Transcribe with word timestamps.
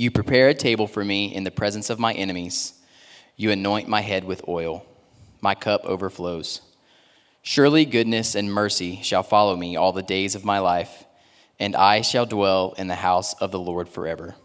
You 0.00 0.10
prepare 0.10 0.48
a 0.48 0.54
table 0.54 0.86
for 0.86 1.04
me 1.04 1.26
in 1.26 1.44
the 1.44 1.50
presence 1.50 1.90
of 1.90 1.98
my 1.98 2.14
enemies. 2.14 2.72
You 3.36 3.50
anoint 3.50 3.86
my 3.86 4.00
head 4.00 4.24
with 4.24 4.48
oil. 4.48 4.86
My 5.42 5.54
cup 5.54 5.84
overflows. 5.84 6.62
Surely 7.42 7.84
goodness 7.84 8.34
and 8.34 8.50
mercy 8.50 9.02
shall 9.02 9.22
follow 9.22 9.56
me 9.56 9.76
all 9.76 9.92
the 9.92 10.02
days 10.02 10.34
of 10.34 10.42
my 10.42 10.58
life, 10.58 11.04
and 11.58 11.76
I 11.76 12.00
shall 12.00 12.24
dwell 12.24 12.74
in 12.78 12.86
the 12.86 12.94
house 12.94 13.34
of 13.42 13.50
the 13.50 13.58
Lord 13.58 13.90
forever. 13.90 14.36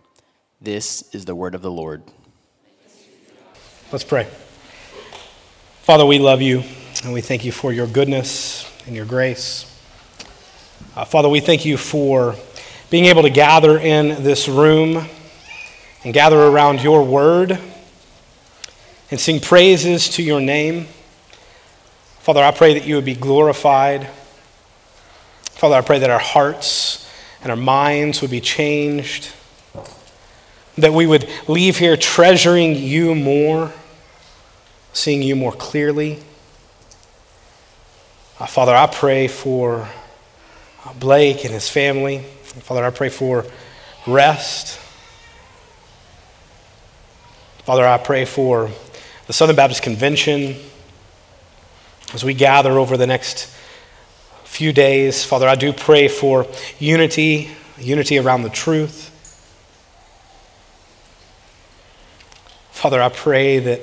This 0.60 1.04
is 1.16 1.24
the 1.24 1.36
word 1.36 1.56
of 1.56 1.62
the 1.62 1.72
Lord. 1.72 2.04
Let's 3.94 4.04
pray. 4.04 4.26
Father, 5.84 6.06
we 6.06 6.20
love 6.20 6.42
you, 6.42 6.64
and 7.06 7.14
we 7.14 7.22
thank 7.22 7.46
you 7.46 7.54
for 7.54 7.72
your 7.72 7.88
goodness 7.88 8.70
and 8.88 8.94
your 8.94 9.06
grace. 9.06 9.74
Uh, 10.98 11.06
Father, 11.06 11.30
we 11.30 11.40
thank 11.40 11.64
you 11.64 11.78
for 11.78 12.36
being 12.90 13.06
able 13.06 13.22
to 13.22 13.30
gather 13.30 13.80
in 13.80 14.22
this 14.22 14.50
room 14.50 15.08
and 16.06 16.14
gather 16.14 16.40
around 16.40 16.82
your 16.82 17.04
word 17.04 17.60
and 19.10 19.20
sing 19.20 19.40
praises 19.40 20.08
to 20.08 20.24
your 20.24 20.40
name. 20.40 20.88
Father, 22.20 22.44
I 22.44 22.52
pray 22.52 22.76
that 22.76 22.86
you 22.86 22.96
would 22.96 23.06
be 23.06 23.16
glorified. 23.16 24.08
Father, 25.42 25.76
I 25.76 25.82
pray 25.82 26.00
that 26.00 26.12
our 26.12 26.20
hearts 26.20 27.12
and 27.42 27.50
our 27.50 27.58
minds 27.58 28.22
would 28.22 28.30
be 28.30 28.40
changed, 28.40 29.32
that 30.78 30.94
we 30.94 31.08
would 31.08 31.28
leave 31.48 31.80
here 31.80 31.98
treasuring 31.98 32.76
you 32.76 33.16
more, 33.16 33.74
seeing 34.94 35.24
you 35.24 35.36
more 35.36 35.54
clearly. 35.54 36.20
Uh, 38.40 38.46
Father, 38.46 38.76
I 38.76 38.86
pray 38.86 39.28
for 39.28 39.90
Blake 41.00 41.46
and 41.46 41.54
his 41.54 41.68
family. 41.68 42.20
Father, 42.20 42.86
I 42.86 42.92
pray 42.92 43.10
for 43.10 43.44
rest. 44.06 44.80
Father, 47.66 47.84
I 47.88 47.98
pray 47.98 48.26
for 48.26 48.70
the 49.26 49.34
Southern 49.34 49.56
Baptist 49.56 49.82
Convention 49.82 50.56
as 52.14 52.24
we 52.24 52.36
gather 52.36 52.74
over 52.74 52.96
the 52.96 53.08
next 53.08 53.52
few 54.44 54.72
days. 54.72 55.26
Father, 55.26 55.48
I 55.48 55.56
do 55.56 55.74
pray 55.74 56.08
for 56.08 56.46
unity, 56.78 57.50
unity 57.80 58.20
around 58.20 58.44
the 58.44 58.52
truth. 58.52 59.10
Father, 62.70 63.02
I 63.02 63.10
pray 63.10 63.58
that 63.58 63.82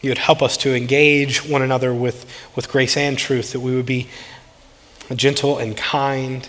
you 0.00 0.10
would 0.10 0.16
help 0.16 0.40
us 0.40 0.56
to 0.56 0.74
engage 0.74 1.44
one 1.44 1.60
another 1.60 1.92
with, 1.92 2.24
with 2.56 2.70
grace 2.70 2.96
and 2.96 3.18
truth, 3.18 3.52
that 3.52 3.60
we 3.60 3.76
would 3.76 3.84
be 3.84 4.08
gentle 5.14 5.58
and 5.58 5.76
kind, 5.76 6.48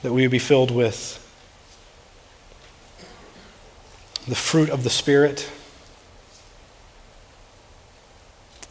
that 0.00 0.14
we 0.14 0.22
would 0.22 0.30
be 0.30 0.38
filled 0.38 0.70
with 0.70 1.20
the 4.26 4.34
fruit 4.34 4.70
of 4.70 4.84
the 4.84 4.90
Spirit. 4.90 5.50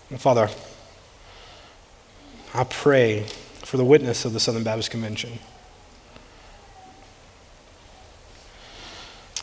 And 0.10 0.20
Father, 0.20 0.50
I 2.54 2.64
pray 2.64 3.24
for 3.64 3.78
the 3.78 3.86
witness 3.86 4.26
of 4.26 4.34
the 4.34 4.40
Southern 4.40 4.64
Baptist 4.64 4.92
Convention. 4.92 5.40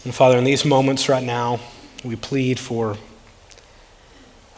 And 0.05 0.15
Father, 0.15 0.39
in 0.39 0.45
these 0.45 0.65
moments 0.65 1.09
right 1.09 1.23
now, 1.23 1.61
we 2.05 2.17
plead 2.17 2.59
for 2.59 2.97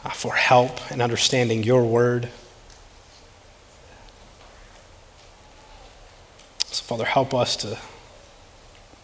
uh, 0.04 0.10
for 0.10 0.34
help 0.34 0.90
in 0.90 1.00
understanding 1.00 1.62
your 1.62 1.84
word. 1.84 2.28
So, 6.66 6.82
Father, 6.82 7.04
help 7.04 7.34
us 7.34 7.56
to 7.56 7.78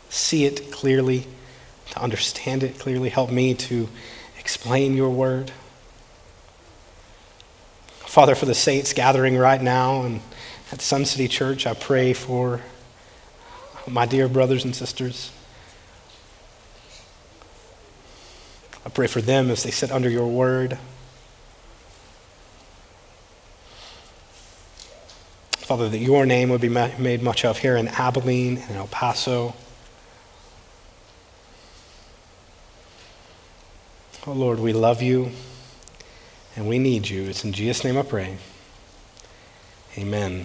see 0.08 0.44
it 0.44 0.70
clearly, 0.72 1.26
to 1.90 2.00
understand 2.00 2.62
it 2.62 2.78
clearly. 2.78 3.08
Help 3.08 3.30
me 3.30 3.54
to 3.54 3.88
explain 4.38 4.96
your 4.96 5.10
word. 5.10 5.52
Father, 7.90 8.34
for 8.34 8.46
the 8.46 8.54
saints 8.54 8.92
gathering 8.92 9.36
right 9.36 9.60
now 9.60 10.02
and 10.02 10.20
at 10.72 10.80
Sun 10.80 11.04
City 11.04 11.28
Church, 11.28 11.66
I 11.66 11.74
pray 11.74 12.12
for 12.12 12.62
my 13.86 14.06
dear 14.06 14.28
brothers 14.28 14.64
and 14.64 14.74
sisters. 14.74 15.30
I 18.84 18.90
pray 18.90 19.06
for 19.06 19.20
them 19.20 19.50
as 19.50 19.62
they 19.62 19.70
sit 19.70 19.90
under 19.92 20.08
your 20.08 20.26
word. 20.26 20.78
Father, 25.50 25.90
that 25.90 25.98
your 25.98 26.24
name 26.24 26.48
would 26.48 26.62
be 26.62 26.70
made 26.70 27.22
much 27.22 27.44
of 27.44 27.58
here 27.58 27.76
in 27.76 27.88
Abilene 27.88 28.56
and 28.56 28.76
El 28.76 28.86
Paso. 28.86 29.54
Oh 34.28 34.32
Lord, 34.32 34.60
we 34.60 34.74
love 34.74 35.00
you 35.00 35.30
and 36.54 36.68
we 36.68 36.78
need 36.78 37.08
you. 37.08 37.22
It's 37.22 37.44
in 37.44 37.52
Jesus' 37.54 37.82
name 37.82 37.96
I 37.96 38.02
pray. 38.02 38.36
Amen. 39.96 40.44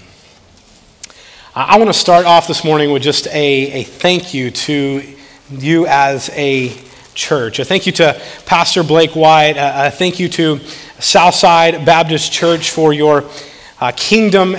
I 1.53 1.77
want 1.77 1.89
to 1.89 1.93
start 1.93 2.25
off 2.25 2.47
this 2.47 2.63
morning 2.63 2.93
with 2.93 3.03
just 3.03 3.27
a, 3.27 3.33
a 3.33 3.83
thank 3.83 4.33
you 4.33 4.51
to 4.51 5.03
you 5.51 5.85
as 5.87 6.29
a 6.29 6.73
church. 7.13 7.59
A 7.59 7.65
thank 7.65 7.85
you 7.85 7.91
to 7.91 8.21
Pastor 8.45 8.83
Blake 8.83 9.17
White. 9.17 9.55
A 9.57 9.91
thank 9.91 10.17
you 10.17 10.29
to 10.29 10.59
Southside 10.99 11.85
Baptist 11.85 12.31
Church 12.31 12.69
for 12.69 12.93
your 12.93 13.25
uh, 13.81 13.91
kingdom 13.97 14.55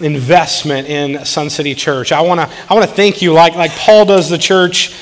investment 0.00 0.86
in 0.86 1.24
Sun 1.24 1.50
City 1.50 1.74
Church. 1.74 2.12
I 2.12 2.20
want 2.20 2.40
to 2.40 2.56
I 2.70 2.74
want 2.74 2.88
to 2.88 2.94
thank 2.94 3.22
you 3.22 3.32
like 3.32 3.56
like 3.56 3.72
Paul 3.72 4.04
does 4.04 4.30
the 4.30 4.38
church 4.38 4.94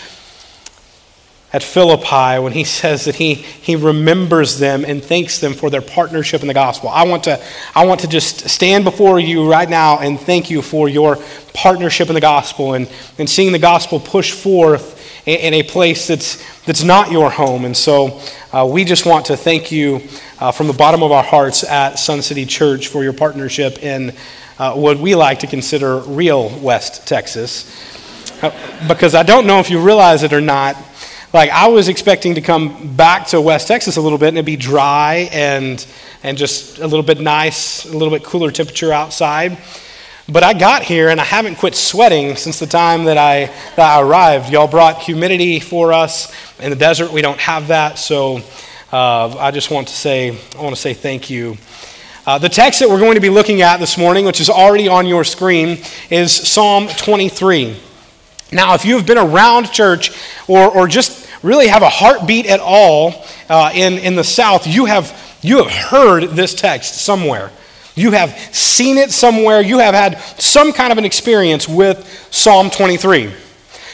at 1.52 1.62
Philippi 1.62 2.42
when 2.42 2.52
he 2.52 2.64
says 2.78 3.04
that 3.06 3.16
he, 3.16 3.34
he 3.34 3.76
remembers 3.76 4.58
them 4.58 4.84
and 4.84 5.02
thanks 5.02 5.38
them 5.38 5.54
for 5.54 5.70
their 5.70 5.82
partnership 5.82 6.42
in 6.42 6.48
the 6.48 6.54
gospel. 6.54 6.88
I 6.88 7.04
want, 7.04 7.24
to, 7.24 7.42
I 7.74 7.86
want 7.86 8.00
to 8.00 8.08
just 8.08 8.48
stand 8.48 8.84
before 8.84 9.18
you 9.18 9.50
right 9.50 9.68
now 9.68 9.98
and 9.98 10.18
thank 10.18 10.50
you 10.50 10.62
for 10.62 10.88
your 10.88 11.18
partnership 11.54 12.08
in 12.08 12.14
the 12.14 12.20
gospel 12.20 12.74
and, 12.74 12.90
and 13.18 13.28
seeing 13.28 13.52
the 13.52 13.58
gospel 13.58 13.98
push 13.98 14.32
forth 14.32 14.96
in 15.26 15.52
a 15.52 15.62
place 15.62 16.06
that's, 16.06 16.42
that's 16.64 16.82
not 16.82 17.10
your 17.10 17.30
home. 17.30 17.66
And 17.66 17.76
so 17.76 18.20
uh, 18.50 18.66
we 18.70 18.84
just 18.84 19.04
want 19.04 19.26
to 19.26 19.36
thank 19.36 19.70
you 19.70 20.00
uh, 20.40 20.52
from 20.52 20.68
the 20.68 20.72
bottom 20.72 21.02
of 21.02 21.12
our 21.12 21.22
hearts 21.22 21.64
at 21.64 21.98
Sun 21.98 22.22
City 22.22 22.46
Church 22.46 22.88
for 22.88 23.02
your 23.02 23.12
partnership 23.12 23.82
in 23.82 24.14
uh, 24.58 24.74
what 24.74 24.98
we 24.98 25.14
like 25.14 25.40
to 25.40 25.46
consider 25.46 25.98
real 25.98 26.48
West 26.60 27.06
Texas. 27.06 27.70
Uh, 28.42 28.50
because 28.88 29.14
I 29.14 29.22
don't 29.22 29.46
know 29.46 29.58
if 29.60 29.68
you 29.68 29.80
realize 29.80 30.22
it 30.22 30.32
or 30.32 30.40
not, 30.40 30.76
like 31.32 31.50
I 31.50 31.68
was 31.68 31.88
expecting 31.88 32.34
to 32.36 32.40
come 32.40 32.96
back 32.96 33.26
to 33.28 33.40
West 33.40 33.68
Texas 33.68 33.96
a 33.96 34.00
little 34.00 34.18
bit 34.18 34.28
and 34.28 34.38
it'd 34.38 34.46
be 34.46 34.56
dry 34.56 35.28
and, 35.30 35.84
and 36.22 36.38
just 36.38 36.78
a 36.78 36.86
little 36.86 37.02
bit 37.02 37.20
nice, 37.20 37.84
a 37.84 37.92
little 37.92 38.10
bit 38.10 38.24
cooler 38.24 38.50
temperature 38.50 38.92
outside. 38.92 39.58
But 40.30 40.42
I 40.42 40.54
got 40.54 40.82
here 40.82 41.08
and 41.08 41.20
I 41.20 41.24
haven't 41.24 41.56
quit 41.56 41.74
sweating 41.74 42.36
since 42.36 42.58
the 42.58 42.66
time 42.66 43.04
that 43.04 43.18
I, 43.18 43.46
that 43.76 43.98
I 43.98 44.00
arrived. 44.00 44.50
Y'all 44.50 44.68
brought 44.68 45.02
humidity 45.02 45.60
for 45.60 45.92
us. 45.92 46.32
In 46.60 46.70
the 46.70 46.76
desert, 46.76 47.12
we 47.12 47.22
don't 47.22 47.38
have 47.40 47.68
that. 47.68 47.98
So 47.98 48.40
uh, 48.92 49.36
I 49.38 49.50
just 49.50 49.70
want 49.70 49.88
to 49.88 49.94
say, 49.94 50.30
I 50.30 50.62
want 50.62 50.74
to 50.74 50.80
say 50.80 50.94
thank 50.94 51.28
you. 51.28 51.56
Uh, 52.26 52.38
the 52.38 52.48
text 52.48 52.80
that 52.80 52.88
we're 52.88 52.98
going 52.98 53.14
to 53.14 53.20
be 53.20 53.30
looking 53.30 53.62
at 53.62 53.78
this 53.78 53.96
morning, 53.96 54.26
which 54.26 54.40
is 54.40 54.50
already 54.50 54.88
on 54.88 55.06
your 55.06 55.24
screen, 55.24 55.78
is 56.10 56.32
Psalm 56.32 56.88
23. 56.88 57.80
Now, 58.52 58.74
if 58.74 58.84
you've 58.84 59.06
been 59.06 59.18
around 59.18 59.70
church 59.72 60.10
or, 60.46 60.68
or 60.68 60.88
just 60.88 61.27
really 61.42 61.68
have 61.68 61.82
a 61.82 61.88
heartbeat 61.88 62.46
at 62.46 62.60
all 62.60 63.24
uh, 63.48 63.70
in, 63.74 63.94
in 63.94 64.16
the 64.16 64.24
South, 64.24 64.66
you 64.66 64.86
have, 64.86 65.38
you 65.42 65.58
have 65.62 65.72
heard 65.72 66.24
this 66.30 66.54
text 66.54 67.02
somewhere. 67.02 67.50
You 67.94 68.12
have 68.12 68.38
seen 68.54 68.96
it 68.96 69.10
somewhere. 69.10 69.60
You 69.60 69.78
have 69.78 69.94
had 69.94 70.20
some 70.40 70.72
kind 70.72 70.92
of 70.92 70.98
an 70.98 71.04
experience 71.04 71.68
with 71.68 72.28
Psalm 72.30 72.70
23. 72.70 73.32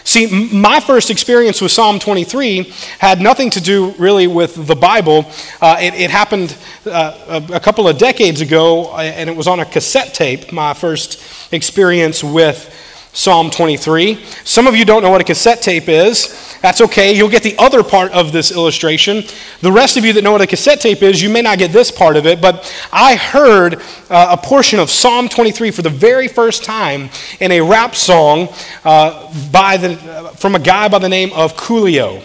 See, 0.06 0.50
my 0.52 0.80
first 0.80 1.10
experience 1.10 1.62
with 1.62 1.72
Psalm 1.72 1.98
23 1.98 2.70
had 2.98 3.22
nothing 3.22 3.48
to 3.50 3.60
do 3.60 3.92
really 3.92 4.26
with 4.26 4.66
the 4.66 4.76
Bible. 4.76 5.24
Uh, 5.62 5.78
it, 5.80 5.94
it, 5.94 6.10
happened 6.10 6.54
uh, 6.84 7.42
a, 7.50 7.54
a, 7.54 7.60
couple 7.60 7.88
of 7.88 7.96
decades 7.96 8.42
ago, 8.42 8.92
uh, 8.92 8.98
and 8.98 9.30
it 9.30 9.34
was 9.34 9.46
on 9.46 9.60
a 9.60 9.64
cassette 9.64 10.12
tape, 10.12 10.52
my 10.52 10.74
first 10.74 11.52
experience 11.54 12.22
with 12.22 12.70
Psalm 13.14 13.48
23. 13.48 14.22
Some 14.42 14.66
of 14.66 14.74
you 14.74 14.84
don't 14.84 15.02
know 15.02 15.08
what 15.08 15.20
a 15.20 15.24
cassette 15.24 15.62
tape 15.62 15.88
is. 15.88 16.58
That's 16.60 16.80
okay. 16.80 17.14
You'll 17.14 17.30
get 17.30 17.44
the 17.44 17.56
other 17.58 17.84
part 17.84 18.10
of 18.10 18.32
this 18.32 18.50
illustration. 18.50 19.22
The 19.60 19.70
rest 19.70 19.96
of 19.96 20.04
you 20.04 20.12
that 20.14 20.22
know 20.22 20.32
what 20.32 20.40
a 20.40 20.48
cassette 20.48 20.80
tape 20.80 21.00
is, 21.00 21.22
you 21.22 21.30
may 21.30 21.40
not 21.40 21.58
get 21.58 21.70
this 21.72 21.92
part 21.92 22.16
of 22.16 22.26
it, 22.26 22.40
but 22.40 22.70
I 22.92 23.14
heard 23.14 23.80
uh, 24.10 24.28
a 24.30 24.36
portion 24.36 24.80
of 24.80 24.90
Psalm 24.90 25.28
23 25.28 25.70
for 25.70 25.82
the 25.82 25.90
very 25.90 26.26
first 26.26 26.64
time 26.64 27.08
in 27.38 27.52
a 27.52 27.60
rap 27.60 27.94
song 27.94 28.48
uh, 28.84 29.32
by 29.52 29.76
the, 29.76 29.92
uh, 29.92 30.30
from 30.30 30.56
a 30.56 30.58
guy 30.58 30.88
by 30.88 30.98
the 30.98 31.08
name 31.08 31.32
of 31.34 31.56
Coolio 31.56 32.20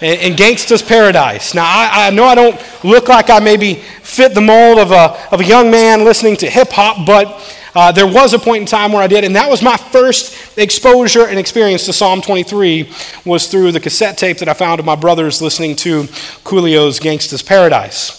in 0.00 0.34
Gangsta's 0.34 0.82
Paradise. 0.82 1.54
Now, 1.54 1.64
I, 1.64 2.08
I, 2.08 2.10
know 2.10 2.24
I 2.24 2.34
don't 2.34 2.60
look 2.84 3.08
like 3.08 3.30
I 3.30 3.38
maybe 3.38 3.74
fit 4.02 4.34
the 4.34 4.40
mold 4.40 4.78
of 4.78 4.90
a, 4.90 5.16
of 5.32 5.40
a 5.40 5.44
young 5.44 5.70
man 5.70 6.04
listening 6.04 6.36
to 6.38 6.50
hip 6.50 6.70
hop, 6.70 7.06
but 7.06 7.56
uh, 7.74 7.92
there 7.92 8.06
was 8.06 8.34
a 8.34 8.38
point 8.38 8.60
in 8.62 8.66
time 8.66 8.92
where 8.92 9.02
I 9.02 9.06
did, 9.06 9.24
and 9.24 9.36
that 9.36 9.48
was 9.48 9.62
my 9.62 9.76
first 9.76 10.58
exposure 10.58 11.26
and 11.26 11.38
experience 11.38 11.86
to 11.86 11.92
Psalm 11.92 12.20
23 12.20 12.90
was 13.24 13.48
through 13.48 13.72
the 13.72 13.80
cassette 13.80 14.18
tape 14.18 14.38
that 14.38 14.48
I 14.48 14.54
found 14.54 14.80
of 14.80 14.86
my 14.86 14.96
brothers 14.96 15.42
listening 15.42 15.76
to 15.76 16.04
Coolio's 16.44 16.98
Gangsta's 16.98 17.42
Paradise. 17.42 18.18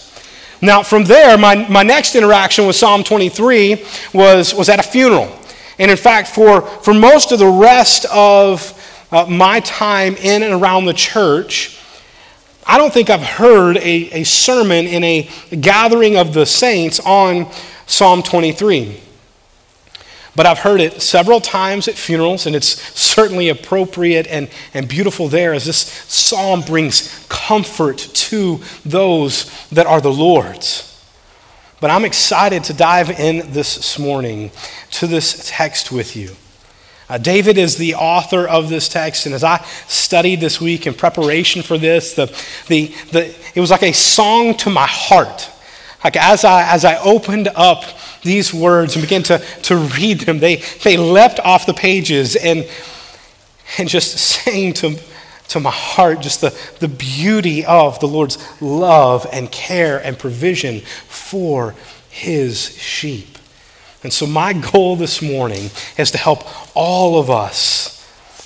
Now, 0.62 0.82
from 0.82 1.04
there, 1.04 1.38
my, 1.38 1.68
my 1.68 1.82
next 1.82 2.14
interaction 2.14 2.66
with 2.66 2.76
Psalm 2.76 3.02
23 3.02 3.84
was, 4.12 4.54
was 4.54 4.68
at 4.68 4.78
a 4.78 4.82
funeral. 4.82 5.34
And 5.78 5.90
in 5.90 5.96
fact, 5.96 6.28
for, 6.28 6.60
for 6.60 6.92
most 6.92 7.32
of 7.32 7.38
the 7.38 7.48
rest 7.48 8.04
of 8.12 8.76
uh, 9.10 9.24
my 9.26 9.60
time 9.60 10.14
in 10.16 10.42
and 10.42 10.52
around 10.52 10.84
the 10.84 10.92
church, 10.92 11.80
I 12.66 12.76
don't 12.76 12.92
think 12.92 13.08
I've 13.08 13.22
heard 13.22 13.78
a, 13.78 14.20
a 14.20 14.24
sermon 14.24 14.86
in 14.86 15.02
a 15.02 15.30
gathering 15.60 16.16
of 16.16 16.34
the 16.34 16.44
saints 16.44 17.00
on 17.00 17.50
Psalm 17.86 18.22
23. 18.22 19.00
But 20.40 20.46
I've 20.46 20.60
heard 20.60 20.80
it 20.80 21.02
several 21.02 21.38
times 21.38 21.86
at 21.86 21.96
funerals, 21.96 22.46
and 22.46 22.56
it's 22.56 22.80
certainly 22.98 23.50
appropriate 23.50 24.26
and, 24.26 24.48
and 24.72 24.88
beautiful 24.88 25.28
there 25.28 25.52
as 25.52 25.66
this 25.66 25.76
psalm 25.76 26.62
brings 26.62 27.26
comfort 27.28 27.98
to 27.98 28.58
those 28.82 29.50
that 29.68 29.86
are 29.86 30.00
the 30.00 30.10
Lord's. 30.10 31.04
But 31.78 31.90
I'm 31.90 32.06
excited 32.06 32.64
to 32.64 32.72
dive 32.72 33.10
in 33.10 33.52
this 33.52 33.98
morning 33.98 34.50
to 34.92 35.06
this 35.06 35.46
text 35.50 35.92
with 35.92 36.16
you. 36.16 36.30
Uh, 37.10 37.18
David 37.18 37.58
is 37.58 37.76
the 37.76 37.96
author 37.96 38.48
of 38.48 38.70
this 38.70 38.88
text, 38.88 39.26
and 39.26 39.34
as 39.34 39.44
I 39.44 39.62
studied 39.88 40.40
this 40.40 40.58
week 40.58 40.86
in 40.86 40.94
preparation 40.94 41.60
for 41.60 41.76
this, 41.76 42.14
the, 42.14 42.34
the, 42.68 42.94
the, 43.12 43.34
it 43.54 43.60
was 43.60 43.70
like 43.70 43.82
a 43.82 43.92
song 43.92 44.54
to 44.54 44.70
my 44.70 44.86
heart. 44.86 45.50
Like 46.02 46.16
as 46.16 46.44
I, 46.44 46.72
as 46.72 46.84
I 46.84 46.96
opened 46.98 47.48
up 47.54 47.84
these 48.22 48.54
words 48.54 48.96
and 48.96 49.02
began 49.02 49.22
to, 49.24 49.38
to 49.38 49.76
read 49.76 50.20
them, 50.20 50.38
they, 50.38 50.56
they 50.82 50.96
leapt 50.96 51.40
off 51.40 51.66
the 51.66 51.74
pages 51.74 52.36
and, 52.36 52.68
and 53.78 53.88
just 53.88 54.16
sang 54.18 54.72
to, 54.74 54.98
to 55.48 55.60
my 55.60 55.70
heart 55.70 56.20
just 56.20 56.40
the, 56.40 56.56
the 56.78 56.88
beauty 56.88 57.64
of 57.64 58.00
the 58.00 58.08
Lord's 58.08 58.38
love 58.60 59.26
and 59.32 59.50
care 59.50 59.98
and 59.98 60.18
provision 60.18 60.80
for 60.80 61.74
his 62.08 62.76
sheep. 62.78 63.38
And 64.02 64.12
so, 64.12 64.26
my 64.26 64.54
goal 64.54 64.96
this 64.96 65.20
morning 65.20 65.70
is 65.98 66.10
to 66.12 66.18
help 66.18 66.44
all 66.74 67.20
of 67.20 67.28
us 67.28 67.99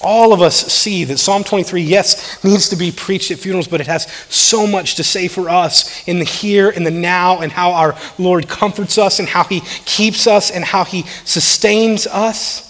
all 0.04 0.32
of 0.32 0.42
us 0.42 0.56
see 0.56 1.04
that 1.04 1.18
Psalm 1.18 1.42
23, 1.42 1.80
yes, 1.82 2.42
needs 2.44 2.68
to 2.68 2.76
be 2.76 2.92
preached 2.92 3.30
at 3.30 3.38
funerals, 3.38 3.68
but 3.68 3.80
it 3.80 3.86
has 3.86 4.10
so 4.28 4.66
much 4.66 4.96
to 4.96 5.04
say 5.04 5.28
for 5.28 5.48
us 5.48 6.06
in 6.06 6.18
the 6.18 6.24
here 6.24 6.70
and 6.70 6.86
the 6.86 6.90
now, 6.90 7.40
and 7.40 7.50
how 7.50 7.72
our 7.72 7.96
Lord 8.18 8.48
comforts 8.48 8.98
us, 8.98 9.18
and 9.18 9.28
how 9.28 9.44
He 9.44 9.60
keeps 9.84 10.26
us, 10.26 10.50
and 10.50 10.64
how 10.64 10.84
He 10.84 11.02
sustains 11.24 12.06
us. 12.06 12.64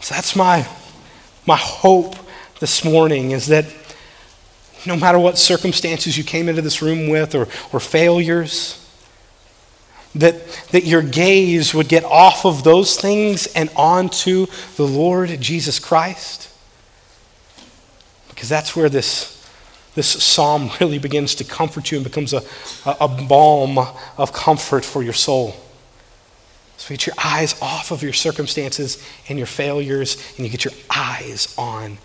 So 0.00 0.14
that's 0.14 0.36
my, 0.36 0.68
my 1.46 1.56
hope 1.56 2.16
this 2.60 2.84
morning 2.84 3.32
is 3.32 3.46
that 3.46 3.66
no 4.86 4.96
matter 4.96 5.18
what 5.18 5.36
circumstances 5.36 6.16
you 6.16 6.24
came 6.24 6.48
into 6.48 6.62
this 6.62 6.80
room 6.80 7.08
with 7.08 7.34
or, 7.34 7.48
or 7.72 7.80
failures, 7.80 8.85
that, 10.20 10.46
that 10.70 10.84
your 10.84 11.02
gaze 11.02 11.74
would 11.74 11.88
get 11.88 12.04
off 12.04 12.44
of 12.44 12.64
those 12.64 12.96
things 12.96 13.46
and 13.48 13.70
onto 13.76 14.46
the 14.76 14.86
Lord 14.86 15.40
Jesus 15.40 15.78
Christ. 15.78 16.52
Because 18.28 18.48
that's 18.48 18.76
where 18.76 18.88
this, 18.88 19.32
this 19.94 20.08
psalm 20.08 20.70
really 20.80 20.98
begins 20.98 21.34
to 21.36 21.44
comfort 21.44 21.90
you 21.90 21.98
and 21.98 22.04
becomes 22.04 22.32
a, 22.32 22.42
a, 22.84 22.96
a 23.02 23.08
balm 23.08 23.78
of 24.18 24.32
comfort 24.32 24.84
for 24.84 25.02
your 25.02 25.12
soul. 25.12 25.56
So 26.76 26.90
get 26.90 27.06
your 27.06 27.16
eyes 27.22 27.60
off 27.62 27.90
of 27.90 28.02
your 28.02 28.12
circumstances 28.12 29.02
and 29.28 29.38
your 29.38 29.46
failures, 29.46 30.22
and 30.36 30.44
you 30.46 30.52
get 30.52 30.64
your 30.64 30.74
eyes 30.94 31.54
on 31.56 31.98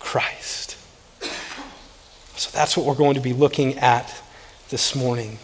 Christ. 0.00 0.76
So 2.36 2.50
that's 2.52 2.76
what 2.76 2.84
we're 2.84 2.96
going 2.96 3.14
to 3.14 3.20
be 3.20 3.32
looking 3.32 3.78
at 3.78 4.12
this 4.68 4.94
morning. 4.94 5.38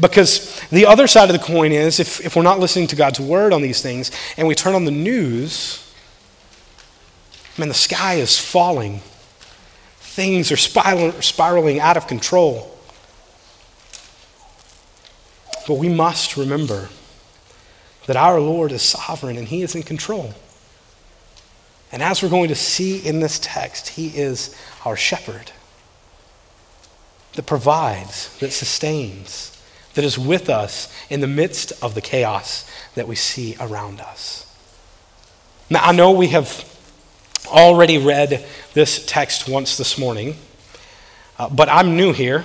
Because 0.00 0.60
the 0.70 0.86
other 0.86 1.06
side 1.06 1.30
of 1.30 1.38
the 1.38 1.44
coin 1.44 1.72
is 1.72 2.00
if, 2.00 2.24
if 2.24 2.36
we're 2.36 2.42
not 2.42 2.60
listening 2.60 2.86
to 2.88 2.96
God's 2.96 3.20
word 3.20 3.52
on 3.52 3.62
these 3.62 3.82
things 3.82 4.10
and 4.36 4.46
we 4.46 4.54
turn 4.54 4.74
on 4.74 4.84
the 4.84 4.90
news, 4.90 5.84
man, 7.56 7.68
the 7.68 7.74
sky 7.74 8.14
is 8.14 8.38
falling. 8.38 9.00
Things 9.98 10.50
are 10.50 10.56
spiraling, 10.56 11.20
spiraling 11.22 11.80
out 11.80 11.96
of 11.96 12.06
control. 12.06 12.76
But 15.66 15.74
we 15.74 15.88
must 15.88 16.36
remember 16.36 16.88
that 18.06 18.16
our 18.16 18.40
Lord 18.40 18.72
is 18.72 18.82
sovereign 18.82 19.36
and 19.36 19.46
He 19.46 19.62
is 19.62 19.74
in 19.74 19.82
control. 19.82 20.32
And 21.92 22.02
as 22.02 22.22
we're 22.22 22.30
going 22.30 22.48
to 22.48 22.54
see 22.54 22.98
in 23.06 23.20
this 23.20 23.38
text, 23.38 23.88
He 23.88 24.08
is 24.08 24.54
our 24.84 24.96
shepherd 24.96 25.52
that 27.34 27.46
provides, 27.46 28.36
that 28.38 28.52
sustains, 28.52 29.57
that 29.98 30.04
is 30.04 30.16
with 30.16 30.48
us 30.48 30.94
in 31.10 31.18
the 31.18 31.26
midst 31.26 31.72
of 31.82 31.96
the 31.96 32.00
chaos 32.00 32.70
that 32.94 33.08
we 33.08 33.16
see 33.16 33.56
around 33.58 34.00
us. 34.00 34.46
Now, 35.68 35.80
I 35.82 35.90
know 35.90 36.12
we 36.12 36.28
have 36.28 36.64
already 37.48 37.98
read 37.98 38.46
this 38.74 39.04
text 39.06 39.48
once 39.48 39.76
this 39.76 39.98
morning, 39.98 40.36
uh, 41.36 41.48
but 41.48 41.68
I'm 41.68 41.96
new 41.96 42.12
here, 42.12 42.44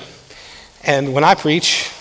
and 0.84 1.14
when 1.14 1.24
I 1.24 1.36
preach, 1.36 1.92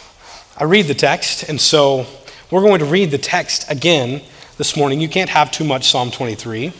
I 0.56 0.64
read 0.64 0.86
the 0.86 0.94
text, 0.94 1.46
and 1.50 1.60
so 1.60 2.06
we're 2.50 2.62
going 2.62 2.78
to 2.78 2.86
read 2.86 3.10
the 3.10 3.18
text 3.18 3.70
again 3.70 4.22
this 4.56 4.74
morning. 4.74 5.02
You 5.02 5.08
can't 5.10 5.28
have 5.28 5.50
too 5.50 5.64
much 5.64 5.90
Psalm 5.90 6.10
23. 6.10 6.72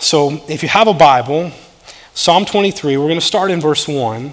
So 0.00 0.42
if 0.48 0.64
you 0.64 0.68
have 0.68 0.88
a 0.88 0.94
Bible, 0.94 1.52
Psalm 2.12 2.44
23, 2.44 2.96
we're 2.96 3.04
going 3.04 3.20
to 3.20 3.24
start 3.24 3.52
in 3.52 3.60
verse 3.60 3.86
1. 3.86 4.32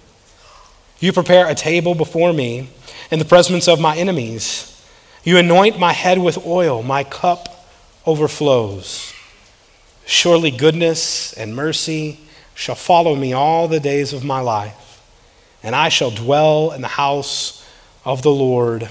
You 1.01 1.11
prepare 1.11 1.49
a 1.49 1.55
table 1.55 1.95
before 1.95 2.31
me 2.31 2.69
in 3.09 3.17
the 3.17 3.25
presence 3.25 3.67
of 3.67 3.79
my 3.79 3.97
enemies. 3.97 4.67
You 5.23 5.37
anoint 5.37 5.79
my 5.79 5.93
head 5.93 6.19
with 6.19 6.45
oil, 6.45 6.83
my 6.83 7.03
cup 7.03 7.67
overflows. 8.05 9.11
Surely 10.05 10.51
goodness 10.51 11.33
and 11.33 11.55
mercy 11.55 12.19
shall 12.53 12.75
follow 12.75 13.15
me 13.15 13.33
all 13.33 13.67
the 13.67 13.79
days 13.79 14.13
of 14.13 14.23
my 14.23 14.41
life, 14.41 15.01
and 15.63 15.75
I 15.75 15.89
shall 15.89 16.11
dwell 16.11 16.71
in 16.71 16.81
the 16.81 16.87
house 16.87 17.67
of 18.05 18.21
the 18.21 18.31
Lord 18.31 18.87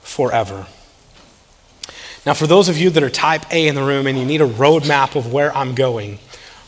forever. 0.00 0.66
Now, 2.24 2.34
for 2.34 2.48
those 2.48 2.68
of 2.68 2.76
you 2.76 2.90
that 2.90 3.04
are 3.04 3.10
type 3.10 3.44
A 3.52 3.68
in 3.68 3.76
the 3.76 3.84
room 3.84 4.08
and 4.08 4.18
you 4.18 4.24
need 4.24 4.40
a 4.40 4.48
roadmap 4.48 5.14
of 5.14 5.32
where 5.32 5.56
I'm 5.56 5.76
going, 5.76 6.18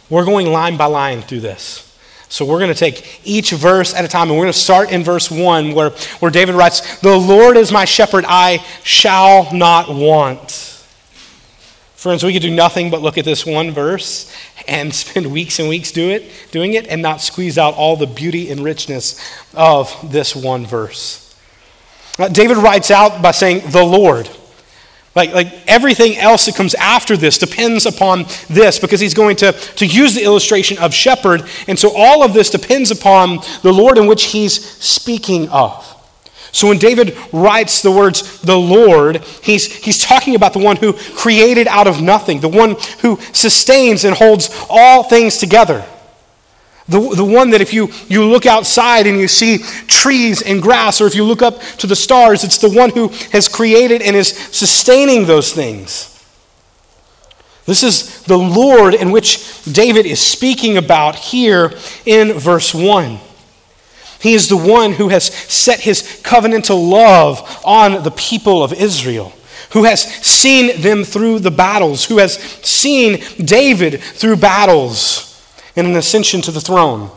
we're 0.09 0.25
going 0.25 0.47
line 0.47 0.77
by 0.77 0.87
line 0.87 1.23
through 1.23 1.41
this. 1.41 1.88
So 2.29 2.45
we're 2.45 2.59
going 2.59 2.73
to 2.73 2.79
take 2.79 3.21
each 3.25 3.53
verse 3.53 3.95
at 3.95 4.05
a 4.05 4.09
time, 4.09 4.29
and 4.29 4.39
we're 4.39 4.45
going 4.45 4.53
to 4.53 4.59
start 4.59 4.91
in 4.91 5.03
verse 5.03 5.31
1 5.31 5.73
where, 5.73 5.91
where 6.21 6.31
David 6.31 6.55
writes, 6.55 7.01
The 7.01 7.17
Lord 7.17 7.57
is 7.57 7.73
my 7.73 7.85
shepherd, 7.85 8.25
I 8.29 8.65
shall 8.83 9.53
not 9.53 9.89
want. 9.89 10.69
Friends, 11.99 12.23
we 12.23 12.33
could 12.33 12.43
do 12.43 12.55
nothing 12.55 12.91
but 12.91 13.03
look 13.03 13.19
at 13.19 13.25
this 13.25 13.45
one 13.45 13.73
verse 13.73 14.33
and 14.69 14.95
spend 14.95 15.33
weeks 15.33 15.59
and 15.59 15.69
weeks 15.69 15.91
do 15.91 16.11
it, 16.11 16.31
doing 16.53 16.75
it 16.75 16.87
and 16.87 17.03
not 17.03 17.21
squeeze 17.21 17.59
out 17.59 17.75
all 17.75 17.97
the 17.97 18.07
beauty 18.07 18.51
and 18.51 18.61
richness 18.61 19.21
of 19.55 20.13
this 20.13 20.37
one 20.37 20.65
verse. 20.65 21.25
Uh, 22.19 22.29
David 22.29 22.59
writes 22.59 22.91
out 22.91 23.23
by 23.23 23.31
saying, 23.31 23.71
The 23.71 23.85
Lord. 23.85 24.29
Like, 25.19 25.33
like 25.33 25.53
everything 25.67 26.17
else 26.17 26.47
that 26.47 26.55
comes 26.55 26.77
after 26.77 27.17
this 27.17 27.39
depends 27.39 27.87
upon 27.87 28.25
this 28.49 28.79
because 28.79 29.01
he's 29.01 29.15
going 29.15 29.35
to, 29.39 29.51
to 29.51 29.85
use 29.85 30.15
the 30.15 30.23
illustration 30.23 30.79
of 30.79 30.95
shepherd. 30.95 31.43
And 31.67 31.77
so 31.77 31.91
all 31.97 32.23
of 32.23 32.35
this 32.35 32.51
depends 32.51 32.93
upon 32.93 33.39
the 33.63 33.73
Lord 33.73 33.99
in 33.99 34.07
which 34.07 34.27
he's 34.27 34.65
speaking 34.65 35.49
of. 35.49 35.85
So 36.53 36.69
when 36.69 36.79
David 36.79 37.19
writes 37.33 37.83
the 37.83 37.91
words, 37.91 38.41
the 38.43 38.57
Lord, 38.57 39.17
he's, 39.43 39.67
he's 39.85 39.99
talking 39.99 40.37
about 40.37 40.53
the 40.53 40.61
one 40.61 40.77
who 40.77 40.93
created 40.93 41.67
out 41.67 41.89
of 41.89 42.01
nothing, 42.01 42.39
the 42.39 42.49
one 42.49 42.77
who 43.01 43.19
sustains 43.33 44.05
and 44.05 44.15
holds 44.15 44.49
all 44.71 45.03
things 45.03 45.39
together. 45.39 45.85
The, 46.89 47.01
the 47.17 47.25
one 47.25 47.51
that 47.51 47.61
if 47.61 47.75
you, 47.75 47.91
you 48.09 48.25
look 48.25 48.47
outside 48.47 49.07
and 49.07 49.19
you 49.19 49.29
see 49.29 49.59
trees 49.87 50.41
and 50.41 50.63
grass, 50.63 51.01
or 51.01 51.07
if 51.07 51.15
you 51.15 51.23
look 51.23 51.43
up 51.43 51.61
to 51.79 51.87
the 51.87 51.97
stars, 51.97 52.45
it's 52.45 52.59
the 52.59 52.71
one 52.71 52.91
who 52.91 53.09
has 53.33 53.47
created 53.47 54.01
and 54.01 54.17
is 54.17 54.29
sustaining 54.29 55.27
those 55.27 55.53
things. 55.53 56.15
This 57.67 57.83
is 57.83 58.23
the 58.23 58.39
Lord 58.39 58.95
in 58.95 59.11
which 59.11 59.63
David 59.65 60.07
is 60.07 60.19
speaking 60.19 60.79
about 60.79 61.17
here 61.17 61.75
in 62.07 62.33
verse 62.33 62.75
1. 62.75 63.19
He 64.21 64.33
is 64.33 64.49
the 64.49 64.57
one 64.57 64.93
who 64.93 65.09
has 65.11 65.27
set 65.27 65.81
his 65.81 66.01
covenantal 66.25 66.91
love 66.91 67.61
on 67.67 68.03
the 68.03 68.11
people 68.13 68.65
of 68.65 68.73
Israel, 68.73 69.35
who 69.73 69.85
has 69.85 70.03
seen 70.03 70.81
them 70.81 71.05
through 71.05 71.41
the 71.41 71.51
battles, 71.51 72.07
who 72.07 72.17
has 72.17 72.39
seen 72.39 73.23
David 73.45 74.01
through 74.01 74.37
battles 74.37 75.28
in 75.79 75.87
an 75.87 75.95
ascension 75.95 76.41
to 76.43 76.51
the 76.51 76.61
throne. 76.61 77.09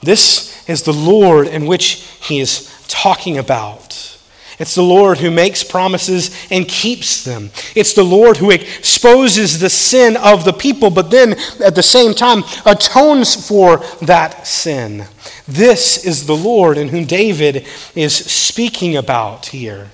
This 0.00 0.64
is 0.68 0.84
the 0.84 0.92
Lord 0.92 1.48
in 1.48 1.66
which 1.66 1.94
he 2.20 2.38
is 2.38 2.86
talking 2.86 3.36
about. 3.36 4.16
It's 4.60 4.76
the 4.76 4.84
Lord 4.84 5.18
who 5.18 5.28
makes 5.28 5.64
promises 5.64 6.46
and 6.48 6.68
keeps 6.68 7.24
them. 7.24 7.50
It's 7.74 7.92
the 7.92 8.04
Lord 8.04 8.36
who 8.36 8.52
exposes 8.52 9.58
the 9.58 9.68
sin 9.68 10.16
of 10.16 10.44
the 10.44 10.52
people, 10.52 10.90
but 10.90 11.10
then 11.10 11.34
at 11.60 11.74
the 11.74 11.82
same 11.82 12.14
time 12.14 12.44
atones 12.64 13.48
for 13.48 13.78
that 14.00 14.46
sin. 14.46 15.06
This 15.48 16.04
is 16.04 16.26
the 16.26 16.36
Lord 16.36 16.78
in 16.78 16.86
whom 16.86 17.04
David 17.04 17.66
is 17.96 18.14
speaking 18.14 18.96
about 18.96 19.46
here. 19.46 19.90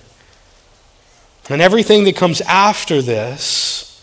And 1.49 1.63
everything 1.63 2.05
that 2.05 2.17
comes 2.17 2.43
after 2.43 3.01
this 3.01 3.94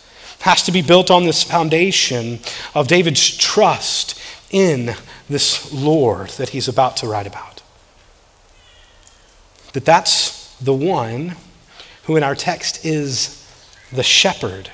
has 0.42 0.62
to 0.64 0.72
be 0.72 0.82
built 0.82 1.10
on 1.10 1.24
this 1.24 1.42
foundation 1.42 2.40
of 2.74 2.88
David's 2.88 3.36
trust 3.36 4.20
in 4.50 4.94
this 5.28 5.72
Lord 5.72 6.30
that 6.30 6.50
he's 6.50 6.68
about 6.68 6.96
to 6.98 7.06
write 7.06 7.26
about. 7.26 7.62
That 9.72 9.84
that's 9.84 10.54
the 10.56 10.74
one 10.74 11.36
who 12.04 12.16
in 12.16 12.22
our 12.22 12.34
text 12.34 12.84
is 12.84 13.38
the 13.92 14.02
shepherd. 14.02 14.70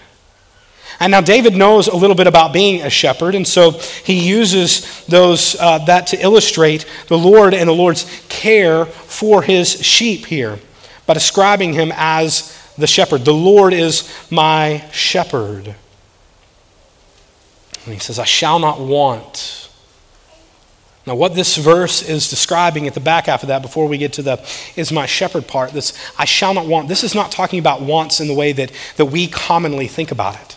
And 1.01 1.11
now 1.11 1.21
David 1.21 1.55
knows 1.55 1.87
a 1.87 1.97
little 1.97 2.17
bit 2.17 2.27
about 2.27 2.53
being 2.53 2.83
a 2.83 2.91
shepherd, 2.91 3.35
and 3.35 3.47
so 3.47 3.73
he 3.73 4.27
uses 4.27 5.05
those 5.07 5.55
uh, 5.61 5.79
that 5.85 6.09
to 6.09 6.21
illustrate 6.21 6.87
the 7.09 7.19
Lord 7.19 7.55
and 7.55 7.69
the 7.69 7.75
Lord's 7.75 8.25
care 8.29 8.87
for 8.87 9.43
his 9.43 9.85
sheep 9.85 10.27
here 10.27 10.59
by 11.07 11.15
describing 11.15 11.75
him 11.75 11.93
as 11.95 12.58
the 12.79 12.87
shepherd. 12.87 13.25
The 13.25 13.35
Lord 13.35 13.73
is 13.73 14.11
my 14.31 14.85
shepherd. 14.93 15.75
And 17.85 17.95
he 17.95 18.01
says, 18.01 18.19
I 18.19 18.25
shall 18.25 18.59
not 18.59 18.81
want. 18.81 19.69
Now, 21.07 21.15
what 21.15 21.35
this 21.35 21.57
verse 21.57 22.03
is 22.03 22.29
describing 22.29 22.87
at 22.87 22.93
the 22.93 23.01
back 23.01 23.27
half 23.27 23.43
of 23.43 23.49
that, 23.49 23.63
before 23.63 23.89
we 23.89 23.97
get 23.97 24.13
to 24.15 24.23
the 24.23 24.47
is 24.77 24.93
my 24.93 25.07
shepherd 25.07 25.47
part, 25.47 25.73
this 25.73 25.99
I 26.19 26.27
shall 26.27 26.53
not 26.53 26.67
want, 26.67 26.89
this 26.89 27.03
is 27.03 27.15
not 27.15 27.33
talking 27.33 27.59
about 27.59 27.81
wants 27.81 28.21
in 28.21 28.29
the 28.29 28.35
way 28.35 28.53
that, 28.53 28.73
that 28.97 29.07
we 29.07 29.27
commonly 29.27 29.89
think 29.89 30.11
about 30.11 30.35
it. 30.35 30.57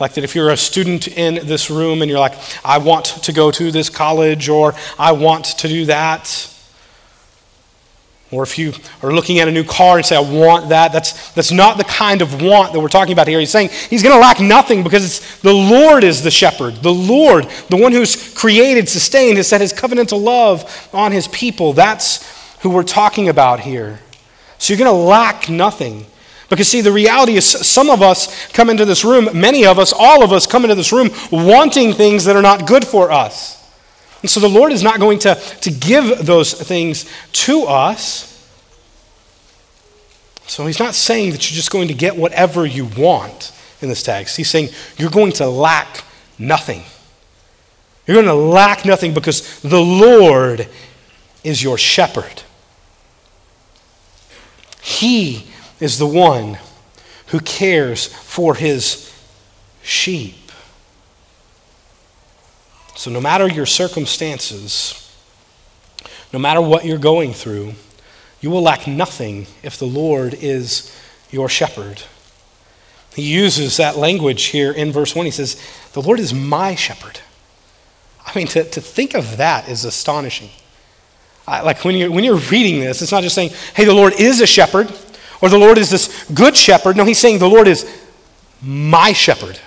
Like 0.00 0.14
that 0.14 0.24
if 0.24 0.34
you're 0.34 0.50
a 0.50 0.56
student 0.56 1.06
in 1.06 1.46
this 1.46 1.70
room 1.70 2.02
and 2.02 2.10
you're 2.10 2.20
like, 2.20 2.34
I 2.64 2.78
want 2.78 3.04
to 3.22 3.32
go 3.32 3.52
to 3.52 3.70
this 3.70 3.88
college 3.88 4.48
or 4.48 4.74
I 4.98 5.12
want 5.12 5.44
to 5.44 5.68
do 5.68 5.86
that. 5.86 6.52
Or 8.32 8.42
if 8.42 8.58
you 8.58 8.72
are 9.02 9.12
looking 9.12 9.38
at 9.38 9.46
a 9.46 9.52
new 9.52 9.62
car 9.62 9.98
and 9.98 10.04
say, 10.04 10.16
I 10.16 10.20
want 10.20 10.70
that, 10.70 10.92
that's, 10.92 11.30
that's 11.32 11.52
not 11.52 11.78
the 11.78 11.84
kind 11.84 12.22
of 12.22 12.42
want 12.42 12.72
that 12.72 12.80
we're 12.80 12.88
talking 12.88 13.12
about 13.12 13.28
here. 13.28 13.38
He's 13.38 13.50
saying 13.50 13.70
he's 13.88 14.02
going 14.02 14.14
to 14.14 14.20
lack 14.20 14.40
nothing 14.40 14.82
because 14.82 15.40
the 15.42 15.52
Lord 15.52 16.02
is 16.02 16.22
the 16.22 16.30
shepherd. 16.30 16.74
The 16.76 16.92
Lord, 16.92 17.46
the 17.68 17.76
one 17.76 17.92
who's 17.92 18.34
created, 18.34 18.88
sustained, 18.88 19.36
has 19.36 19.46
set 19.46 19.60
his 19.60 19.72
covenantal 19.72 20.20
love 20.20 20.90
on 20.92 21.12
his 21.12 21.28
people. 21.28 21.72
That's 21.72 22.58
who 22.62 22.70
we're 22.70 22.82
talking 22.82 23.28
about 23.28 23.60
here. 23.60 24.00
So 24.58 24.72
you're 24.72 24.84
going 24.84 24.90
to 24.90 25.08
lack 25.08 25.48
nothing. 25.48 26.06
Because, 26.48 26.68
see, 26.68 26.80
the 26.80 26.92
reality 26.92 27.36
is 27.36 27.44
some 27.44 27.90
of 27.90 28.02
us 28.02 28.48
come 28.48 28.70
into 28.70 28.84
this 28.84 29.04
room, 29.04 29.28
many 29.34 29.66
of 29.66 29.78
us, 29.78 29.92
all 29.92 30.24
of 30.24 30.32
us 30.32 30.46
come 30.46 30.64
into 30.64 30.74
this 30.74 30.92
room 30.92 31.10
wanting 31.30 31.92
things 31.92 32.24
that 32.24 32.36
are 32.36 32.42
not 32.42 32.66
good 32.66 32.86
for 32.86 33.10
us. 33.12 33.55
And 34.26 34.30
so 34.32 34.40
the 34.40 34.48
Lord 34.48 34.72
is 34.72 34.82
not 34.82 34.98
going 34.98 35.20
to, 35.20 35.36
to 35.36 35.70
give 35.70 36.26
those 36.26 36.52
things 36.52 37.08
to 37.30 37.62
us. 37.62 38.44
So 40.48 40.66
he's 40.66 40.80
not 40.80 40.96
saying 40.96 41.30
that 41.30 41.48
you're 41.48 41.54
just 41.54 41.70
going 41.70 41.86
to 41.86 41.94
get 41.94 42.16
whatever 42.16 42.66
you 42.66 42.86
want 42.86 43.52
in 43.80 43.88
this 43.88 44.02
text. 44.02 44.36
He's 44.36 44.50
saying 44.50 44.70
you're 44.98 45.10
going 45.10 45.30
to 45.34 45.46
lack 45.46 46.02
nothing. 46.40 46.82
You're 48.04 48.16
going 48.16 48.26
to 48.26 48.34
lack 48.34 48.84
nothing 48.84 49.14
because 49.14 49.60
the 49.60 49.80
Lord 49.80 50.66
is 51.44 51.62
your 51.62 51.78
shepherd. 51.78 52.42
He 54.82 55.46
is 55.78 56.00
the 56.00 56.06
one 56.08 56.58
who 57.28 57.38
cares 57.38 58.08
for 58.08 58.56
his 58.56 59.08
sheep. 59.84 60.45
So, 62.96 63.10
no 63.10 63.20
matter 63.20 63.46
your 63.46 63.66
circumstances, 63.66 65.02
no 66.32 66.38
matter 66.38 66.60
what 66.60 66.84
you're 66.84 66.98
going 66.98 67.32
through, 67.32 67.74
you 68.40 68.50
will 68.50 68.62
lack 68.62 68.86
nothing 68.86 69.46
if 69.62 69.78
the 69.78 69.86
Lord 69.86 70.34
is 70.34 70.94
your 71.30 71.48
shepherd. 71.48 72.02
He 73.14 73.22
uses 73.22 73.76
that 73.76 73.96
language 73.96 74.44
here 74.44 74.72
in 74.72 74.92
verse 74.92 75.14
1. 75.14 75.26
He 75.26 75.30
says, 75.30 75.60
The 75.92 76.02
Lord 76.02 76.20
is 76.20 76.34
my 76.34 76.74
shepherd. 76.74 77.20
I 78.26 78.36
mean, 78.36 78.46
to, 78.48 78.64
to 78.64 78.80
think 78.80 79.14
of 79.14 79.36
that 79.36 79.68
is 79.68 79.84
astonishing. 79.84 80.50
I, 81.46 81.60
like 81.60 81.84
when 81.84 81.94
you're, 81.94 82.10
when 82.10 82.24
you're 82.24 82.36
reading 82.36 82.80
this, 82.80 83.02
it's 83.02 83.12
not 83.12 83.22
just 83.22 83.34
saying, 83.34 83.50
hey, 83.74 83.84
the 83.84 83.94
Lord 83.94 84.14
is 84.18 84.40
a 84.40 84.46
shepherd, 84.46 84.92
or 85.40 85.48
the 85.48 85.58
Lord 85.58 85.78
is 85.78 85.90
this 85.90 86.24
good 86.30 86.56
shepherd. 86.56 86.96
No, 86.96 87.04
he's 87.04 87.18
saying 87.18 87.38
the 87.38 87.48
Lord 87.48 87.68
is 87.68 87.88
my 88.60 89.12
shepherd. 89.12 89.60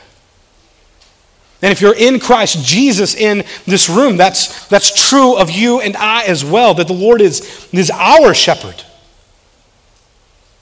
And 1.62 1.72
if 1.72 1.82
you're 1.82 1.96
in 1.96 2.20
Christ 2.20 2.66
Jesus 2.66 3.16
in 3.16 3.44
this 3.66 3.90
room, 3.90 4.16
that's, 4.16 4.68
that's 4.68 5.10
true 5.10 5.36
of 5.38 5.52
you 5.52 5.82
and 5.82 5.98
I 5.98 6.24
as 6.24 6.46
well, 6.46 6.74
that 6.76 6.88
the 6.88 6.94
Lord 6.94 7.22
is, 7.22 7.68
is 7.74 7.92
our 7.92 8.34
shepherd. 8.34 8.84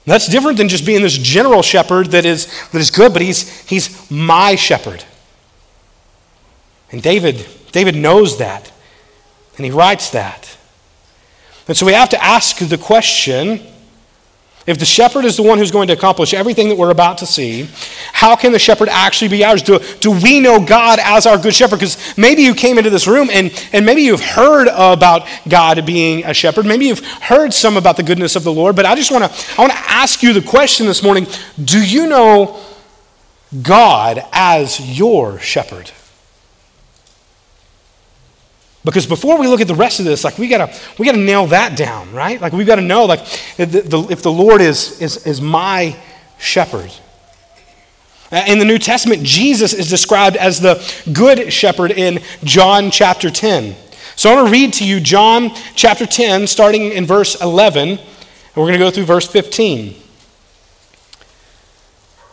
That's 0.04 0.26
different 0.26 0.56
than 0.56 0.68
just 0.68 0.86
being 0.86 1.02
this 1.02 1.18
general 1.18 1.62
shepherd 1.62 2.08
that 2.08 2.24
is, 2.24 2.46
that 2.70 2.80
is 2.80 2.90
good, 2.90 3.12
but 3.12 3.22
he's, 3.22 3.60
he's 3.68 4.10
my 4.10 4.54
shepherd. 4.54 5.04
And 6.90 7.02
David, 7.02 7.46
David 7.72 7.94
knows 7.94 8.38
that, 8.38 8.72
and 9.56 9.66
he 9.66 9.70
writes 9.70 10.10
that. 10.10 10.56
And 11.68 11.76
so 11.76 11.84
we 11.84 11.92
have 11.92 12.08
to 12.08 12.24
ask 12.24 12.56
the 12.56 12.78
question 12.78 13.60
if 14.68 14.78
the 14.78 14.84
shepherd 14.84 15.24
is 15.24 15.36
the 15.38 15.42
one 15.42 15.56
who's 15.56 15.70
going 15.70 15.88
to 15.88 15.94
accomplish 15.94 16.34
everything 16.34 16.68
that 16.68 16.76
we're 16.76 16.90
about 16.90 17.16
to 17.18 17.26
see, 17.26 17.68
how 18.12 18.36
can 18.36 18.52
the 18.52 18.58
shepherd 18.58 18.90
actually 18.90 19.28
be 19.28 19.42
ours? 19.42 19.62
Do, 19.62 19.78
do 20.00 20.10
we 20.10 20.40
know 20.40 20.62
God 20.62 20.98
as 21.02 21.26
our 21.26 21.38
good 21.38 21.54
shepherd? 21.54 21.76
Because 21.76 22.18
maybe 22.18 22.42
you 22.42 22.54
came 22.54 22.76
into 22.76 22.90
this 22.90 23.06
room 23.06 23.30
and, 23.32 23.50
and 23.72 23.86
maybe 23.86 24.02
you've 24.02 24.20
heard 24.20 24.68
about 24.68 25.26
God 25.48 25.86
being 25.86 26.22
a 26.26 26.34
shepherd. 26.34 26.66
Maybe 26.66 26.86
you've 26.86 27.04
heard 27.04 27.54
some 27.54 27.78
about 27.78 27.96
the 27.96 28.02
goodness 28.02 28.36
of 28.36 28.44
the 28.44 28.52
Lord. 28.52 28.76
But 28.76 28.84
I 28.84 28.94
just 28.94 29.10
want 29.10 29.24
to 29.24 29.30
I 29.58 29.62
want 29.62 29.72
to 29.72 29.78
ask 29.78 30.22
you 30.22 30.34
the 30.34 30.42
question 30.42 30.86
this 30.86 31.02
morning 31.02 31.26
Do 31.64 31.82
you 31.82 32.06
know 32.06 32.60
God 33.62 34.22
as 34.32 34.98
your 34.98 35.38
shepherd? 35.38 35.90
Because 38.90 39.06
before 39.06 39.38
we 39.38 39.46
look 39.46 39.60
at 39.60 39.68
the 39.68 39.74
rest 39.74 40.00
of 40.00 40.06
this, 40.06 40.24
like 40.24 40.38
we 40.38 40.48
gotta 40.48 40.74
we 40.98 41.04
gotta 41.04 41.18
nail 41.18 41.46
that 41.48 41.76
down, 41.76 42.10
right? 42.12 42.40
Like 42.40 42.52
we 42.52 42.64
gotta 42.64 42.82
know, 42.82 43.04
like 43.04 43.20
if 43.58 43.70
the, 43.70 44.06
if 44.10 44.22
the 44.22 44.32
Lord 44.32 44.60
is, 44.60 45.00
is 45.02 45.26
is 45.26 45.40
my 45.40 45.96
shepherd. 46.38 46.92
In 48.30 48.58
the 48.58 48.64
New 48.64 48.78
Testament, 48.78 49.22
Jesus 49.22 49.72
is 49.72 49.88
described 49.88 50.36
as 50.36 50.60
the 50.60 50.82
good 51.12 51.52
shepherd 51.52 51.90
in 51.90 52.20
John 52.44 52.90
chapter 52.90 53.30
10. 53.30 53.74
So 54.16 54.30
I 54.30 54.34
want 54.34 54.48
to 54.48 54.52
read 54.52 54.72
to 54.74 54.86
you 54.86 55.00
John 55.00 55.50
chapter 55.74 56.04
10, 56.04 56.46
starting 56.46 56.92
in 56.92 57.06
verse 57.06 57.40
11, 57.40 57.88
and 57.88 57.98
we're 58.54 58.64
going 58.64 58.72
to 58.72 58.78
go 58.78 58.90
through 58.90 59.04
verse 59.04 59.26
15. 59.26 59.94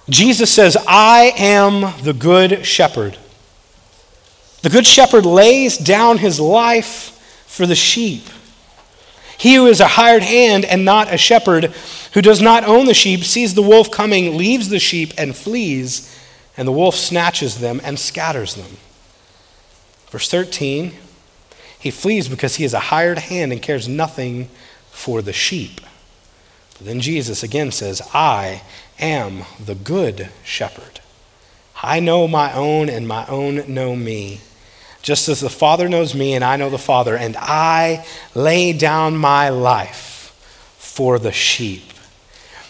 Jesus 0.09 0.51
says, 0.51 0.75
I 0.88 1.33
am 1.38 1.93
the 2.03 2.13
good 2.13 2.65
shepherd. 2.65 3.17
The 4.65 4.72
good 4.72 4.88
shepherd 4.88 5.27
lays 5.27 5.77
down 5.77 6.17
his 6.17 6.39
life 6.39 7.12
for 7.45 7.67
the 7.67 7.75
sheep. 7.75 8.24
He 9.38 9.53
who 9.53 9.67
is 9.67 9.79
a 9.79 9.89
hired 9.89 10.24
hand 10.24 10.65
and 10.65 10.84
not 10.84 11.13
a 11.13 11.19
shepherd, 11.19 11.65
who 12.13 12.22
does 12.24 12.41
not 12.41 12.63
own 12.63 12.88
the 12.88 12.95
sheep, 12.95 13.24
sees 13.24 13.53
the 13.53 13.62
wolf 13.62 13.91
coming, 13.91 14.36
leaves 14.36 14.69
the 14.69 14.79
sheep, 14.79 15.13
and 15.19 15.36
flees, 15.36 16.12
and 16.57 16.67
the 16.67 16.72
wolf 16.72 16.95
snatches 16.95 17.60
them 17.60 17.79
and 17.84 18.00
scatters 18.00 18.55
them. 18.55 18.77
Verse 20.10 20.31
13 20.31 20.93
He 21.77 21.91
flees 21.91 22.27
because 22.27 22.55
he 22.55 22.63
is 22.63 22.74
a 22.74 22.79
hired 22.89 23.19
hand 23.19 23.51
and 23.51 23.62
cares 23.62 23.88
nothing 23.88 24.50
for 24.89 25.22
the 25.22 25.31
sheep. 25.31 25.79
But 26.79 26.88
then 26.88 27.01
Jesus 27.01 27.43
again 27.43 27.72
says, 27.72 28.01
I 28.15 28.63
am 28.98 29.43
the 29.63 29.75
good 29.75 30.29
shepherd. 30.43 31.01
I 31.84 32.00
know 32.00 32.27
my 32.27 32.51
own, 32.51 32.89
and 32.89 33.07
my 33.07 33.27
own 33.27 33.72
know 33.72 33.95
me 33.95 34.41
just 35.05 35.29
as 35.29 35.39
the 35.39 35.50
Father 35.51 35.88
knows 35.88 36.15
me 36.15 36.33
and 36.33 36.43
I 36.43 36.57
know 36.57 36.71
the 36.71 36.79
Father, 36.79 37.15
and 37.15 37.38
I 37.38 38.03
lay 38.33 38.74
down 38.74 39.15
my 39.15 39.50
life 39.50 40.35
for 40.79 41.19
the 41.19 41.31
sheep. 41.31 41.83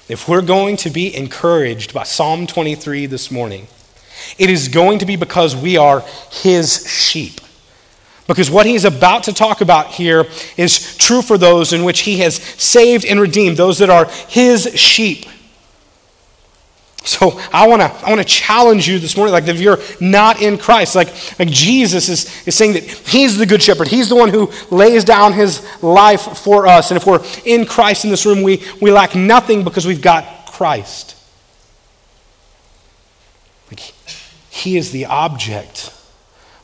If 0.09 0.27
we're 0.27 0.41
going 0.41 0.75
to 0.77 0.89
be 0.89 1.15
encouraged 1.15 1.93
by 1.93 2.03
Psalm 2.03 2.45
23 2.45 3.05
this 3.05 3.31
morning, 3.31 3.67
it 4.37 4.49
is 4.49 4.67
going 4.67 4.99
to 4.99 5.05
be 5.05 5.15
because 5.15 5.55
we 5.55 5.77
are 5.77 6.03
his 6.29 6.85
sheep. 6.85 7.39
Because 8.27 8.51
what 8.51 8.65
he's 8.65 8.83
about 8.83 9.23
to 9.23 9.33
talk 9.33 9.61
about 9.61 9.87
here 9.87 10.25
is 10.57 10.97
true 10.97 11.21
for 11.21 11.37
those 11.37 11.71
in 11.71 11.85
which 11.85 12.01
he 12.01 12.17
has 12.17 12.35
saved 12.35 13.05
and 13.05 13.17
redeemed, 13.17 13.55
those 13.55 13.77
that 13.77 13.89
are 13.89 14.07
his 14.27 14.77
sheep. 14.77 15.25
So 17.05 17.39
I 17.53 17.67
want 17.67 17.81
to 17.83 17.87
I 18.05 18.09
want 18.09 18.19
to 18.19 18.27
challenge 18.27 18.87
you 18.87 18.97
this 18.97 19.15
morning, 19.15 19.31
like 19.31 19.47
if 19.47 19.61
you're 19.61 19.77
not 20.01 20.41
in 20.41 20.57
Christ, 20.57 20.95
like, 20.95 21.09
like 21.37 21.49
Jesus 21.49 22.09
is, 22.09 22.47
is 22.47 22.55
saying 22.55 22.73
that 22.73 22.83
He's 22.83 23.37
the 23.37 23.45
good 23.45 23.61
shepherd. 23.61 23.87
He's 23.87 24.09
the 24.09 24.15
one 24.15 24.29
who 24.29 24.51
lays 24.71 25.03
down 25.03 25.33
His 25.33 25.65
life 25.83 26.39
for 26.39 26.65
us. 26.65 26.89
And 26.89 26.97
if 26.97 27.05
we're 27.05 27.23
in 27.45 27.67
Christ 27.67 28.05
in 28.05 28.09
this 28.09 28.25
room, 28.25 28.41
we, 28.41 28.63
we 28.81 28.91
lack 28.91 29.13
nothing 29.13 29.63
because 29.63 29.85
we've 29.85 30.01
got 30.01 30.51
Christ. 30.51 31.15
Like 33.69 33.79
He 34.49 34.75
is 34.75 34.91
the 34.91 35.05
object 35.05 35.93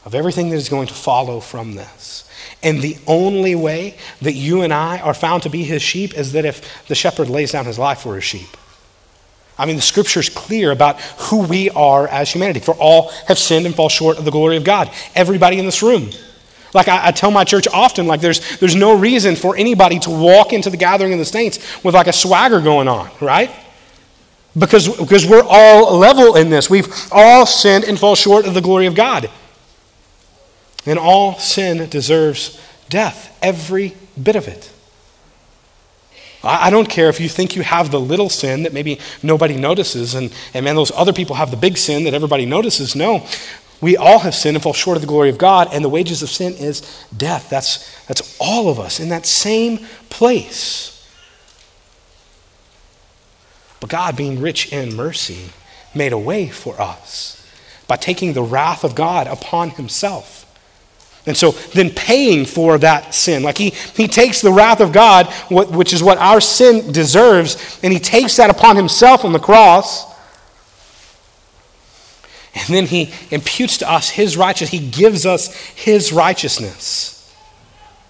of 0.06 0.16
everything 0.16 0.50
that 0.50 0.56
is 0.56 0.70
going 0.70 0.88
to 0.88 0.96
follow 0.96 1.40
from 1.40 1.76
this. 1.76 2.28
And 2.64 2.82
the 2.82 2.98
only 3.06 3.54
way 3.54 3.96
that 4.22 4.34
you 4.34 4.64
and 4.64 4.74
I 4.74 5.00
are 5.00 5.14
found 5.14 5.44
to 5.44 5.52
be 5.52 5.64
His 5.64 5.84
sheep 5.84 6.18
is 6.18 6.32
that 6.32 6.46
if 6.46 6.88
the 6.88 6.96
shepherd 6.96 7.30
lays 7.30 7.52
down 7.52 7.66
His 7.66 7.78
life 7.78 8.00
for 8.00 8.16
His 8.16 8.24
sheep. 8.24 8.58
I 9.62 9.68
mean, 9.68 9.76
the 9.76 9.82
scripture 9.84 10.20
is 10.20 10.28
clear 10.28 10.72
about 10.72 11.00
who 11.00 11.44
we 11.44 11.70
are 11.70 12.08
as 12.08 12.32
humanity. 12.32 12.62
For 12.62 12.74
all 12.74 13.10
have 13.28 13.38
sinned 13.38 13.68
and 13.68 13.76
fall 13.76 13.90
short 13.90 14.18
of 14.18 14.26
the 14.26 14.32
glory 14.32 14.58
of 14.58 14.64
God. 14.64 14.90
Everybody 15.14 15.60
in 15.60 15.66
this 15.66 15.84
room. 15.84 16.10
Like 16.74 16.88
I, 16.88 17.10
I, 17.10 17.12
tell 17.12 17.30
my 17.30 17.44
church 17.44 17.68
often, 17.68 18.08
like 18.08 18.22
there's, 18.22 18.58
there's 18.58 18.76
no 18.76 18.98
reason 18.98 19.36
for 19.36 19.56
anybody 19.56 20.00
to 20.00 20.10
walk 20.10 20.52
into 20.52 20.72
the 20.72 20.78
gathering 20.78 21.14
of 21.14 21.20
the 21.20 21.26
saints 21.26 21.60
with 21.84 21.94
like 21.94 22.08
a 22.08 22.14
swagger 22.14 22.60
going 22.60 22.88
on, 22.88 23.12
right? 23.22 23.52
Because, 24.58 24.98
because 24.98 25.28
we're 25.28 25.46
all 25.48 25.96
level 25.96 26.36
in 26.36 26.50
this. 26.50 26.68
We've 26.68 26.92
all 27.12 27.46
sinned 27.46 27.84
and 27.84 28.00
fall 28.00 28.16
short 28.16 28.48
of 28.48 28.56
the 28.56 28.62
glory 28.62 28.88
of 28.88 28.96
God. 28.96 29.30
And 30.88 30.98
all 30.98 31.38
sin 31.38 31.88
deserves 31.88 32.60
death, 32.90 33.38
every 33.44 33.96
bit 34.22 34.36
of 34.36 34.48
it. 34.48 34.72
I 36.44 36.72
don't 36.72 36.90
care 36.90 37.10
if 37.10 37.20
you 37.20 37.30
think 37.30 37.56
you 37.56 37.62
have 37.62 37.92
the 37.92 38.00
little 38.00 38.30
sin 38.30 38.64
that 38.64 38.74
maybe 38.74 39.00
nobody 39.22 39.58
notices, 39.58 40.16
and, 40.16 40.34
and 40.54 40.66
man, 40.66 40.76
those 40.76 40.92
other 40.92 41.14
people 41.14 41.36
have 41.36 41.52
the 41.52 41.58
big 41.58 41.78
sin 41.78 42.04
that 42.06 42.16
everybody 42.16 42.48
notices. 42.48 42.96
No, 42.96 43.28
we 43.80 43.98
all 43.98 44.20
have 44.20 44.34
sinned 44.34 44.56
and 44.56 44.64
fall 44.64 44.74
short 44.74 44.98
of 44.98 45.02
the 45.02 45.08
glory 45.08 45.30
of 45.30 45.38
God, 45.38 45.70
and 45.72 45.84
the 45.84 45.90
wages 45.90 46.24
of 46.24 46.30
sin 46.30 46.54
is 46.54 46.82
death. 47.16 47.50
That's, 47.50 48.06
that's 48.06 48.38
all 48.40 48.70
of 48.70 48.80
us 48.80 49.00
in 49.00 49.10
that 49.10 49.26
same 49.26 49.86
place. 50.10 50.88
But 53.80 53.90
God, 53.90 54.16
being 54.16 54.40
rich 54.40 54.72
in 54.72 54.96
mercy, 54.96 55.50
made 55.94 56.14
a 56.14 56.18
way 56.18 56.48
for 56.48 56.80
us 56.80 57.38
by 57.88 57.98
taking 57.98 58.34
the 58.34 58.44
wrath 58.44 58.84
of 58.84 58.96
God 58.96 59.28
upon 59.28 59.72
himself. 59.72 60.41
And 61.26 61.38
so 61.38 61.52
then 61.74 61.92
paying 61.92 62.46
for 62.46 62.78
that 62.80 63.14
sin. 63.14 63.44
Like 63.44 63.58
he, 63.58 63.70
he 63.70 64.08
takes 64.08 64.42
the 64.42 64.52
wrath 64.52 64.80
of 64.80 64.92
God, 64.92 65.28
which 65.50 65.94
is 65.94 66.02
what 66.02 66.18
our 66.18 66.42
sin 66.42 66.92
deserves, 66.92 67.80
and 67.84 67.94
he 67.94 68.00
takes 68.00 68.38
that 68.38 68.50
upon 68.50 68.76
himself 68.76 69.24
on 69.24 69.32
the 69.32 69.40
cross. 69.40 70.10
And 72.54 72.76
then 72.76 72.86
he 72.86 73.14
imputes 73.30 73.78
to 73.78 73.90
us 73.90 74.10
his 74.10 74.36
righteousness. 74.36 74.82
He 74.82 74.90
gives 74.90 75.26
us 75.26 75.56
his 75.56 76.12
righteousness 76.12 77.34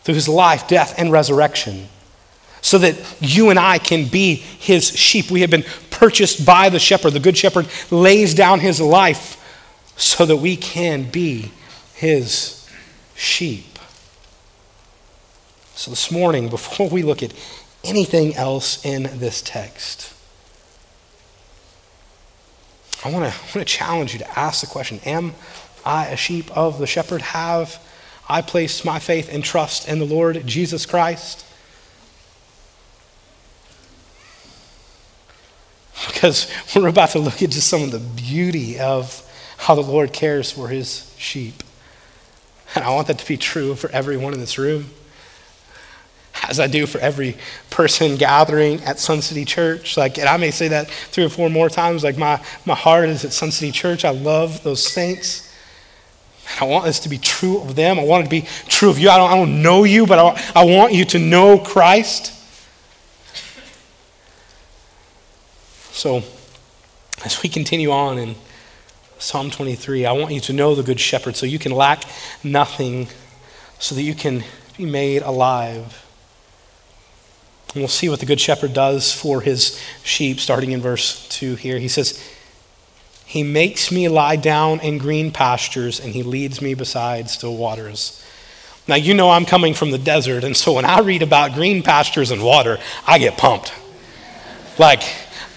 through 0.04 0.16
his 0.16 0.28
life, 0.28 0.68
death, 0.68 0.96
and 0.98 1.12
resurrection. 1.12 1.88
So 2.62 2.78
that 2.78 2.96
you 3.20 3.50
and 3.50 3.60
I 3.60 3.78
can 3.78 4.08
be 4.08 4.36
his 4.36 4.96
sheep. 4.98 5.30
We 5.30 5.42
have 5.42 5.50
been 5.50 5.66
purchased 5.90 6.46
by 6.46 6.70
the 6.70 6.80
shepherd. 6.80 7.12
The 7.12 7.20
good 7.20 7.38
shepherd 7.38 7.68
lays 7.92 8.34
down 8.34 8.62
his 8.62 8.80
life 8.80 9.38
so 9.98 10.26
that 10.26 10.38
we 10.38 10.56
can 10.56 11.10
be 11.10 11.52
his 11.94 12.61
sheep. 13.22 13.78
So, 15.76 15.92
this 15.92 16.12
morning, 16.12 16.50
before 16.58 16.90
we 16.90 17.04
look 17.04 17.24
at 17.24 17.34
anything 17.84 18.36
else 18.36 18.84
in 18.86 19.04
this 19.04 19.42
text, 19.42 20.14
I 23.04 23.12
want 23.12 23.34
to, 23.54 23.66
challenge 23.66 24.14
you 24.14 24.20
to 24.20 24.40
ask 24.40 24.62
the 24.62 24.68
question 24.68 25.00
Am 25.06 25.34
I 25.86 26.08
a 26.08 26.18
sheep 26.18 26.56
of 26.56 26.80
the 26.80 26.88
shepherd? 26.88 27.22
Have 27.22 27.80
I 28.30 28.42
placed 28.42 28.86
my 28.86 29.00
faith 29.00 29.30
and 29.32 29.44
trust 29.44 29.88
in 29.88 30.00
the 30.00 30.06
Lord 30.06 30.46
Jesus 30.46 30.86
Christ? 30.86 31.46
Because 36.08 36.52
we're 36.76 36.88
about 36.88 37.10
to 37.10 37.20
look 37.20 37.42
at 37.44 37.52
just 37.52 37.68
some 37.68 37.84
of 37.84 37.92
the 37.92 38.00
beauty 38.00 38.80
of 38.80 39.24
how 39.58 39.76
the 39.76 39.82
Lord 39.82 40.14
cares 40.14 40.52
for 40.52 40.68
his 40.68 41.14
sheep. 41.18 41.64
And 42.76 42.86
I 42.86 42.94
want 42.94 43.08
that 43.08 43.20
to 43.20 43.28
be 43.28 43.38
true 43.38 43.76
for 43.76 43.90
everyone 43.90 44.34
in 44.34 44.40
this 44.40 44.58
room, 44.58 44.90
as 46.48 46.60
I 46.60 46.68
do 46.68 46.86
for 46.86 47.00
every 47.00 47.38
person 47.70 48.16
gathering 48.16 48.82
at 48.84 49.00
Sun 49.00 49.22
City 49.22 49.44
Church. 49.44 49.98
Like, 49.98 50.18
and 50.18 50.30
I 50.30 50.38
may 50.38 50.52
say 50.52 50.70
that 50.70 50.90
three 50.90 51.26
or 51.26 51.30
four 51.30 51.50
more 51.50 51.70
times. 51.70 52.04
Like, 52.04 52.18
my, 52.18 52.42
my 52.66 52.76
heart 52.76 53.10
is 53.10 53.26
at 53.26 53.34
Sun 53.34 53.52
City 53.52 53.72
Church. 53.72 54.06
I 54.06 54.12
love 54.12 54.64
those 54.64 54.86
saints. 54.86 55.54
I 56.60 56.66
want 56.66 56.86
this 56.86 57.00
to 57.02 57.10
be 57.10 57.18
true 57.18 57.62
of 57.62 57.76
them. 57.76 58.00
I 58.00 58.04
want 58.04 58.22
it 58.22 58.26
to 58.26 58.30
be 58.30 58.48
true 58.68 58.90
of 58.90 59.00
you. 59.00 59.10
I 59.10 59.18
don't, 59.18 59.32
I 59.32 59.36
don't 59.36 59.62
know 59.62 59.84
you, 59.84 60.06
but 60.06 60.20
I, 60.20 60.62
I 60.62 60.66
want 60.66 60.94
you 60.94 61.06
to 61.06 61.20
know 61.20 61.58
Christ. 61.58 62.38
So, 65.92 66.24
as 67.24 67.44
we 67.44 67.50
continue 67.50 67.92
on 67.92 68.18
and 68.18 68.36
Psalm 69.22 69.52
23. 69.52 70.08
I 70.08 70.14
want 70.14 70.34
you 70.34 70.40
to 70.42 70.54
know 70.54 70.74
the 70.74 70.82
Good 70.82 71.00
Shepherd 71.00 71.36
so 71.36 71.46
you 71.46 71.60
can 71.60 71.72
lack 71.72 72.06
nothing, 72.44 73.08
so 73.78 73.94
that 73.94 74.02
you 74.02 74.16
can 74.16 74.44
be 74.78 74.86
made 74.86 75.22
alive. 75.22 76.04
And 77.76 77.84
we'll 77.84 77.88
see 77.88 78.10
what 78.10 78.20
the 78.20 78.26
Good 78.26 78.42
Shepherd 78.42 78.74
does 78.74 79.14
for 79.14 79.42
his 79.42 79.80
sheep, 80.04 80.40
starting 80.40 80.72
in 80.72 80.82
verse 80.82 81.28
2 81.30 81.54
here. 81.54 81.78
He 81.78 81.88
says, 81.88 82.20
He 83.24 83.44
makes 83.44 83.92
me 83.92 84.10
lie 84.10 84.38
down 84.38 84.80
in 84.80 84.98
green 84.98 85.32
pastures, 85.32 86.00
and 86.00 86.14
he 86.14 86.24
leads 86.24 86.60
me 86.60 86.74
beside 86.74 87.30
still 87.30 87.56
waters. 87.56 88.26
Now, 88.88 88.96
you 88.96 89.14
know 89.14 89.30
I'm 89.30 89.46
coming 89.46 89.76
from 89.76 89.92
the 89.92 90.00
desert, 90.00 90.44
and 90.44 90.58
so 90.58 90.74
when 90.74 90.86
I 90.86 91.00
read 91.02 91.22
about 91.22 91.54
green 91.54 91.84
pastures 91.84 92.32
and 92.32 92.44
water, 92.44 92.80
I 93.06 93.20
get 93.20 93.38
pumped. 93.38 93.72
Like, 94.80 95.04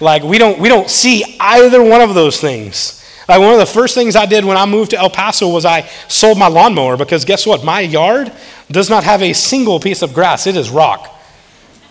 like 0.01 0.23
we 0.23 0.37
don't, 0.37 0.59
we 0.59 0.69
don't 0.69 0.91
see 0.91 1.25
either 1.41 1.83
one 1.83 2.03
of 2.03 2.15
those 2.15 2.39
things. 2.39 3.01
Like 3.29 3.41
one 3.41 3.55
of 3.55 3.59
the 3.59 3.67
first 3.67 3.95
things 3.95 4.17
I 4.17 4.27
did 4.27 4.45
when 4.45 4.57
I 4.57 4.67
moved 4.67 4.91
to 4.91 4.99
El 4.99 5.11
Paso 5.11 5.49
was 5.49 5.65
I 5.65 5.83
sold 6.09 6.39
my 6.39 6.49
lawnmower 6.49 6.97
because 6.97 7.25
guess 7.25 7.47
what? 7.47 7.65
My 7.65 7.81
yard 7.81 8.33
does 8.71 8.91
not 8.91 9.05
have 9.05 9.23
a 9.23 9.33
single 9.33 9.81
piece 9.81 10.03
of 10.03 10.13
grass. 10.13 10.47
It 10.47 10.57
is 10.57 10.71
rock. 10.71 11.11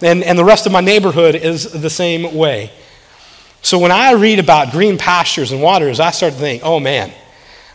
And, 0.02 0.24
and 0.24 0.38
the 0.38 0.46
rest 0.46 0.66
of 0.66 0.72
my 0.72 0.82
neighborhood 0.82 1.36
is 1.36 1.72
the 1.72 1.90
same 1.90 2.36
way. 2.36 2.72
So 3.62 3.80
when 3.80 3.92
I 3.92 4.12
read 4.12 4.40
about 4.40 4.72
green 4.72 4.98
pastures 4.98 5.52
and 5.52 5.62
waters, 5.62 6.00
I 6.00 6.12
start 6.12 6.34
to 6.34 6.40
think, 6.40 6.64
oh 6.66 6.80
man, 6.80 7.12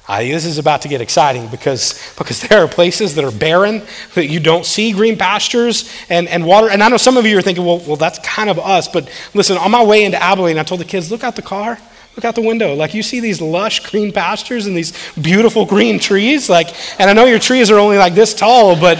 this 0.06 0.44
is 0.44 0.58
about 0.58 0.82
to 0.82 0.88
get 0.88 1.00
exciting 1.00 1.48
because, 1.48 2.14
because 2.16 2.40
there 2.48 2.62
are 2.62 2.68
places 2.68 3.14
that 3.14 3.24
are 3.24 3.30
barren 3.30 3.82
that 4.14 4.26
you 4.26 4.40
don't 4.40 4.64
see 4.64 4.92
green 4.92 5.18
pastures 5.18 5.90
and, 6.08 6.28
and 6.28 6.44
water. 6.44 6.70
And 6.70 6.82
I 6.82 6.88
know 6.88 6.96
some 6.96 7.16
of 7.16 7.26
you 7.26 7.38
are 7.38 7.42
thinking, 7.42 7.64
well, 7.64 7.78
well, 7.80 7.96
that's 7.96 8.18
kind 8.20 8.50
of 8.50 8.58
us. 8.58 8.88
But 8.88 9.10
listen, 9.34 9.56
on 9.56 9.70
my 9.70 9.82
way 9.82 10.04
into 10.04 10.22
Abilene, 10.22 10.58
I 10.58 10.62
told 10.62 10.80
the 10.80 10.86
kids, 10.86 11.10
look 11.10 11.24
out 11.24 11.36
the 11.36 11.42
car. 11.42 11.78
Look 12.18 12.24
out 12.24 12.34
the 12.34 12.42
window. 12.42 12.74
Like 12.74 12.94
you 12.94 13.04
see 13.04 13.20
these 13.20 13.40
lush 13.40 13.88
green 13.88 14.10
pastures 14.10 14.66
and 14.66 14.76
these 14.76 14.92
beautiful 15.14 15.64
green 15.64 16.00
trees. 16.00 16.50
Like, 16.50 16.74
and 17.00 17.08
I 17.08 17.12
know 17.12 17.26
your 17.26 17.38
trees 17.38 17.70
are 17.70 17.78
only 17.78 17.96
like 17.96 18.14
this 18.14 18.34
tall, 18.34 18.74
but 18.74 18.98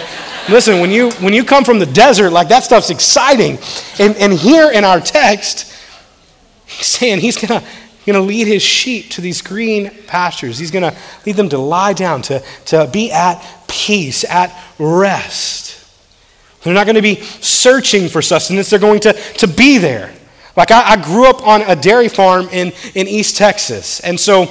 listen, 0.49 0.79
when 0.79 0.93
you 0.93 1.11
when 1.15 1.33
you 1.33 1.43
come 1.43 1.65
from 1.65 1.81
the 1.81 1.87
desert, 1.87 2.31
like 2.31 2.47
that 2.51 2.63
stuff's 2.63 2.91
exciting. 2.91 3.59
And, 3.99 4.17
and 4.19 4.33
here 4.33 4.71
in 4.71 4.85
our 4.85 5.01
text, 5.01 5.75
he's 6.67 6.87
saying 6.87 7.19
he's 7.19 7.37
gonna 7.37 7.65
gonna 8.07 8.21
lead 8.21 8.47
his 8.47 8.63
sheep 8.63 9.11
to 9.11 9.21
these 9.21 9.43
green 9.43 9.91
pastures. 10.07 10.57
He's 10.57 10.71
gonna 10.71 10.97
lead 11.27 11.35
them 11.35 11.49
to 11.49 11.59
lie 11.59 11.95
down, 11.95 12.23
to, 12.23 12.41
to 12.67 12.89
be 12.93 13.11
at 13.11 13.45
peace, 13.67 14.23
at 14.23 14.57
rest. 14.79 15.85
They're 16.63 16.73
not 16.73 16.87
going 16.87 16.95
to 16.95 17.03
be 17.03 17.17
searching 17.17 18.09
for 18.09 18.23
sustenance, 18.23 18.71
they're 18.71 18.79
going 18.79 19.01
to, 19.01 19.13
to 19.13 19.49
be 19.49 19.79
there. 19.79 20.13
Like, 20.59 20.73
I, 20.73 20.91
I 20.91 20.97
grew 20.97 21.31
up 21.31 21.47
on 21.47 21.63
a 21.63 21.77
dairy 21.77 22.09
farm 22.09 22.49
in, 22.51 22.73
in 22.97 23.07
East 23.07 23.37
Texas. 23.37 24.01
And 24.01 24.19
so, 24.19 24.51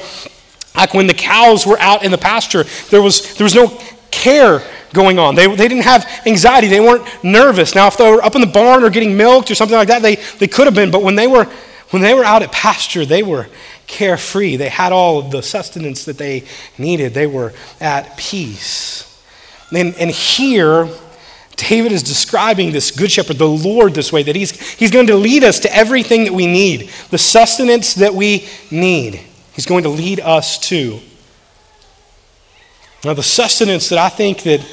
like, 0.74 0.94
when 0.94 1.06
the 1.06 1.14
cows 1.14 1.68
were 1.68 1.78
out 1.80 2.06
in 2.06 2.12
the 2.12 2.18
pasture, 2.18 2.64
there 2.90 3.02
was, 3.02 3.36
there 3.36 3.44
was 3.44 3.54
no 3.54 3.78
care 4.10 4.64
going 4.94 5.20
on. 5.20 5.36
They, 5.36 5.48
they 5.48 5.68
didn't 5.68 5.84
have 5.84 6.10
anxiety. 6.26 6.70
They 6.70 6.80
weren't 6.80 7.06
nervous. 7.26 7.76
Now, 7.76 7.88
if 7.88 7.98
they 7.98 8.10
were 8.10 8.24
up 8.24 8.36
in 8.36 8.42
the 8.42 8.48
barn 8.48 8.86
or 8.86 8.90
getting 8.90 9.18
milked 9.18 9.52
or 9.52 9.56
something 9.56 9.78
like 9.78 9.90
that, 9.90 10.02
they, 10.02 10.16
they 10.16 10.48
could 10.48 10.66
have 10.66 10.74
been. 10.74 10.92
But 10.92 11.04
when 11.04 11.16
they, 11.16 11.28
were, 11.28 11.44
when 11.90 12.02
they 12.02 12.14
were 12.14 12.24
out 12.24 12.42
at 12.42 12.54
pasture, 12.54 13.06
they 13.06 13.22
were 13.22 13.48
carefree. 13.86 14.56
They 14.56 14.70
had 14.70 14.94
all 14.94 15.20
of 15.20 15.32
the 15.32 15.44
sustenance 15.44 16.06
that 16.06 16.18
they 16.18 16.46
needed. 16.78 17.14
They 17.14 17.28
were 17.28 17.54
at 17.82 18.16
peace. 18.18 19.04
And, 19.76 19.94
and 19.96 20.10
here, 20.10 20.90
David 21.58 21.92
is 21.92 22.04
describing 22.04 22.72
this 22.72 22.92
good 22.92 23.12
shepherd, 23.12 23.38
the 23.38 23.48
Lord, 23.48 23.96
this 23.96 24.14
way 24.14 24.24
that 24.24 24.36
he's, 24.36 24.58
he's 24.76 24.92
going 24.92 25.08
to 25.08 25.16
lead 25.16 25.44
us 25.44 25.60
to 25.62 25.76
everything 25.76 26.24
that 26.26 26.34
we 26.34 26.46
need, 26.46 26.90
the 27.10 27.18
sustenance 27.18 27.96
that 27.96 28.14
we 28.14 28.48
need. 28.70 29.20
He's 29.54 29.66
going 29.66 29.84
to 29.84 29.90
lead 29.90 30.20
us 30.20 30.60
to. 30.70 31.00
Now, 33.04 33.16
the 33.16 33.24
sustenance 33.24 33.90
that 33.90 33.98
I 33.98 34.10
think 34.10 34.44
that 34.44 34.66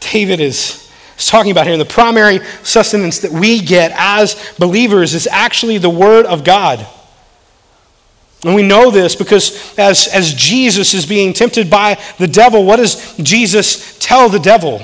David 0.00 0.40
is, 0.40 0.92
is 1.18 1.26
talking 1.26 1.52
about 1.52 1.66
here, 1.66 1.76
the 1.78 1.86
primary 1.86 2.40
sustenance 2.62 3.20
that 3.20 3.32
we 3.32 3.60
get 3.60 3.92
as 3.96 4.54
believers 4.58 5.14
is 5.14 5.26
actually 5.26 5.78
the 5.78 5.90
Word 5.90 6.26
of 6.26 6.44
God. 6.44 6.86
And 8.44 8.54
we 8.54 8.62
know 8.62 8.90
this 8.90 9.16
because 9.16 9.76
as, 9.78 10.06
as 10.08 10.34
Jesus 10.34 10.92
is 10.92 11.06
being 11.06 11.32
tempted 11.32 11.70
by 11.70 11.98
the 12.18 12.28
devil, 12.28 12.64
what 12.64 12.76
does 12.76 13.16
Jesus 13.16 13.98
tell 13.98 14.28
the 14.28 14.38
devil? 14.38 14.82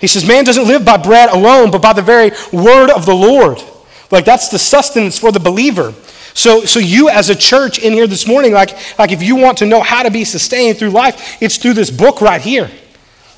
He 0.00 0.06
says, 0.06 0.26
Man 0.26 0.44
doesn't 0.44 0.66
live 0.66 0.84
by 0.84 0.96
bread 0.96 1.30
alone, 1.30 1.70
but 1.70 1.82
by 1.82 1.92
the 1.92 2.02
very 2.02 2.32
word 2.52 2.90
of 2.90 3.06
the 3.06 3.14
Lord. 3.14 3.62
Like 4.10 4.24
that's 4.24 4.48
the 4.48 4.58
sustenance 4.58 5.18
for 5.18 5.32
the 5.32 5.40
believer. 5.40 5.94
So, 6.34 6.66
so 6.66 6.78
you 6.78 7.08
as 7.08 7.30
a 7.30 7.34
church 7.34 7.78
in 7.78 7.94
here 7.94 8.06
this 8.06 8.26
morning, 8.26 8.52
like, 8.52 8.76
like 8.98 9.10
if 9.10 9.22
you 9.22 9.36
want 9.36 9.58
to 9.58 9.66
know 9.66 9.80
how 9.80 10.02
to 10.02 10.10
be 10.10 10.22
sustained 10.24 10.78
through 10.78 10.90
life, 10.90 11.42
it's 11.42 11.56
through 11.56 11.72
this 11.72 11.90
book 11.90 12.20
right 12.20 12.42
here. 12.42 12.70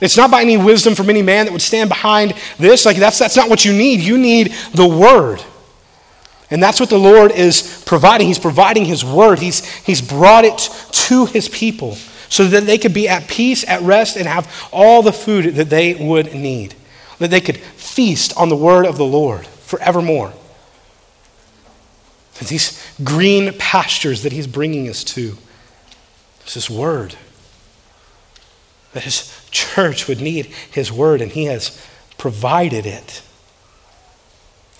It's 0.00 0.16
not 0.16 0.30
by 0.30 0.42
any 0.42 0.56
wisdom 0.56 0.94
from 0.94 1.08
any 1.08 1.22
man 1.22 1.46
that 1.46 1.52
would 1.52 1.62
stand 1.62 1.88
behind 1.88 2.34
this. 2.58 2.84
Like 2.84 2.96
that's, 2.96 3.18
that's 3.18 3.36
not 3.36 3.48
what 3.48 3.64
you 3.64 3.72
need. 3.72 4.00
You 4.00 4.18
need 4.18 4.52
the 4.74 4.86
word. 4.86 5.42
And 6.50 6.62
that's 6.62 6.80
what 6.80 6.90
the 6.90 6.98
Lord 6.98 7.30
is 7.30 7.84
providing. 7.86 8.26
He's 8.26 8.38
providing 8.38 8.84
His 8.84 9.04
word, 9.04 9.38
He's, 9.38 9.64
he's 9.82 10.02
brought 10.02 10.44
it 10.44 10.58
to 10.92 11.26
His 11.26 11.48
people 11.48 11.96
so 12.28 12.46
that 12.46 12.64
they 12.64 12.78
could 12.78 12.94
be 12.94 13.08
at 13.08 13.28
peace, 13.28 13.66
at 13.66 13.82
rest, 13.82 14.16
and 14.16 14.26
have 14.26 14.68
all 14.72 15.02
the 15.02 15.12
food 15.12 15.54
that 15.54 15.70
they 15.70 15.94
would 15.94 16.34
need. 16.34 16.74
That 17.18 17.30
they 17.30 17.40
could 17.40 17.56
feast 17.58 18.36
on 18.36 18.48
the 18.48 18.56
word 18.56 18.86
of 18.86 18.96
the 18.96 19.04
Lord 19.04 19.46
forevermore. 19.46 20.32
And 22.38 22.48
these 22.48 22.84
green 23.02 23.56
pastures 23.58 24.22
that 24.22 24.32
He's 24.32 24.46
bringing 24.46 24.88
us 24.88 25.02
to, 25.04 25.36
is 26.46 26.54
His 26.54 26.70
word. 26.70 27.16
That 28.92 29.02
His 29.02 29.34
church 29.50 30.06
would 30.06 30.20
need 30.20 30.46
His 30.46 30.92
word, 30.92 31.20
and 31.20 31.32
He 31.32 31.46
has 31.46 31.84
provided 32.18 32.86
it. 32.86 33.22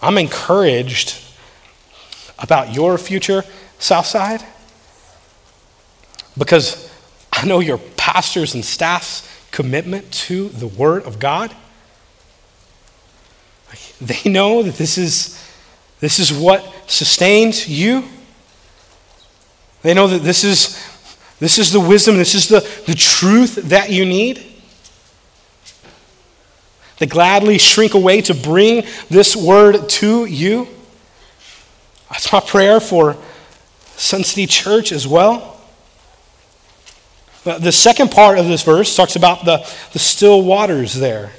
I'm 0.01 0.19
encouraged 0.19 1.21
about 2.39 2.73
your 2.73 2.99
future, 2.99 3.45
Southside? 3.79 4.45
Because 6.37 6.88
I 7.39 7.47
know 7.47 7.61
your 7.61 7.79
pastors 7.97 8.55
and 8.55 8.65
staff's 8.65 9.23
commitment 9.53 10.11
to 10.11 10.49
the 10.49 10.67
Word 10.67 11.05
of 11.05 11.21
God. 11.21 11.55
They 14.01 14.29
know 14.29 14.65
that 14.65 14.75
this 14.75 14.99
is, 14.99 15.41
this 16.01 16.19
is 16.19 16.33
what 16.33 16.65
sustains 16.89 17.69
you. 17.69 18.03
They 19.83 19.95
know 19.95 20.09
that 20.09 20.23
this 20.23 20.43
is, 20.43 20.85
this 21.39 21.61
is 21.61 21.71
the 21.71 21.79
wisdom, 21.79 22.17
this 22.17 22.35
is 22.35 22.49
the, 22.49 22.69
the 22.87 22.95
truth 22.95 23.55
that 23.69 23.91
you 23.91 24.05
need. 24.05 24.45
They 26.99 27.07
gladly 27.07 27.59
shrink 27.59 27.95
away 27.95 28.21
to 28.23 28.35
bring 28.35 28.85
this 29.11 29.37
word 29.37 29.89
to 29.89 30.25
you. 30.25 30.67
That's 32.11 32.33
my 32.33 32.41
prayer 32.41 32.81
for 32.81 33.17
Sun 33.97 34.25
City 34.25 34.47
Church 34.47 34.91
as 34.91 35.07
well. 35.07 35.58
The 37.57 37.73
second 37.73 38.11
part 38.11 38.39
of 38.39 38.47
this 38.47 38.63
verse 38.63 38.95
talks 38.95 39.17
about 39.17 39.45
the, 39.45 39.59
the 39.93 39.99
still 39.99 40.43
waters 40.43 40.95
there. 40.95 41.33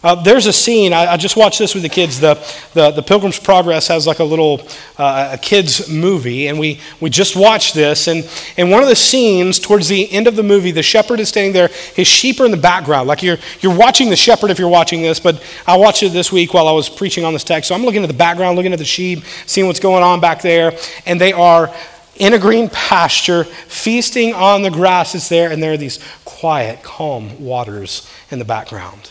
Uh, 0.00 0.14
there's 0.14 0.46
a 0.46 0.52
scene, 0.52 0.92
I, 0.92 1.14
I, 1.14 1.16
just 1.16 1.36
watched 1.36 1.58
this 1.58 1.74
with 1.74 1.82
the 1.82 1.88
kids. 1.88 2.20
The, 2.20 2.34
the, 2.72 2.92
the 2.92 3.02
Pilgrim's 3.02 3.40
Progress 3.40 3.88
has 3.88 4.06
like 4.06 4.20
a 4.20 4.24
little 4.24 4.60
uh, 4.96 5.30
a 5.32 5.38
kids 5.38 5.88
movie, 5.88 6.46
and 6.46 6.56
we, 6.56 6.78
we 7.00 7.10
just 7.10 7.34
watched 7.34 7.74
this. 7.74 8.06
And, 8.06 8.28
and 8.56 8.70
one 8.70 8.80
of 8.80 8.88
the 8.88 8.94
scenes, 8.94 9.58
towards 9.58 9.88
the 9.88 10.08
end 10.12 10.28
of 10.28 10.36
the 10.36 10.44
movie, 10.44 10.70
the 10.70 10.84
shepherd 10.84 11.18
is 11.18 11.28
standing 11.30 11.52
there, 11.52 11.66
his 11.96 12.06
sheep 12.06 12.38
are 12.38 12.44
in 12.44 12.52
the 12.52 12.56
background. 12.56 13.08
Like 13.08 13.24
you're, 13.24 13.38
you're 13.60 13.76
watching 13.76 14.08
the 14.08 14.16
shepherd 14.16 14.52
if 14.52 14.58
you're 14.60 14.68
watching 14.68 15.02
this, 15.02 15.18
but 15.18 15.42
I 15.66 15.76
watched 15.76 16.04
it 16.04 16.10
this 16.10 16.30
week 16.30 16.54
while 16.54 16.68
I 16.68 16.72
was 16.72 16.88
preaching 16.88 17.24
on 17.24 17.32
this 17.32 17.42
text. 17.42 17.68
So 17.68 17.74
I'm 17.74 17.82
looking 17.82 18.04
at 18.04 18.08
the 18.08 18.14
background, 18.14 18.56
looking 18.56 18.72
at 18.72 18.78
the 18.78 18.84
sheep, 18.84 19.24
seeing 19.46 19.66
what's 19.66 19.80
going 19.80 20.04
on 20.04 20.20
back 20.20 20.42
there, 20.42 20.78
and 21.06 21.20
they 21.20 21.32
are 21.32 21.74
in 22.18 22.34
a 22.34 22.38
green 22.38 22.68
pasture, 22.68 23.44
feasting 23.44 24.34
on 24.34 24.62
the 24.62 24.70
grass 24.70 25.12
that's 25.12 25.28
there, 25.28 25.50
and 25.50 25.62
there 25.62 25.72
are 25.72 25.76
these 25.76 25.98
quiet, 26.24 26.82
calm 26.82 27.42
waters 27.42 28.10
in 28.30 28.38
the 28.38 28.44
background 28.44 29.10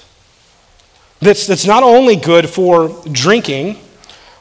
that's, 1.20 1.48
that's 1.48 1.66
not 1.66 1.84
only 1.84 2.16
good 2.16 2.50
for 2.50 2.90
drinking, 3.12 3.78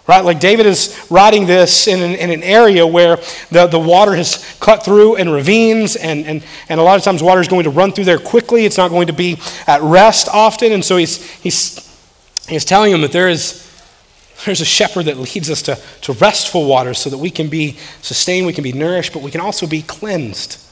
right? 0.07 0.25
Like 0.25 0.41
David 0.41 0.67
is 0.67 1.07
writing 1.11 1.47
this 1.47 1.89
in 1.89 2.03
an, 2.03 2.13
in 2.17 2.31
an 2.31 2.43
area 2.43 2.87
where 2.87 3.17
the, 3.51 3.67
the 3.67 3.79
water 3.79 4.15
has 4.15 4.57
cut 4.61 4.85
through 4.85 5.17
in 5.17 5.31
ravines, 5.31 5.97
and, 5.97 6.27
and, 6.27 6.45
and 6.69 6.81
a 6.81 6.83
lot 6.83 6.99
of 6.99 7.03
times 7.03 7.23
water 7.23 7.41
is 7.41 7.49
going 7.49 7.65
to 7.65 7.71
run 7.71 7.93
through 7.93 8.05
there 8.05 8.19
quickly. 8.19 8.67
It's 8.67 8.77
not 8.77 8.91
going 8.91 9.07
to 9.07 9.13
be 9.13 9.39
at 9.67 9.81
rest 9.83 10.29
often. 10.29 10.73
And 10.73 10.85
so 10.85 10.97
he's, 10.97 11.23
he's, 11.41 12.47
he's 12.49 12.65
telling 12.65 12.93
him 12.93 13.01
that 13.01 13.13
there 13.13 13.29
is, 13.29 13.63
there's 14.47 14.61
a 14.61 14.65
shepherd 14.65 15.07
that 15.07 15.19
leads 15.19 15.51
us 15.51 15.61
to, 15.63 15.79
to 16.03 16.13
restful 16.15 16.67
waters 16.67 16.99
so 16.99 17.11
that 17.11 17.19
we 17.19 17.31
can 17.31 17.49
be 17.49 17.77
sustained, 18.01 18.47
we 18.47 18.53
can 18.53 18.65
be 18.65 18.73
nourished, 18.73 19.13
but 19.13 19.23
we 19.23 19.31
can 19.31 19.41
also 19.41 19.67
be 19.67 19.83
cleansed. 19.83 20.63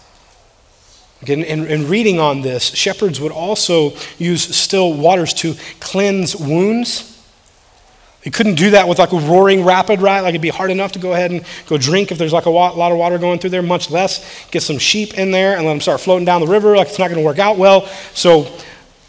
In, 1.27 1.43
in, 1.43 1.67
in, 1.67 1.89
reading 1.89 2.21
on 2.21 2.43
this, 2.43 2.75
shepherds 2.75 3.21
would 3.21 3.33
also 3.33 3.93
use 4.19 4.43
still 4.55 4.93
waters 4.93 5.33
to 5.35 5.55
cleanse 5.81 6.37
wounds. 6.37 7.11
They 8.23 8.31
couldn't 8.31 8.57
do 8.57 8.71
that 8.71 8.89
with 8.89 8.99
like 8.99 9.13
a 9.13 9.19
roaring 9.19 9.65
rapid, 9.65 10.01
right? 10.01 10.21
Like 10.21 10.31
it'd 10.31 10.43
be 10.43 10.51
hard 10.51 10.71
enough 10.71 10.93
to 10.93 10.99
go 10.99 11.13
ahead 11.13 11.31
and 11.31 11.45
go 11.67 11.79
drink 11.79 12.13
if 12.13 12.19
there's 12.19 12.33
like 12.33 12.47
a 12.47 12.51
lot 12.51 12.93
of 12.93 12.99
water 12.99 13.19
going 13.19 13.39
through 13.39 13.51
there, 13.51 13.63
much 13.63 13.91
less 13.91 14.49
get 14.51 14.63
some 14.63 14.79
sheep 14.79 15.15
in 15.19 15.31
there 15.31 15.57
and 15.57 15.65
let 15.65 15.73
them 15.73 15.81
start 15.81 16.01
floating 16.01 16.25
down 16.25 16.41
the 16.41 16.47
river. 16.47 16.77
Like 16.77 16.89
it's 16.89 16.99
not 16.99 17.09
going 17.09 17.21
to 17.21 17.25
work 17.25 17.39
out 17.39 17.57
well. 17.57 17.87
So, 18.13 18.51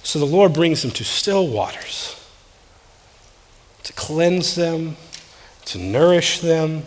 so 0.04 0.19
the 0.19 0.25
Lord 0.25 0.54
brings 0.54 0.82
them 0.82 0.91
to 0.91 1.04
still 1.04 1.47
waters 1.47 2.15
cleanse 3.96 4.56
them, 4.56 4.96
to 5.66 5.78
nourish 5.78 6.40
them. 6.40 6.84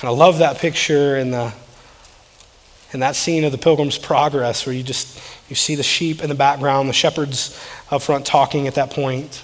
And 0.00 0.08
I 0.08 0.12
love 0.12 0.38
that 0.38 0.58
picture 0.58 1.16
in 1.16 1.30
the 1.30 1.52
in 2.92 3.00
that 3.00 3.16
scene 3.16 3.44
of 3.44 3.52
the 3.52 3.58
Pilgrim's 3.58 3.98
Progress 3.98 4.64
where 4.64 4.74
you 4.74 4.82
just 4.82 5.20
you 5.50 5.56
see 5.56 5.74
the 5.74 5.82
sheep 5.82 6.22
in 6.22 6.28
the 6.28 6.34
background, 6.34 6.88
the 6.88 6.94
shepherds 6.94 7.58
up 7.90 8.02
front 8.02 8.24
talking 8.24 8.66
at 8.66 8.74
that 8.76 8.90
point. 8.90 9.42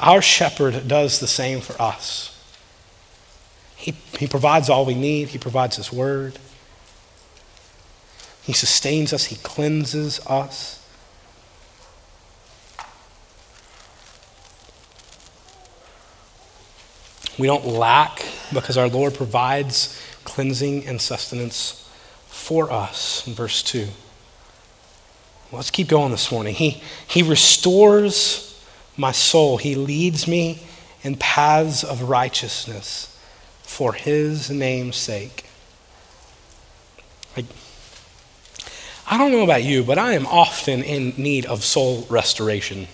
Our 0.00 0.22
shepherd 0.22 0.86
does 0.88 1.20
the 1.20 1.26
same 1.26 1.60
for 1.60 1.80
us. 1.80 2.26
He, 3.76 3.92
he 4.18 4.26
provides 4.26 4.68
all 4.68 4.84
we 4.84 4.94
need, 4.94 5.28
he 5.28 5.38
provides 5.38 5.76
his 5.76 5.92
word. 5.92 6.38
He 8.50 8.54
sustains 8.54 9.12
us, 9.12 9.26
he 9.26 9.36
cleanses 9.36 10.18
us. 10.26 10.84
We 17.38 17.46
don't 17.46 17.64
lack 17.64 18.26
because 18.52 18.76
our 18.76 18.88
Lord 18.88 19.14
provides 19.14 19.96
cleansing 20.24 20.84
and 20.88 21.00
sustenance 21.00 21.88
for 22.26 22.72
us. 22.72 23.24
In 23.24 23.34
verse 23.34 23.62
2. 23.62 23.86
Let's 25.52 25.70
keep 25.70 25.86
going 25.86 26.10
this 26.10 26.32
morning. 26.32 26.56
He, 26.56 26.82
he 27.06 27.22
restores 27.22 28.60
my 28.96 29.12
soul, 29.12 29.58
He 29.58 29.76
leads 29.76 30.26
me 30.26 30.58
in 31.04 31.14
paths 31.14 31.84
of 31.84 32.02
righteousness 32.02 33.16
for 33.62 33.92
His 33.92 34.50
name's 34.50 34.96
sake. 34.96 35.44
I, 37.36 37.44
I 39.10 39.18
don't 39.18 39.32
know 39.32 39.42
about 39.42 39.64
you, 39.64 39.82
but 39.82 39.98
I 39.98 40.12
am 40.12 40.24
often 40.26 40.84
in 40.84 41.12
need 41.16 41.44
of 41.44 41.64
soul 41.64 42.06
restoration. 42.08 42.86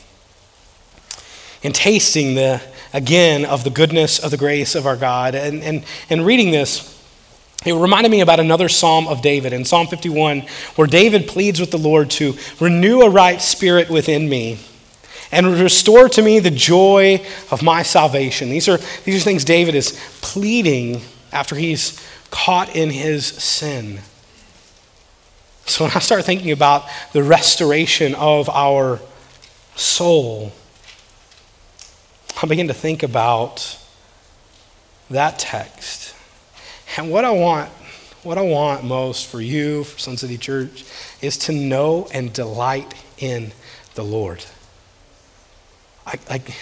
In 1.62 1.74
tasting 1.74 2.34
the 2.34 2.62
again 2.96 3.44
of 3.44 3.62
the 3.62 3.70
goodness 3.70 4.18
of 4.18 4.30
the 4.30 4.38
grace 4.38 4.74
of 4.74 4.86
our 4.86 4.96
God. 4.96 5.34
And, 5.34 5.62
and, 5.62 5.84
and 6.08 6.24
reading 6.24 6.50
this, 6.50 6.98
It 7.66 7.74
reminded 7.74 8.10
me 8.10 8.22
about 8.22 8.40
another 8.40 8.70
Psalm 8.70 9.06
of 9.06 9.20
David 9.20 9.52
in 9.52 9.66
Psalm 9.66 9.86
51, 9.86 10.44
where 10.76 10.86
David 10.86 11.28
pleads 11.28 11.60
with 11.60 11.70
the 11.70 11.78
Lord 11.78 12.10
to 12.12 12.34
renew 12.60 13.02
a 13.02 13.10
right 13.10 13.40
spirit 13.40 13.90
within 13.90 14.28
me 14.28 14.58
and 15.30 15.46
restore 15.46 16.08
to 16.08 16.22
me 16.22 16.38
the 16.38 16.50
joy 16.50 17.22
of 17.50 17.62
my 17.62 17.82
salvation. 17.82 18.48
These 18.48 18.68
are, 18.68 18.78
these 19.04 19.20
are 19.20 19.24
things 19.24 19.44
David 19.44 19.74
is 19.74 20.00
pleading 20.22 21.02
after 21.32 21.56
he's 21.56 22.00
caught 22.30 22.74
in 22.74 22.90
his 22.90 23.26
sin. 23.26 24.00
So 25.66 25.84
when 25.84 25.92
I 25.94 25.98
start 25.98 26.24
thinking 26.24 26.52
about 26.52 26.86
the 27.12 27.24
restoration 27.24 28.14
of 28.14 28.48
our 28.48 29.00
soul, 29.74 30.52
I 32.40 32.46
begin 32.46 32.68
to 32.68 32.74
think 32.74 33.02
about 33.02 33.76
that 35.10 35.40
text. 35.40 36.14
And 36.96 37.10
what 37.10 37.24
I 37.24 37.30
want, 37.30 37.68
what 38.22 38.38
I 38.38 38.42
want 38.42 38.84
most 38.84 39.26
for 39.26 39.40
you, 39.40 39.82
for 39.84 39.98
Sun 39.98 40.18
City 40.18 40.38
Church, 40.38 40.84
is 41.20 41.36
to 41.38 41.52
know 41.52 42.08
and 42.12 42.32
delight 42.32 42.94
in 43.18 43.52
the 43.94 44.04
Lord. 44.04 44.44
Like, 46.06 46.30
like, 46.30 46.54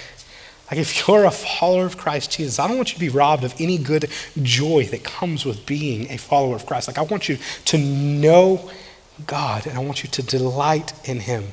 like 0.70 0.80
if 0.80 1.06
you're 1.06 1.24
a 1.24 1.30
follower 1.30 1.84
of 1.84 1.98
Christ 1.98 2.32
Jesus, 2.32 2.58
I 2.58 2.66
don't 2.66 2.78
want 2.78 2.88
you 2.88 2.94
to 2.94 3.00
be 3.00 3.10
robbed 3.10 3.44
of 3.44 3.54
any 3.60 3.76
good 3.76 4.10
joy 4.42 4.86
that 4.86 5.04
comes 5.04 5.44
with 5.44 5.66
being 5.66 6.10
a 6.10 6.16
follower 6.16 6.56
of 6.56 6.64
Christ. 6.64 6.88
Like 6.88 6.96
I 6.96 7.02
want 7.02 7.28
you 7.28 7.36
to 7.66 7.76
know 7.78 8.70
God 9.26 9.66
and 9.66 9.76
I 9.76 9.80
want 9.80 10.02
you 10.02 10.10
to 10.10 10.22
delight 10.22 10.92
in 11.08 11.20
Him. 11.20 11.52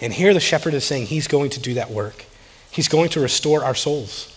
And 0.00 0.12
here 0.12 0.34
the 0.34 0.40
shepherd 0.40 0.74
is 0.74 0.84
saying 0.84 1.06
he's 1.06 1.28
going 1.28 1.50
to 1.50 1.60
do 1.60 1.74
that 1.74 1.90
work. 1.90 2.24
He's 2.70 2.88
going 2.88 3.10
to 3.10 3.20
restore 3.20 3.64
our 3.64 3.74
souls. 3.74 4.30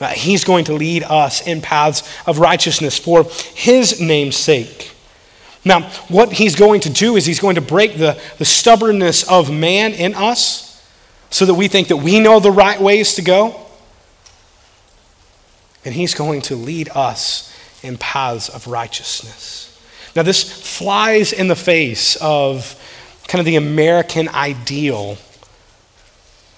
Uh, 0.00 0.08
he's 0.08 0.44
going 0.44 0.64
to 0.64 0.72
lead 0.72 1.02
us 1.02 1.46
in 1.46 1.60
paths 1.60 2.08
of 2.26 2.38
righteousness 2.38 2.98
for 2.98 3.24
his 3.54 4.00
name's 4.00 4.36
sake. 4.36 4.92
Now, 5.64 5.90
what 6.08 6.32
he's 6.32 6.54
going 6.54 6.80
to 6.82 6.90
do 6.90 7.16
is 7.16 7.26
he's 7.26 7.40
going 7.40 7.56
to 7.56 7.60
break 7.60 7.98
the, 7.98 8.20
the 8.38 8.46
stubbornness 8.46 9.24
of 9.24 9.52
man 9.52 9.92
in 9.92 10.14
us 10.14 10.88
so 11.28 11.44
that 11.44 11.54
we 11.54 11.68
think 11.68 11.88
that 11.88 11.98
we 11.98 12.18
know 12.18 12.40
the 12.40 12.50
right 12.50 12.80
ways 12.80 13.14
to 13.14 13.22
go. 13.22 13.60
And 15.84 15.94
he's 15.94 16.14
going 16.14 16.42
to 16.42 16.56
lead 16.56 16.88
us 16.94 17.54
in 17.82 17.98
paths 17.98 18.48
of 18.48 18.66
righteousness. 18.66 19.69
Now, 20.16 20.22
this 20.22 20.78
flies 20.78 21.32
in 21.32 21.48
the 21.48 21.56
face 21.56 22.16
of 22.16 22.76
kind 23.28 23.40
of 23.40 23.46
the 23.46 23.56
American 23.56 24.28
ideal 24.28 25.16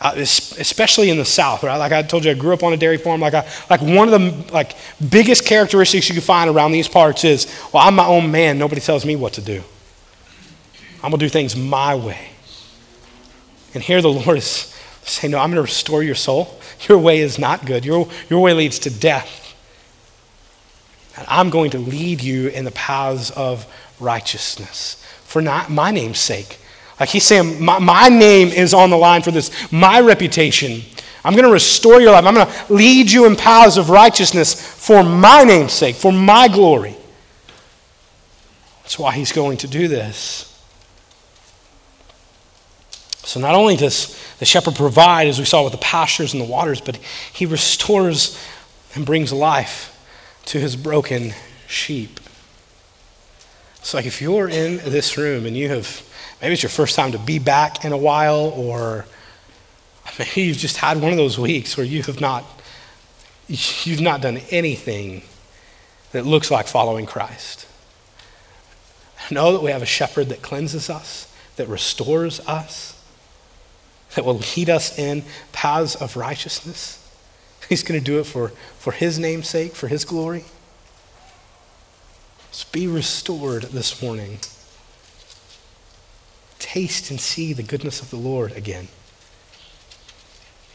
uh, 0.02 0.14
especially 0.16 1.10
in 1.10 1.16
the 1.16 1.24
South, 1.24 1.62
right? 1.62 1.76
Like 1.76 1.92
I 1.92 2.02
told 2.02 2.24
you, 2.24 2.32
I 2.32 2.34
grew 2.34 2.52
up 2.52 2.64
on 2.64 2.72
a 2.72 2.76
dairy 2.76 2.98
farm. 2.98 3.20
Like, 3.20 3.34
I, 3.34 3.48
like 3.70 3.80
one 3.80 4.12
of 4.12 4.20
the 4.20 4.52
like 4.52 4.74
biggest 5.10 5.46
characteristics 5.46 6.08
you 6.08 6.14
can 6.16 6.22
find 6.22 6.50
around 6.50 6.72
these 6.72 6.88
parts 6.88 7.22
is, 7.22 7.46
well, 7.72 7.86
I'm 7.86 7.94
my 7.94 8.06
own 8.06 8.32
man. 8.32 8.58
Nobody 8.58 8.80
tells 8.80 9.06
me 9.06 9.14
what 9.14 9.34
to 9.34 9.40
do. 9.40 9.62
I'm 11.04 11.12
gonna 11.12 11.18
do 11.18 11.28
things 11.28 11.54
my 11.54 11.94
way. 11.94 12.30
And 13.74 13.82
here 13.82 14.02
the 14.02 14.08
Lord 14.12 14.38
is 14.38 14.76
saying, 15.04 15.30
no, 15.30 15.38
I'm 15.38 15.50
gonna 15.50 15.62
restore 15.62 16.02
your 16.02 16.16
soul. 16.16 16.60
Your 16.88 16.98
way 16.98 17.20
is 17.20 17.38
not 17.38 17.64
good. 17.64 17.84
Your, 17.84 18.08
your 18.28 18.40
way 18.40 18.54
leads 18.54 18.80
to 18.80 18.90
death. 18.90 19.41
And 21.16 21.26
I'm 21.28 21.50
going 21.50 21.70
to 21.70 21.78
lead 21.78 22.22
you 22.22 22.48
in 22.48 22.64
the 22.64 22.70
paths 22.70 23.30
of 23.30 23.66
righteousness 24.00 25.02
for 25.24 25.42
not 25.42 25.70
my 25.70 25.90
name's 25.90 26.18
sake. 26.18 26.58
Like 26.98 27.08
he's 27.08 27.24
saying, 27.24 27.62
my, 27.62 27.78
my 27.78 28.08
name 28.08 28.48
is 28.48 28.72
on 28.74 28.90
the 28.90 28.96
line 28.96 29.22
for 29.22 29.30
this, 29.30 29.50
my 29.72 30.00
reputation. 30.00 30.82
I'm 31.24 31.34
going 31.34 31.46
to 31.46 31.52
restore 31.52 32.00
your 32.00 32.12
life. 32.12 32.24
I'm 32.24 32.34
going 32.34 32.46
to 32.46 32.72
lead 32.72 33.10
you 33.10 33.26
in 33.26 33.36
paths 33.36 33.76
of 33.76 33.90
righteousness 33.90 34.54
for 34.54 35.02
my 35.02 35.44
name's 35.44 35.72
sake, 35.72 35.96
for 35.96 36.12
my 36.12 36.48
glory. 36.48 36.96
That's 38.82 38.98
why 38.98 39.14
he's 39.14 39.32
going 39.32 39.58
to 39.58 39.68
do 39.68 39.88
this. 39.88 40.48
So, 43.24 43.38
not 43.38 43.54
only 43.54 43.76
does 43.76 44.20
the 44.38 44.44
shepherd 44.44 44.74
provide, 44.74 45.28
as 45.28 45.38
we 45.38 45.44
saw 45.44 45.62
with 45.62 45.72
the 45.72 45.78
pastures 45.78 46.34
and 46.34 46.42
the 46.42 46.46
waters, 46.46 46.80
but 46.80 46.96
he 47.32 47.46
restores 47.46 48.38
and 48.94 49.06
brings 49.06 49.32
life 49.32 49.91
to 50.46 50.58
his 50.58 50.76
broken 50.76 51.32
sheep. 51.66 52.20
So, 53.82 53.98
like 53.98 54.06
if 54.06 54.22
you're 54.22 54.48
in 54.48 54.76
this 54.78 55.18
room 55.18 55.46
and 55.46 55.56
you 55.56 55.68
have 55.68 56.02
Maybe 56.42 56.54
it's 56.54 56.62
your 56.64 56.70
first 56.70 56.96
time 56.96 57.12
to 57.12 57.20
be 57.20 57.38
back 57.38 57.84
in 57.84 57.92
a 57.92 57.96
while, 57.96 58.52
or 58.56 59.06
maybe 60.18 60.42
you've 60.42 60.56
just 60.56 60.76
had 60.76 61.00
one 61.00 61.12
of 61.12 61.16
those 61.16 61.38
weeks 61.38 61.76
where 61.76 61.86
you 61.86 62.02
have 62.02 62.20
not, 62.20 62.44
you've 63.46 64.00
not 64.00 64.20
done 64.20 64.38
anything 64.50 65.22
that 66.10 66.26
looks 66.26 66.50
like 66.50 66.66
following 66.66 67.06
Christ. 67.06 67.68
Know 69.30 69.52
that 69.52 69.62
we 69.62 69.70
have 69.70 69.82
a 69.82 69.86
shepherd 69.86 70.30
that 70.30 70.42
cleanses 70.42 70.90
us, 70.90 71.32
that 71.54 71.68
restores 71.68 72.40
us, 72.40 73.00
that 74.16 74.24
will 74.24 74.40
lead 74.56 74.68
us 74.68 74.98
in 74.98 75.22
paths 75.52 75.94
of 75.94 76.16
righteousness. 76.16 77.01
He's 77.68 77.82
going 77.82 77.98
to 77.98 78.04
do 78.04 78.18
it 78.18 78.24
for, 78.24 78.48
for 78.78 78.92
his 78.92 79.18
name's 79.18 79.48
sake, 79.48 79.74
for 79.74 79.88
his 79.88 80.04
glory. 80.04 80.44
Let's 82.46 82.64
be 82.64 82.86
restored 82.86 83.62
this 83.64 84.02
morning 84.02 84.38
taste 86.72 87.10
and 87.10 87.20
see 87.20 87.52
the 87.52 87.62
goodness 87.62 88.00
of 88.00 88.08
the 88.08 88.16
Lord 88.16 88.52
again. 88.52 88.88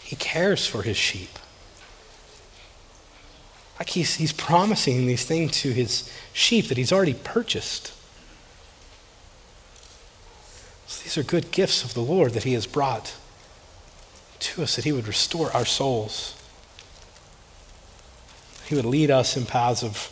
He 0.03 0.15
cares 0.15 0.67
for 0.67 0.83
his 0.83 0.95
sheep. 0.95 1.39
Like 3.79 3.89
he's, 3.89 4.15
he's 4.15 4.31
promising 4.31 5.07
these 5.07 5.25
things 5.25 5.59
to 5.61 5.71
his 5.71 6.11
sheep 6.33 6.67
that 6.67 6.77
he's 6.77 6.91
already 6.91 7.15
purchased. 7.15 7.93
So 10.85 11.03
these 11.03 11.17
are 11.17 11.23
good 11.23 11.49
gifts 11.49 11.83
of 11.83 11.95
the 11.95 12.01
Lord 12.01 12.33
that 12.33 12.43
he 12.43 12.53
has 12.53 12.67
brought 12.67 13.15
to 14.39 14.61
us, 14.61 14.75
that 14.75 14.85
he 14.85 14.91
would 14.91 15.07
restore 15.07 15.51
our 15.51 15.65
souls. 15.65 16.36
He 18.67 18.75
would 18.75 18.85
lead 18.85 19.09
us 19.09 19.37
in 19.37 19.45
paths 19.45 19.81
of 19.81 20.11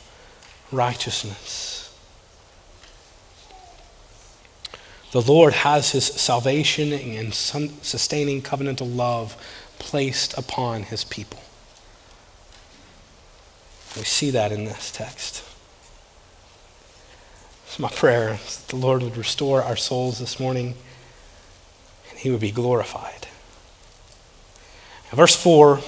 righteousness. 0.72 1.94
The 5.12 5.22
Lord 5.22 5.54
has 5.54 5.91
his 5.91 6.06
salvation 6.06 6.94
and 6.94 7.34
sustaining 7.34 8.41
covenantal 8.41 8.94
love 8.96 9.36
placed 9.80 10.38
upon 10.38 10.84
his 10.84 11.04
people. 11.04 11.41
We 13.96 14.04
see 14.04 14.30
that 14.32 14.52
in 14.52 14.65
this 14.65 14.91
text. 14.91 15.44
It's 17.65 17.80
my 17.80 17.89
prayer 17.89 18.32
that 18.32 18.65
the 18.68 18.76
Lord 18.76 19.04
would 19.04 19.18
restore 19.18 19.62
our 19.62 19.76
souls 19.76 20.20
this 20.20 20.39
morning 20.39 20.76
and 22.10 22.20
he 22.20 22.30
would 22.30 22.41
be 22.41 22.52
glorified. 22.52 23.28
verse 25.12 25.36
4 25.36 25.80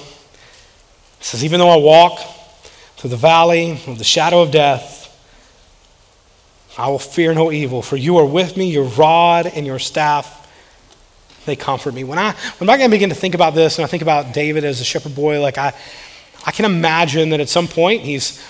says, 1.19 1.43
Even 1.43 1.59
though 1.59 1.69
I 1.69 1.77
walk 1.77 2.36
through 2.97 3.11
the 3.11 3.17
valley 3.17 3.79
of 3.87 3.97
the 3.97 4.03
shadow 4.03 4.41
of 4.41 4.51
death, 4.51 5.05
I 6.77 6.89
will 6.89 6.99
fear 6.99 7.33
no 7.33 7.51
evil, 7.51 7.81
for 7.81 7.95
you 7.97 8.17
are 8.17 8.25
with 8.25 8.55
me, 8.55 8.69
your 8.69 8.85
rod 8.85 9.47
and 9.47 9.65
your 9.65 9.79
staff, 9.79 10.47
they 11.45 11.55
comfort 11.55 11.93
me. 11.93 12.03
When 12.03 12.19
I 12.19 12.33
when 12.59 12.69
I 12.69 12.87
begin 12.87 13.09
to 13.09 13.15
think 13.15 13.33
about 13.33 13.55
this 13.55 13.77
and 13.77 13.85
I 13.85 13.87
think 13.87 14.03
about 14.03 14.33
David 14.33 14.63
as 14.63 14.81
a 14.81 14.83
shepherd 14.83 15.15
boy, 15.15 15.41
like 15.41 15.57
I 15.57 15.73
I 16.45 16.51
can 16.51 16.65
imagine 16.65 17.29
that 17.29 17.39
at 17.39 17.49
some 17.49 17.67
point 17.67 18.01
he's 18.01 18.43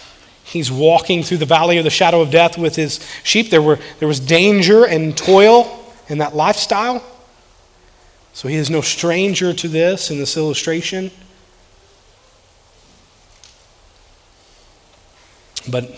he's 0.44 0.72
walking 0.72 1.24
through 1.24 1.38
the 1.38 1.46
valley 1.46 1.78
of 1.78 1.84
the 1.84 1.90
shadow 1.90 2.22
of 2.22 2.32
death 2.32 2.58
with 2.58 2.76
his 2.76 3.00
sheep. 3.24 3.50
There 3.50 3.62
were 3.62 3.80
there 4.00 4.08
was 4.08 4.20
danger 4.20 4.84
and 4.84 5.16
toil 5.16 5.94
in 6.10 6.18
that 6.18 6.36
lifestyle. 6.36 7.04
So 8.34 8.48
he 8.48 8.56
is 8.56 8.70
no 8.70 8.82
stranger 8.82 9.54
to 9.54 9.68
this 9.68 10.12
in 10.12 10.18
this 10.18 10.36
illustration. 10.36 11.12
But 15.70 15.92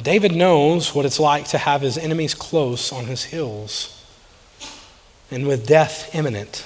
David 0.00 0.34
knows 0.34 0.94
what 0.94 1.04
it's 1.04 1.18
like 1.18 1.48
to 1.48 1.58
have 1.58 1.80
his 1.80 1.98
enemies 1.98 2.34
close 2.34 2.92
on 2.92 3.06
his 3.06 3.24
heels 3.24 3.92
and 5.30 5.46
with 5.46 5.66
death 5.66 6.14
imminent. 6.14 6.64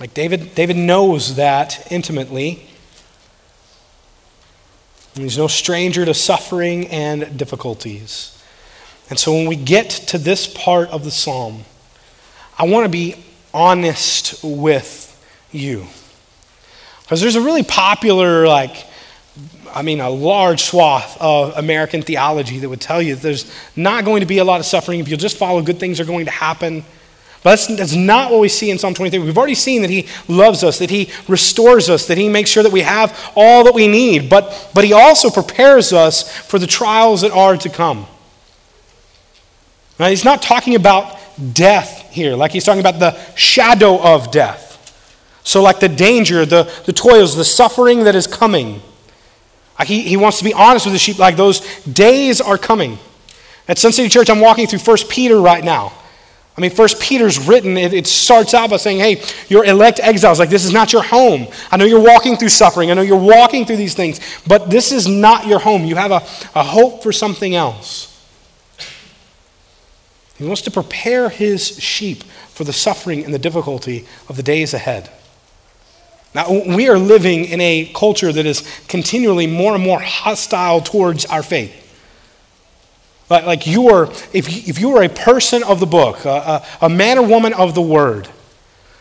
Like 0.00 0.12
David, 0.14 0.54
David 0.54 0.76
knows 0.76 1.36
that 1.36 1.86
intimately. 1.90 2.66
He's 5.14 5.38
no 5.38 5.46
stranger 5.46 6.04
to 6.04 6.12
suffering 6.12 6.88
and 6.88 7.38
difficulties. 7.38 8.32
And 9.08 9.18
so 9.18 9.32
when 9.32 9.46
we 9.46 9.56
get 9.56 9.88
to 9.90 10.18
this 10.18 10.46
part 10.46 10.90
of 10.90 11.04
the 11.04 11.10
psalm, 11.10 11.64
I 12.58 12.66
want 12.66 12.84
to 12.84 12.90
be 12.90 13.14
honest 13.54 14.42
with 14.42 15.02
you. 15.52 15.86
Because 17.02 17.20
there's 17.20 17.36
a 17.36 17.40
really 17.40 17.62
popular, 17.62 18.46
like, 18.48 18.84
I 19.76 19.82
mean, 19.82 20.00
a 20.00 20.08
large 20.08 20.62
swath 20.62 21.18
of 21.20 21.54
American 21.54 22.00
theology 22.00 22.58
that 22.60 22.68
would 22.68 22.80
tell 22.80 23.02
you 23.02 23.14
there's 23.14 23.52
not 23.76 24.06
going 24.06 24.20
to 24.20 24.26
be 24.26 24.38
a 24.38 24.44
lot 24.44 24.58
of 24.58 24.64
suffering 24.64 25.00
if 25.00 25.08
you'll 25.08 25.18
just 25.18 25.36
follow, 25.36 25.60
good 25.60 25.78
things 25.78 26.00
are 26.00 26.06
going 26.06 26.24
to 26.24 26.30
happen. 26.30 26.80
But 27.42 27.50
that's, 27.50 27.66
that's 27.66 27.94
not 27.94 28.30
what 28.30 28.40
we 28.40 28.48
see 28.48 28.70
in 28.70 28.78
Psalm 28.78 28.94
23. 28.94 29.18
We've 29.18 29.36
already 29.36 29.54
seen 29.54 29.82
that 29.82 29.90
He 29.90 30.08
loves 30.28 30.64
us, 30.64 30.78
that 30.78 30.88
He 30.88 31.10
restores 31.28 31.90
us, 31.90 32.06
that 32.06 32.16
He 32.16 32.30
makes 32.30 32.48
sure 32.48 32.62
that 32.62 32.72
we 32.72 32.80
have 32.80 33.32
all 33.36 33.64
that 33.64 33.74
we 33.74 33.86
need. 33.86 34.30
But, 34.30 34.70
but 34.72 34.82
He 34.82 34.94
also 34.94 35.28
prepares 35.28 35.92
us 35.92 36.34
for 36.34 36.58
the 36.58 36.66
trials 36.66 37.20
that 37.20 37.32
are 37.32 37.58
to 37.58 37.68
come. 37.68 38.06
Now, 40.00 40.08
He's 40.08 40.24
not 40.24 40.40
talking 40.40 40.74
about 40.74 41.18
death 41.52 42.08
here, 42.10 42.34
like 42.34 42.52
He's 42.52 42.64
talking 42.64 42.80
about 42.80 42.98
the 42.98 43.12
shadow 43.34 44.00
of 44.00 44.30
death. 44.30 44.62
So, 45.44 45.62
like 45.62 45.80
the 45.80 45.90
danger, 45.90 46.46
the, 46.46 46.72
the 46.86 46.94
toils, 46.94 47.36
the 47.36 47.44
suffering 47.44 48.04
that 48.04 48.14
is 48.14 48.26
coming. 48.26 48.80
He, 49.84 50.02
he 50.02 50.16
wants 50.16 50.38
to 50.38 50.44
be 50.44 50.54
honest 50.54 50.86
with 50.86 50.94
the 50.94 50.98
sheep, 50.98 51.18
like 51.18 51.36
those 51.36 51.60
days 51.84 52.40
are 52.40 52.56
coming. 52.56 52.98
At 53.68 53.78
Sun 53.78 53.92
City 53.92 54.08
Church, 54.08 54.30
I'm 54.30 54.40
walking 54.40 54.66
through 54.66 54.78
1 54.78 55.08
Peter 55.08 55.40
right 55.40 55.62
now. 55.62 55.92
I 56.56 56.62
mean, 56.62 56.70
First 56.70 57.00
Peter's 57.00 57.38
written, 57.38 57.76
it, 57.76 57.92
it, 57.92 58.06
starts 58.06 58.54
out 58.54 58.70
by 58.70 58.78
saying, 58.78 58.98
hey, 58.98 59.22
you're 59.48 59.64
elect 59.64 60.00
exiles. 60.00 60.38
Like, 60.38 60.48
this 60.48 60.64
is 60.64 60.72
not 60.72 60.90
your 60.90 61.02
home. 61.02 61.48
I 61.70 61.76
know 61.76 61.84
you're 61.84 62.00
walking 62.00 62.36
through 62.36 62.48
suffering. 62.48 62.90
I 62.90 62.94
know 62.94 63.02
you're 63.02 63.18
walking 63.18 63.66
through 63.66 63.76
these 63.76 63.94
things, 63.94 64.20
but 64.46 64.70
this 64.70 64.90
is 64.90 65.06
not 65.06 65.46
your 65.46 65.58
home. 65.58 65.84
You 65.84 65.96
have 65.96 66.12
a, 66.12 66.22
a 66.58 66.62
hope 66.62 67.02
for 67.02 67.12
something 67.12 67.54
else. 67.54 68.12
He 70.38 70.44
wants 70.44 70.62
to 70.62 70.70
prepare 70.70 71.28
his 71.28 71.78
sheep 71.78 72.24
for 72.24 72.64
the 72.64 72.72
suffering 72.72 73.24
and 73.24 73.34
the 73.34 73.38
difficulty 73.38 74.06
of 74.28 74.36
the 74.36 74.42
days 74.42 74.72
ahead. 74.72 75.10
Now, 76.36 76.50
we 76.50 76.90
are 76.90 76.98
living 76.98 77.46
in 77.46 77.62
a 77.62 77.90
culture 77.94 78.30
that 78.30 78.44
is 78.44 78.62
continually 78.88 79.46
more 79.46 79.74
and 79.74 79.82
more 79.82 80.00
hostile 80.00 80.82
towards 80.82 81.24
our 81.24 81.42
faith. 81.42 81.74
Like 83.30 83.66
you 83.66 83.88
are, 83.88 84.04
if, 84.34 84.68
if 84.68 84.78
you 84.78 84.94
are 84.98 85.02
a 85.02 85.08
person 85.08 85.62
of 85.62 85.80
the 85.80 85.86
book, 85.86 86.26
a, 86.26 86.62
a, 86.82 86.90
man 86.90 87.16
or 87.16 87.26
woman 87.26 87.54
of 87.54 87.74
the 87.74 87.80
word, 87.80 88.28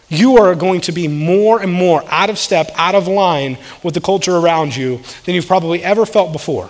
you 0.08 0.38
are 0.38 0.56
going 0.56 0.80
to 0.82 0.94
be 0.94 1.10
more 1.10 1.62
and 1.62 1.74
more 1.74 2.06
out 2.08 2.30
of 2.30 2.38
step, 2.38 2.72
out 2.76 2.96
of 2.96 3.06
line 3.06 3.58
with 3.84 3.96
the 3.96 4.02
culture 4.02 4.38
around 4.38 4.74
you 4.74 5.02
than 5.26 5.36
you've 5.36 5.46
probably 5.46 5.84
ever 5.84 6.06
felt 6.06 6.32
before. 6.32 6.70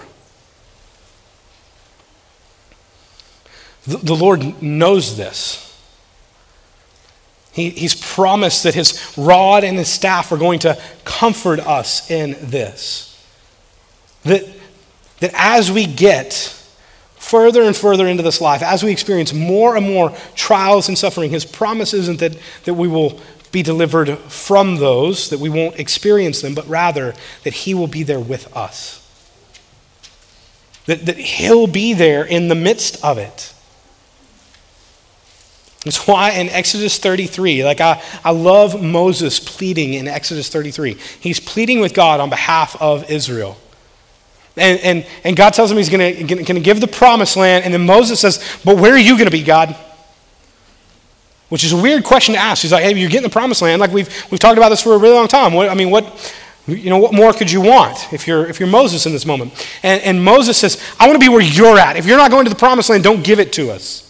The, 3.86 3.98
the 3.98 4.16
Lord 4.16 4.64
knows 4.64 5.16
this. 5.16 5.65
He, 7.56 7.70
he's 7.70 7.96
promised 7.96 8.64
that 8.64 8.76
his 8.76 9.14
rod 9.18 9.64
and 9.64 9.78
his 9.78 9.88
staff 9.88 10.30
are 10.34 10.38
going 10.38 10.60
to 10.60 10.78
comfort 11.06 11.62
us 11.62 12.12
in 12.12 12.36
this. 12.42 13.18
That, 14.24 14.46
that 15.22 15.32
as 15.34 15.72
we 15.72 15.86
get 15.86 16.34
further 17.16 17.62
and 17.62 17.74
further 17.74 18.08
into 18.08 18.24
this 18.24 18.42
life, 18.42 18.62
as 18.62 18.84
we 18.84 18.92
experience 18.92 19.34
more 19.34 19.78
and 19.78 19.88
more 19.88 20.14
trials 20.36 20.90
and 20.90 20.98
suffering, 20.98 21.32
his 21.32 21.46
promise 21.46 21.94
isn't 21.94 22.20
that, 22.20 22.38
that 22.66 22.74
we 22.74 22.90
will 22.90 23.22
be 23.54 23.64
delivered 23.64 24.18
from 24.20 24.76
those, 24.76 25.30
that 25.30 25.40
we 25.40 25.48
won't 25.48 25.80
experience 25.80 26.42
them, 26.42 26.56
but 26.56 26.68
rather 26.68 27.14
that 27.44 27.54
he 27.54 27.74
will 27.74 27.88
be 27.88 28.04
there 28.04 28.20
with 28.20 28.54
us. 28.56 29.02
That, 30.88 31.06
that 31.06 31.18
he'll 31.18 31.68
be 31.68 31.94
there 31.94 32.26
in 32.26 32.50
the 32.50 32.56
midst 32.56 33.02
of 33.02 33.18
it. 33.18 33.54
That's 35.86 36.08
why 36.08 36.32
in 36.32 36.50
Exodus 36.50 36.98
33, 36.98 37.64
like 37.64 37.80
I, 37.80 38.02
I 38.24 38.32
love 38.32 38.82
Moses 38.82 39.40
pleading 39.40 39.94
in 39.94 40.08
Exodus 40.08 40.50
33. 40.50 40.98
He's 41.20 41.40
pleading 41.40 41.80
with 41.80 41.94
God 41.94 42.20
on 42.20 42.32
behalf 42.32 42.76
of 42.82 43.10
Israel. 43.10 43.56
And, 44.58 44.80
and, 44.80 45.06
and 45.24 45.36
God 45.36 45.54
tells 45.54 45.70
him 45.70 45.78
he's 45.78 45.90
going 45.90 46.28
to 46.28 46.60
give 46.60 46.82
the 46.82 46.88
promised 46.88 47.38
land. 47.38 47.66
And 47.66 47.74
then 47.74 47.86
Moses 47.86 48.20
says, 48.20 48.44
But 48.66 48.78
where 48.78 48.94
are 48.94 48.98
you 48.98 49.14
going 49.14 49.26
to 49.26 49.32
be, 49.32 49.44
God? 49.44 49.76
Which 51.50 51.64
is 51.64 51.72
a 51.72 51.80
weird 51.80 52.04
question 52.04 52.34
to 52.34 52.40
ask. 52.42 52.64
He's 52.64 52.72
like, 52.72 52.84
Hey, 52.84 52.96
you're 52.96 53.10
getting 53.10 53.30
the 53.30 53.30
promised 53.30 53.62
land. 53.62 53.80
Like 53.80 53.92
we've, 53.92 54.10
we've 54.32 54.40
talked 54.40 54.58
about 54.58 54.70
this 54.70 54.82
for 54.82 54.96
a 54.96 54.98
really 54.98 55.14
long 55.14 55.28
time. 55.28 55.54
What, 55.54 55.70
I 55.70 55.76
mean, 55.76 55.92
what, 55.92 56.34
you 56.66 56.90
know, 56.90 56.98
what 56.98 57.14
more 57.14 57.32
could 57.32 57.52
you 57.52 57.62
want 57.62 58.12
if 58.12 58.26
you're, 58.26 58.48
if 58.48 58.60
you're 58.60 58.70
Moses 58.70 59.06
in 59.06 59.12
this 59.12 59.28
moment? 59.28 59.54
And, 59.84 60.02
and 60.02 60.24
Moses 60.24 60.58
says, 60.58 60.82
I 61.00 61.06
want 61.06 61.22
to 61.22 61.24
be 61.24 61.30
where 61.30 61.42
you're 61.42 61.78
at. 61.78 61.96
If 61.96 62.08
you're 62.08 62.18
not 62.18 62.32
going 62.32 62.46
to 62.46 62.50
the 62.50 62.56
promised 62.56 62.90
land, 62.90 63.04
don't 63.04 63.24
give 63.24 63.40
it 63.40 63.54
to 63.54 63.70
us. 63.70 64.05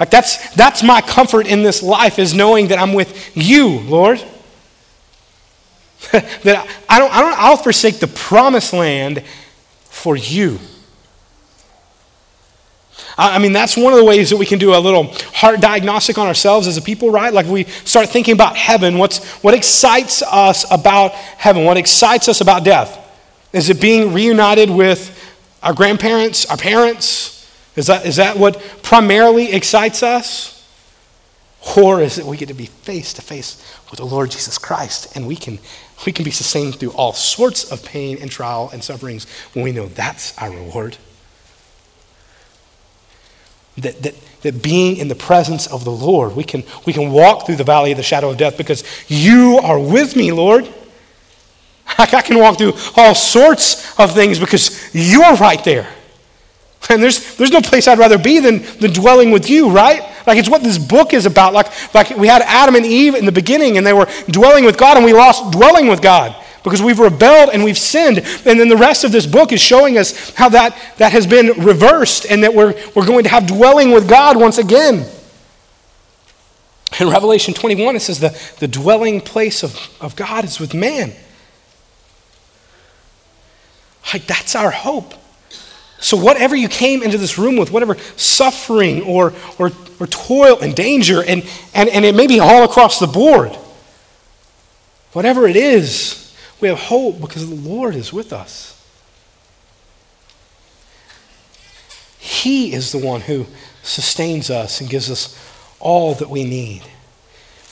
Like 0.00 0.10
that's, 0.10 0.54
that's 0.54 0.82
my 0.82 1.00
comfort 1.00 1.46
in 1.46 1.62
this 1.62 1.82
life 1.82 2.18
is 2.18 2.34
knowing 2.34 2.68
that 2.68 2.78
I'm 2.78 2.94
with 2.94 3.36
you, 3.36 3.80
Lord. 3.80 4.18
that 6.12 6.68
I 6.88 6.98
don't, 6.98 7.14
I 7.14 7.20
don't, 7.20 7.38
I'll 7.38 7.56
forsake 7.56 8.00
the 8.00 8.08
promised 8.08 8.72
land 8.72 9.22
for 9.84 10.16
you. 10.16 10.58
I 13.16 13.38
mean, 13.38 13.52
that's 13.52 13.76
one 13.76 13.92
of 13.92 13.98
the 13.98 14.04
ways 14.04 14.30
that 14.30 14.38
we 14.38 14.46
can 14.46 14.58
do 14.58 14.74
a 14.74 14.78
little 14.78 15.12
heart 15.34 15.60
diagnostic 15.60 16.16
on 16.16 16.26
ourselves 16.26 16.66
as 16.66 16.76
a 16.76 16.82
people, 16.82 17.10
right? 17.10 17.32
Like 17.32 17.46
we 17.46 17.64
start 17.64 18.08
thinking 18.08 18.32
about 18.32 18.56
heaven. 18.56 18.96
What's, 18.96 19.24
what 19.42 19.54
excites 19.54 20.22
us 20.22 20.64
about 20.70 21.12
heaven? 21.12 21.64
What 21.64 21.76
excites 21.76 22.28
us 22.28 22.40
about 22.40 22.64
death? 22.64 22.98
Is 23.52 23.68
it 23.68 23.80
being 23.80 24.14
reunited 24.14 24.70
with 24.70 25.18
our 25.62 25.74
grandparents, 25.74 26.46
our 26.46 26.56
parents? 26.56 27.41
Is 27.74 27.86
that, 27.86 28.04
is 28.04 28.16
that 28.16 28.36
what 28.36 28.60
primarily 28.82 29.52
excites 29.52 30.02
us? 30.02 30.58
Or 31.76 32.00
is 32.00 32.18
it 32.18 32.26
we 32.26 32.36
get 32.36 32.48
to 32.48 32.54
be 32.54 32.66
face 32.66 33.12
to 33.14 33.22
face 33.22 33.78
with 33.90 33.98
the 33.98 34.04
Lord 34.04 34.30
Jesus 34.30 34.58
Christ 34.58 35.16
and 35.16 35.28
we 35.28 35.36
can 35.36 35.60
we 36.06 36.12
can 36.12 36.24
be 36.24 36.30
sustained 36.30 36.76
through 36.76 36.92
all 36.92 37.12
sorts 37.12 37.70
of 37.70 37.84
pain 37.84 38.18
and 38.20 38.30
trial 38.30 38.70
and 38.72 38.82
sufferings 38.82 39.26
when 39.52 39.64
we 39.64 39.72
know 39.72 39.86
that's 39.86 40.36
our 40.38 40.50
reward. 40.50 40.96
That, 43.78 44.02
that, 44.02 44.14
that 44.42 44.62
being 44.62 44.96
in 44.96 45.08
the 45.08 45.14
presence 45.14 45.66
of 45.66 45.84
the 45.84 45.90
Lord, 45.90 46.36
we 46.36 46.44
can, 46.44 46.64
we 46.86 46.92
can 46.92 47.10
walk 47.10 47.46
through 47.46 47.56
the 47.56 47.64
valley 47.64 47.92
of 47.92 47.96
the 47.96 48.02
shadow 48.02 48.30
of 48.30 48.36
death 48.36 48.58
because 48.58 48.84
you 49.08 49.58
are 49.62 49.78
with 49.78 50.14
me, 50.16 50.32
Lord. 50.32 50.68
I 51.98 52.22
can 52.22 52.38
walk 52.38 52.58
through 52.58 52.74
all 52.96 53.14
sorts 53.14 53.98
of 53.98 54.12
things 54.12 54.38
because 54.38 54.94
you're 54.94 55.36
right 55.36 55.62
there. 55.64 55.88
And 56.90 57.02
there's, 57.02 57.36
there's 57.36 57.52
no 57.52 57.60
place 57.60 57.86
I'd 57.86 57.98
rather 57.98 58.18
be 58.18 58.40
than, 58.40 58.62
than 58.78 58.92
dwelling 58.92 59.30
with 59.30 59.48
you, 59.48 59.70
right? 59.70 60.02
Like 60.26 60.38
it's 60.38 60.48
what 60.48 60.62
this 60.62 60.78
book 60.78 61.14
is 61.14 61.26
about. 61.26 61.52
Like, 61.52 61.94
like 61.94 62.10
we 62.10 62.26
had 62.26 62.42
Adam 62.42 62.74
and 62.74 62.84
Eve 62.84 63.14
in 63.14 63.24
the 63.24 63.32
beginning 63.32 63.78
and 63.78 63.86
they 63.86 63.92
were 63.92 64.08
dwelling 64.28 64.64
with 64.64 64.76
God 64.76 64.96
and 64.96 65.04
we 65.04 65.12
lost 65.12 65.52
dwelling 65.52 65.86
with 65.88 66.02
God 66.02 66.34
because 66.64 66.82
we've 66.82 66.98
rebelled 66.98 67.50
and 67.52 67.64
we've 67.64 67.78
sinned. 67.78 68.18
And 68.18 68.58
then 68.58 68.68
the 68.68 68.76
rest 68.76 69.04
of 69.04 69.12
this 69.12 69.26
book 69.26 69.52
is 69.52 69.60
showing 69.60 69.98
us 69.98 70.34
how 70.34 70.48
that, 70.50 70.76
that 70.98 71.12
has 71.12 71.26
been 71.26 71.64
reversed 71.64 72.26
and 72.28 72.42
that 72.42 72.54
we're, 72.54 72.74
we're 72.94 73.06
going 73.06 73.24
to 73.24 73.30
have 73.30 73.46
dwelling 73.46 73.92
with 73.92 74.08
God 74.08 74.36
once 74.36 74.58
again. 74.58 75.06
In 77.00 77.08
Revelation 77.08 77.54
21, 77.54 77.96
it 77.96 78.00
says 78.00 78.20
the, 78.20 78.38
the 78.58 78.68
dwelling 78.68 79.20
place 79.20 79.62
of, 79.62 79.78
of 80.00 80.14
God 80.14 80.44
is 80.44 80.60
with 80.60 80.74
man. 80.74 81.12
Like, 84.12 84.26
that's 84.26 84.54
our 84.54 84.70
hope. 84.70 85.14
So, 86.02 86.16
whatever 86.16 86.56
you 86.56 86.68
came 86.68 87.00
into 87.04 87.16
this 87.16 87.38
room 87.38 87.56
with, 87.56 87.70
whatever 87.70 87.96
suffering 88.16 89.02
or, 89.02 89.32
or, 89.56 89.70
or 90.00 90.06
toil 90.08 90.58
and 90.60 90.74
danger, 90.74 91.22
and, 91.22 91.48
and, 91.74 91.88
and 91.88 92.04
it 92.04 92.16
may 92.16 92.26
be 92.26 92.40
all 92.40 92.64
across 92.64 92.98
the 92.98 93.06
board, 93.06 93.56
whatever 95.12 95.46
it 95.46 95.54
is, 95.54 96.36
we 96.60 96.66
have 96.66 96.78
hope 96.78 97.20
because 97.20 97.48
the 97.48 97.54
Lord 97.54 97.94
is 97.94 98.12
with 98.12 98.32
us. 98.32 98.84
He 102.18 102.72
is 102.72 102.90
the 102.90 102.98
one 102.98 103.20
who 103.20 103.46
sustains 103.84 104.50
us 104.50 104.80
and 104.80 104.90
gives 104.90 105.08
us 105.08 105.38
all 105.78 106.14
that 106.14 106.28
we 106.28 106.42
need. 106.42 106.82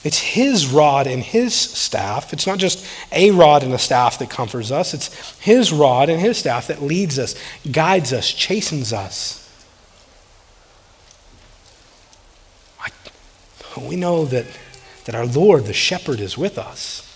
It's 0.03 0.19
His 0.19 0.67
rod 0.67 1.07
and 1.07 1.23
His 1.23 1.55
staff. 1.55 2.33
It's 2.33 2.47
not 2.47 2.59
just 2.59 2.87
a 3.13 3.31
rod 3.31 3.63
and 3.63 3.73
a 3.73 3.79
staff 3.79 4.19
that 4.19 4.31
comforts 4.31 4.71
us, 4.71 4.95
it's 4.95 5.39
His 5.39 5.73
rod 5.73 6.09
and 6.09 6.21
His 6.21 6.39
staff 6.39 6.69
that 6.69 6.83
leads 6.83 7.19
us, 7.19 7.35
guides 7.71 8.13
us, 8.13 8.33
chastens 8.33 8.93
us. 8.93 9.41
We 13.79 13.97
know 13.97 14.25
that, 14.27 14.47
that 15.05 15.15
our 15.15 15.27
Lord, 15.27 15.65
the 15.65 15.73
shepherd, 15.73 16.21
is 16.21 16.37
with 16.37 16.59
us. 16.59 17.07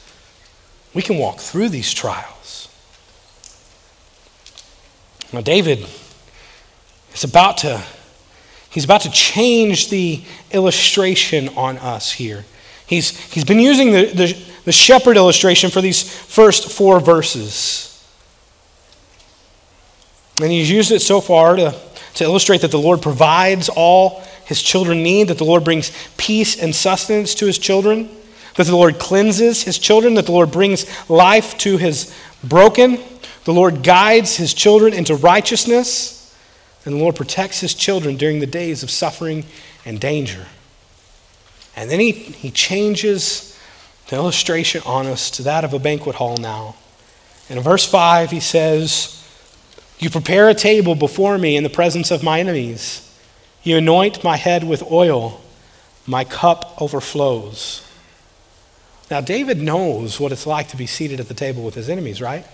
We 0.92 1.02
can 1.02 1.18
walk 1.18 1.38
through 1.38 1.70
these 1.70 1.92
trials. 1.92 2.68
Now, 5.32 5.40
David 5.40 5.86
is 7.12 7.24
about 7.24 7.58
to. 7.58 7.82
He's 8.70 8.84
about 8.84 9.02
to 9.02 9.10
change 9.10 9.88
the 9.88 10.22
illustration 10.50 11.48
on 11.50 11.78
us 11.78 12.12
here. 12.12 12.44
He's, 12.86 13.18
he's 13.32 13.44
been 13.44 13.60
using 13.60 13.92
the, 13.92 14.04
the, 14.06 14.36
the 14.64 14.72
shepherd 14.72 15.16
illustration 15.16 15.70
for 15.70 15.80
these 15.80 16.02
first 16.02 16.70
four 16.70 17.00
verses. 17.00 17.90
And 20.40 20.50
he's 20.50 20.70
used 20.70 20.90
it 20.90 21.00
so 21.00 21.20
far 21.20 21.56
to, 21.56 21.74
to 22.14 22.24
illustrate 22.24 22.60
that 22.62 22.70
the 22.70 22.78
Lord 22.78 23.02
provides 23.02 23.68
all 23.68 24.22
his 24.44 24.60
children 24.60 25.02
need, 25.02 25.28
that 25.28 25.38
the 25.38 25.44
Lord 25.44 25.64
brings 25.64 25.92
peace 26.16 26.60
and 26.60 26.74
sustenance 26.74 27.34
to 27.36 27.46
his 27.46 27.58
children, 27.58 28.10
that 28.56 28.66
the 28.66 28.76
Lord 28.76 28.98
cleanses 28.98 29.62
his 29.62 29.78
children, 29.78 30.14
that 30.14 30.26
the 30.26 30.32
Lord 30.32 30.50
brings 30.50 30.86
life 31.08 31.56
to 31.58 31.76
his 31.76 32.14
broken, 32.42 32.98
the 33.44 33.52
Lord 33.52 33.82
guides 33.82 34.36
his 34.36 34.52
children 34.52 34.92
into 34.92 35.14
righteousness, 35.14 36.34
and 36.84 36.94
the 36.94 36.98
Lord 36.98 37.16
protects 37.16 37.60
his 37.60 37.74
children 37.74 38.16
during 38.16 38.40
the 38.40 38.46
days 38.46 38.82
of 38.82 38.90
suffering 38.90 39.44
and 39.86 39.98
danger. 39.98 40.46
And 41.76 41.90
then 41.90 42.00
he, 42.00 42.12
he 42.12 42.50
changes 42.50 43.58
the 44.08 44.16
illustration 44.16 44.82
on 44.86 45.06
us 45.06 45.30
to 45.32 45.42
that 45.42 45.64
of 45.64 45.72
a 45.72 45.78
banquet 45.78 46.16
hall 46.16 46.36
now. 46.36 46.76
And 47.48 47.58
in 47.58 47.64
verse 47.64 47.84
5, 47.84 48.30
he 48.30 48.40
says, 48.40 49.22
You 49.98 50.10
prepare 50.10 50.48
a 50.48 50.54
table 50.54 50.94
before 50.94 51.38
me 51.38 51.56
in 51.56 51.62
the 51.62 51.70
presence 51.70 52.10
of 52.10 52.22
my 52.22 52.40
enemies. 52.40 53.00
You 53.62 53.78
anoint 53.78 54.22
my 54.22 54.36
head 54.36 54.64
with 54.64 54.82
oil, 54.90 55.40
my 56.06 56.24
cup 56.24 56.80
overflows. 56.80 57.80
Now, 59.10 59.20
David 59.20 59.60
knows 59.60 60.18
what 60.18 60.32
it's 60.32 60.46
like 60.46 60.68
to 60.68 60.76
be 60.76 60.86
seated 60.86 61.20
at 61.20 61.28
the 61.28 61.34
table 61.34 61.62
with 61.62 61.74
his 61.74 61.88
enemies, 61.88 62.20
right? 62.20 62.46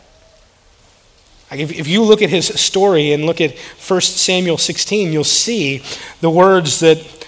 If, 1.53 1.73
if 1.73 1.89
you 1.89 2.03
look 2.05 2.23
at 2.23 2.31
his 2.31 2.47
story 2.47 3.13
and 3.13 3.25
look 3.25 3.41
at 3.41 3.57
1 3.59 4.01
Samuel 4.01 4.57
16, 4.57 5.13
you'll 5.13 5.25
see 5.25 5.83
the 6.21 6.31
words 6.31 6.81
that 6.81 7.20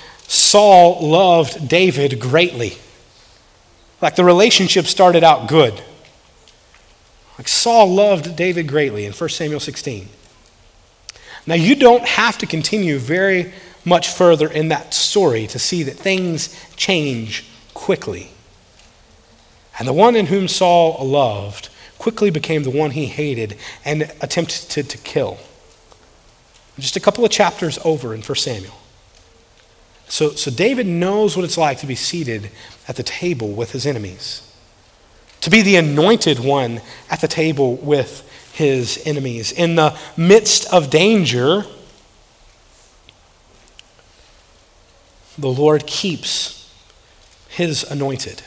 Saul 0.53 1.09
loved 1.09 1.67
David 1.67 2.21
greatly. 2.21 2.77
Like 4.03 4.17
the 4.17 4.25
relationship 4.25 4.85
started 4.85 5.25
out 5.25 5.49
good. 5.49 5.83
Like 7.39 7.49
Saul 7.49 7.91
loved 7.91 8.37
David 8.37 8.69
greatly 8.69 9.07
in 9.07 9.15
1 9.15 9.31
Samuel 9.31 9.61
16. 9.61 10.11
Now, 11.47 11.55
you 11.55 11.75
don't 11.75 12.05
have 12.05 12.37
to 12.37 12.47
continue 12.47 12.99
very 12.99 13.55
much 13.87 14.11
further 14.11 14.47
in 14.47 14.69
that 14.69 14.93
story 14.93 15.47
to 15.47 15.59
see 15.59 15.85
that 15.85 15.97
things 15.97 16.55
change 16.77 17.47
quickly. 17.73 18.29
And 19.79 19.89
the 19.89 19.95
one 19.95 20.15
in 20.15 20.27
whom 20.27 20.49
Saul 20.49 21.03
loved 21.03 21.71
quickly 21.97 22.29
became 22.29 22.63
the 22.63 22.71
one 22.71 22.91
he 22.91 23.07
hated 23.07 23.57
and 23.87 24.03
attempted 24.21 24.69
to, 24.69 24.83
to 24.83 24.99
kill. 24.99 25.39
Just 26.79 26.97
a 26.97 27.01
couple 27.01 27.25
of 27.25 27.31
chapters 27.31 27.79
over 27.87 28.15
in 28.15 28.21
1 28.21 28.37
Samuel. 28.37 28.82
So, 30.13 30.33
so 30.33 30.51
David 30.51 30.87
knows 30.87 31.39
what 31.39 31.45
it's 31.47 31.57
like 31.57 31.79
to 31.79 31.87
be 31.87 31.95
seated 31.95 32.51
at 32.87 32.97
the 32.97 33.03
table 33.03 33.53
with 33.53 33.73
his 33.73 33.87
enemies, 33.87 34.47
to 35.41 35.49
be 35.49 35.63
the 35.63 35.77
anointed 35.77 36.39
one 36.39 36.83
at 37.09 37.23
the 37.23 37.29
table 37.29 37.77
with 37.77 38.29
his 38.53 39.01
enemies. 39.07 39.53
In 39.53 39.75
the 39.77 39.97
midst 40.15 40.71
of 40.71 40.91
danger, 40.91 41.65
the 45.39 45.49
Lord 45.49 45.87
keeps 45.87 46.71
his 47.49 47.83
anointed. 47.83 48.43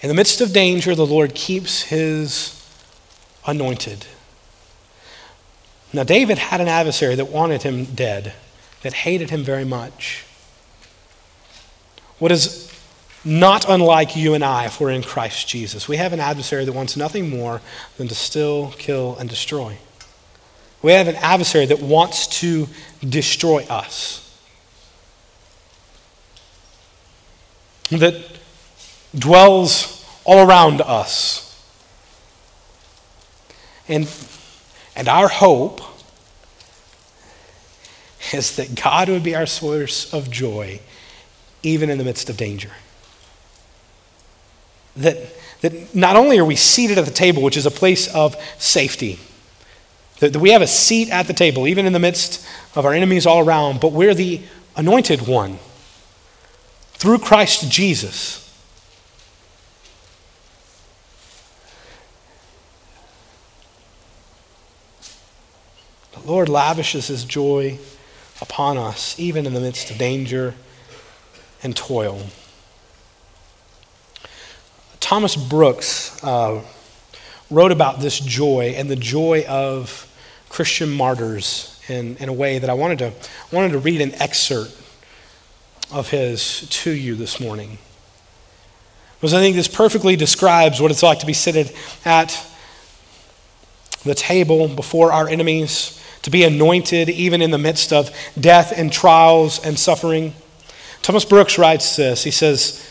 In 0.00 0.10
the 0.10 0.14
midst 0.14 0.40
of 0.40 0.52
danger, 0.52 0.94
the 0.94 1.04
Lord 1.04 1.34
keeps 1.34 1.82
his 1.82 2.64
anointed. 3.44 4.06
Now, 5.92 6.04
David 6.04 6.38
had 6.38 6.60
an 6.60 6.68
adversary 6.68 7.16
that 7.16 7.30
wanted 7.30 7.64
him 7.64 7.86
dead, 7.86 8.34
that 8.82 8.92
hated 8.92 9.30
him 9.30 9.42
very 9.42 9.64
much. 9.64 10.24
What 12.18 12.32
is 12.32 12.72
not 13.24 13.68
unlike 13.68 14.16
you 14.16 14.34
and 14.34 14.44
I 14.44 14.66
if 14.66 14.80
we're 14.80 14.90
in 14.90 15.02
Christ 15.02 15.48
Jesus. 15.48 15.88
We 15.88 15.96
have 15.96 16.12
an 16.12 16.20
adversary 16.20 16.64
that 16.64 16.72
wants 16.72 16.96
nothing 16.96 17.30
more 17.30 17.60
than 17.96 18.08
to 18.08 18.14
still, 18.14 18.72
kill, 18.78 19.16
and 19.18 19.28
destroy. 19.28 19.78
We 20.82 20.92
have 20.92 21.06
an 21.06 21.16
adversary 21.16 21.66
that 21.66 21.80
wants 21.80 22.26
to 22.40 22.66
destroy 23.08 23.64
us. 23.64 24.18
That 27.90 28.16
dwells 29.16 30.04
all 30.24 30.44
around 30.44 30.80
us. 30.80 31.48
And, 33.86 34.10
and 34.96 35.08
our 35.08 35.28
hope 35.28 35.80
is 38.34 38.56
that 38.56 38.74
God 38.74 39.08
would 39.08 39.22
be 39.22 39.34
our 39.34 39.46
source 39.46 40.12
of 40.12 40.30
joy, 40.30 40.80
even 41.62 41.90
in 41.90 41.98
the 41.98 42.04
midst 42.04 42.30
of 42.30 42.36
danger. 42.36 42.70
That, 44.96 45.18
that 45.60 45.94
not 45.94 46.16
only 46.16 46.38
are 46.38 46.44
we 46.44 46.56
seated 46.56 46.98
at 46.98 47.04
the 47.04 47.10
table, 47.10 47.42
which 47.42 47.56
is 47.56 47.66
a 47.66 47.70
place 47.70 48.12
of 48.14 48.36
safety, 48.58 49.18
that, 50.20 50.32
that 50.32 50.38
we 50.38 50.50
have 50.50 50.62
a 50.62 50.66
seat 50.66 51.10
at 51.10 51.26
the 51.26 51.32
table, 51.32 51.66
even 51.66 51.86
in 51.86 51.92
the 51.92 51.98
midst 51.98 52.46
of 52.74 52.84
our 52.84 52.92
enemies 52.92 53.26
all 53.26 53.40
around, 53.40 53.80
but 53.80 53.92
we're 53.92 54.14
the 54.14 54.42
anointed 54.76 55.26
one 55.26 55.58
through 56.92 57.18
Christ 57.18 57.70
Jesus. 57.70 58.38
The 66.12 66.20
Lord 66.28 66.48
lavishes 66.48 67.08
his 67.08 67.24
joy 67.24 67.78
upon 68.42 68.76
us, 68.76 69.18
even 69.18 69.46
in 69.46 69.54
the 69.54 69.60
midst 69.60 69.90
of 69.90 69.96
danger 69.96 70.54
and 71.62 71.74
toil. 71.74 72.26
Thomas 75.00 75.36
Brooks 75.36 76.22
uh, 76.22 76.62
wrote 77.50 77.72
about 77.72 78.00
this 78.00 78.18
joy 78.18 78.74
and 78.76 78.90
the 78.90 78.96
joy 78.96 79.44
of 79.48 80.08
Christian 80.48 80.90
martyrs 80.90 81.80
in, 81.88 82.16
in 82.16 82.28
a 82.28 82.32
way 82.32 82.58
that 82.58 82.68
I 82.68 82.74
wanted 82.74 82.98
to, 82.98 83.12
wanted 83.50 83.72
to 83.72 83.78
read 83.78 84.00
an 84.00 84.12
excerpt 84.20 84.76
of 85.90 86.10
his 86.10 86.68
to 86.68 86.90
you 86.90 87.14
this 87.14 87.40
morning. 87.40 87.78
Because 89.20 89.34
I 89.34 89.40
think 89.40 89.54
this 89.54 89.68
perfectly 89.68 90.16
describes 90.16 90.80
what 90.80 90.90
it's 90.90 91.02
like 91.02 91.20
to 91.20 91.26
be 91.26 91.32
seated 91.32 91.72
at 92.04 92.46
the 94.02 94.14
table 94.14 94.66
before 94.66 95.12
our 95.12 95.28
enemies, 95.28 96.01
to 96.22 96.30
be 96.30 96.44
anointed 96.44 97.08
even 97.08 97.42
in 97.42 97.50
the 97.50 97.58
midst 97.58 97.92
of 97.92 98.10
death 98.38 98.72
and 98.76 98.92
trials 98.92 99.64
and 99.64 99.78
suffering. 99.78 100.34
Thomas 101.02 101.24
Brooks 101.24 101.58
writes 101.58 101.96
this. 101.96 102.24
He 102.24 102.30
says, 102.30 102.88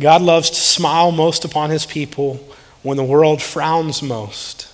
God 0.00 0.22
loves 0.22 0.50
to 0.50 0.56
smile 0.56 1.12
most 1.12 1.44
upon 1.44 1.70
his 1.70 1.86
people 1.86 2.34
when 2.82 2.96
the 2.96 3.04
world 3.04 3.42
frowns 3.42 4.02
most. 4.02 4.68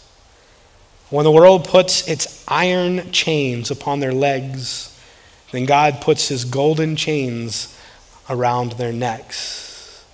When 1.09 1.25
the 1.25 1.33
world 1.33 1.65
puts 1.65 2.07
its 2.09 2.45
iron 2.47 3.11
chains 3.13 3.71
upon 3.71 4.01
their 4.01 4.13
legs 4.13 4.91
then 5.51 5.67
God 5.67 6.01
puts 6.01 6.29
his 6.29 6.45
golden 6.45 6.97
chains 6.97 7.77
around 8.29 8.73
their 8.73 8.93
necks. 8.93 10.05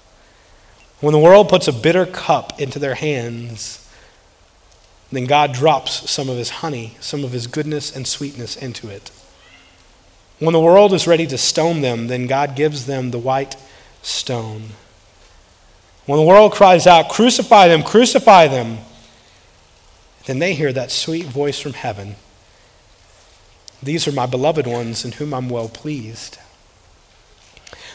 When 1.01 1.13
the 1.13 1.19
world 1.19 1.49
puts 1.49 1.69
a 1.69 1.73
bitter 1.73 2.07
cup 2.07 2.59
into 2.59 2.79
their 2.79 2.95
hands, 2.95 3.86
then 5.13 5.25
God 5.25 5.53
drops 5.53 6.11
some 6.11 6.29
of 6.29 6.37
his 6.37 6.51
honey, 6.51 6.97
some 7.01 7.25
of 7.25 7.33
his 7.33 7.47
goodness 7.47 7.95
and 7.95 8.07
sweetness 8.07 8.57
into 8.57 8.89
it. 8.89 9.11
When 10.39 10.53
the 10.53 10.61
world 10.61 10.93
is 10.93 11.07
ready 11.07 11.27
to 11.29 11.39
stone 11.39 11.81
them, 11.81 12.09
then 12.09 12.27
God 12.27 12.57
gives 12.57 12.87
them 12.87 13.11
the 13.11 13.19
white 13.19 13.57
stone. 14.03 14.71
When 16.07 16.19
the 16.19 16.27
world 16.27 16.53
cries 16.53 16.87
out, 16.87 17.09
Crucify 17.09 17.69
them, 17.69 17.83
crucify 17.83 18.49
them, 18.49 18.79
then 20.27 20.39
they 20.39 20.55
hear 20.55 20.73
that 20.73 20.91
sweet 20.91 21.27
voice 21.27 21.59
from 21.59 21.73
heaven 21.73 22.17
these 23.83 24.09
are 24.09 24.13
my 24.13 24.27
beloved 24.27 24.67
ones 24.67 25.05
in 25.05 25.13
whom 25.13 25.35
I'm 25.35 25.49
well 25.49 25.69
pleased. 25.69 26.39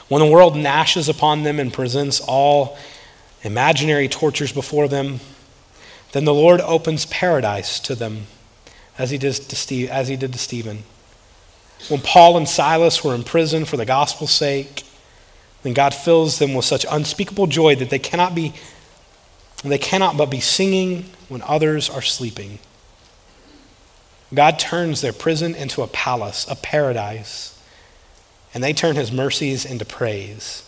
When 0.08 0.22
the 0.22 0.32
world 0.32 0.56
gnashes 0.56 1.10
upon 1.10 1.44
them 1.44 1.60
and 1.60 1.74
presents 1.74 2.20
all 2.20 2.78
imaginary 3.44 4.08
tortures 4.08 4.52
before 4.52 4.88
them, 4.88 5.20
then 6.12 6.26
the 6.26 6.34
Lord 6.34 6.62
opens 6.62 7.06
paradise 7.06 7.80
to 7.82 7.96
them 7.96 8.28
as 8.98 9.12
he 9.12 9.18
did 9.18 9.34
to, 9.34 9.56
Steve, 9.56 9.90
as 9.90 10.08
he 10.08 10.16
did 10.16 10.34
to 10.34 10.40
Stephen. 10.40 10.84
When 11.88 12.02
Paul 12.02 12.38
and 12.38 12.48
Silas 12.48 13.04
were 13.04 13.16
in 13.16 13.24
prison 13.24 13.66
for 13.66 13.78
the 13.78 13.86
gospel's 13.86 14.32
sake, 14.32 14.84
then 15.64 15.74
God 15.74 15.94
fills 15.94 16.40
them 16.40 16.54
with 16.54 16.66
such 16.66 16.86
unspeakable 16.90 17.48
joy 17.48 17.76
that 17.76 17.90
they 17.90 18.00
cannot 18.00 18.36
be 18.36 18.54
they 19.64 19.78
cannot 19.78 20.18
but 20.18 20.32
be 20.32 20.40
singing 20.40 21.06
when 21.30 21.44
others 21.44 21.88
are 21.88 22.02
sleeping. 22.02 22.58
God 24.34 24.58
turns 24.58 25.02
their 25.02 25.14
prison 25.14 25.54
into 25.54 25.84
a 25.84 25.88
palace, 25.88 26.48
a 26.50 26.56
paradise, 26.56 27.60
and 28.56 28.64
they 28.64 28.74
turn 28.74 28.96
his 28.96 29.12
mercies 29.12 29.64
into 29.64 29.86
praise. 29.86 30.64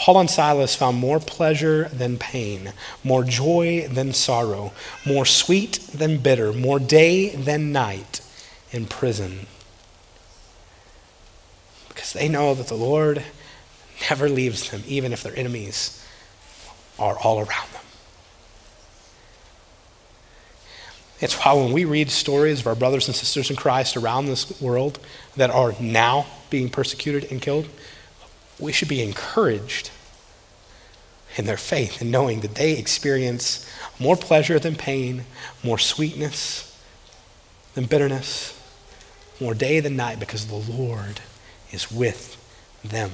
Paul 0.00 0.20
and 0.20 0.30
Silas 0.30 0.74
found 0.74 0.96
more 0.96 1.20
pleasure 1.20 1.90
than 1.90 2.16
pain, 2.16 2.72
more 3.04 3.22
joy 3.22 3.86
than 3.86 4.14
sorrow, 4.14 4.72
more 5.04 5.26
sweet 5.26 5.78
than 5.92 6.16
bitter, 6.16 6.54
more 6.54 6.78
day 6.78 7.28
than 7.36 7.70
night 7.70 8.22
in 8.72 8.86
prison. 8.86 9.46
Because 11.88 12.14
they 12.14 12.30
know 12.30 12.54
that 12.54 12.68
the 12.68 12.76
Lord 12.76 13.22
never 14.08 14.30
leaves 14.30 14.70
them, 14.70 14.82
even 14.86 15.12
if 15.12 15.22
their 15.22 15.36
enemies 15.36 16.02
are 16.98 17.18
all 17.18 17.36
around 17.36 17.70
them. 17.74 17.84
It's 21.20 21.34
why 21.34 21.52
when 21.52 21.72
we 21.72 21.84
read 21.84 22.10
stories 22.10 22.60
of 22.60 22.66
our 22.66 22.74
brothers 22.74 23.06
and 23.06 23.14
sisters 23.14 23.50
in 23.50 23.56
Christ 23.56 23.98
around 23.98 24.24
this 24.24 24.62
world 24.62 24.98
that 25.36 25.50
are 25.50 25.74
now 25.78 26.24
being 26.48 26.70
persecuted 26.70 27.30
and 27.30 27.42
killed, 27.42 27.68
we 28.60 28.72
should 28.72 28.88
be 28.88 29.02
encouraged 29.02 29.90
in 31.36 31.46
their 31.46 31.56
faith 31.56 32.00
and 32.00 32.10
knowing 32.10 32.40
that 32.40 32.56
they 32.56 32.76
experience 32.76 33.68
more 33.98 34.16
pleasure 34.16 34.58
than 34.58 34.74
pain, 34.74 35.24
more 35.62 35.78
sweetness 35.78 36.66
than 37.74 37.84
bitterness, 37.84 38.56
more 39.40 39.54
day 39.54 39.80
than 39.80 39.96
night 39.96 40.18
because 40.18 40.46
the 40.46 40.72
Lord 40.72 41.20
is 41.70 41.90
with 41.90 42.36
them. 42.84 43.10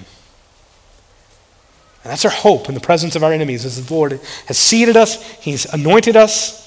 And 2.03 2.13
that's 2.13 2.25
our 2.25 2.31
hope 2.31 2.69
in 2.69 2.75
the 2.75 2.81
presence 2.81 3.17
of 3.17 3.25
our 3.25 3.33
enemies 3.33 3.65
as 3.65 3.85
the 3.85 3.93
Lord 3.95 4.21
has 4.47 4.57
seated 4.57 4.97
us, 4.97 5.21
He's 5.41 5.67
anointed 5.67 6.17
us, 6.17 6.63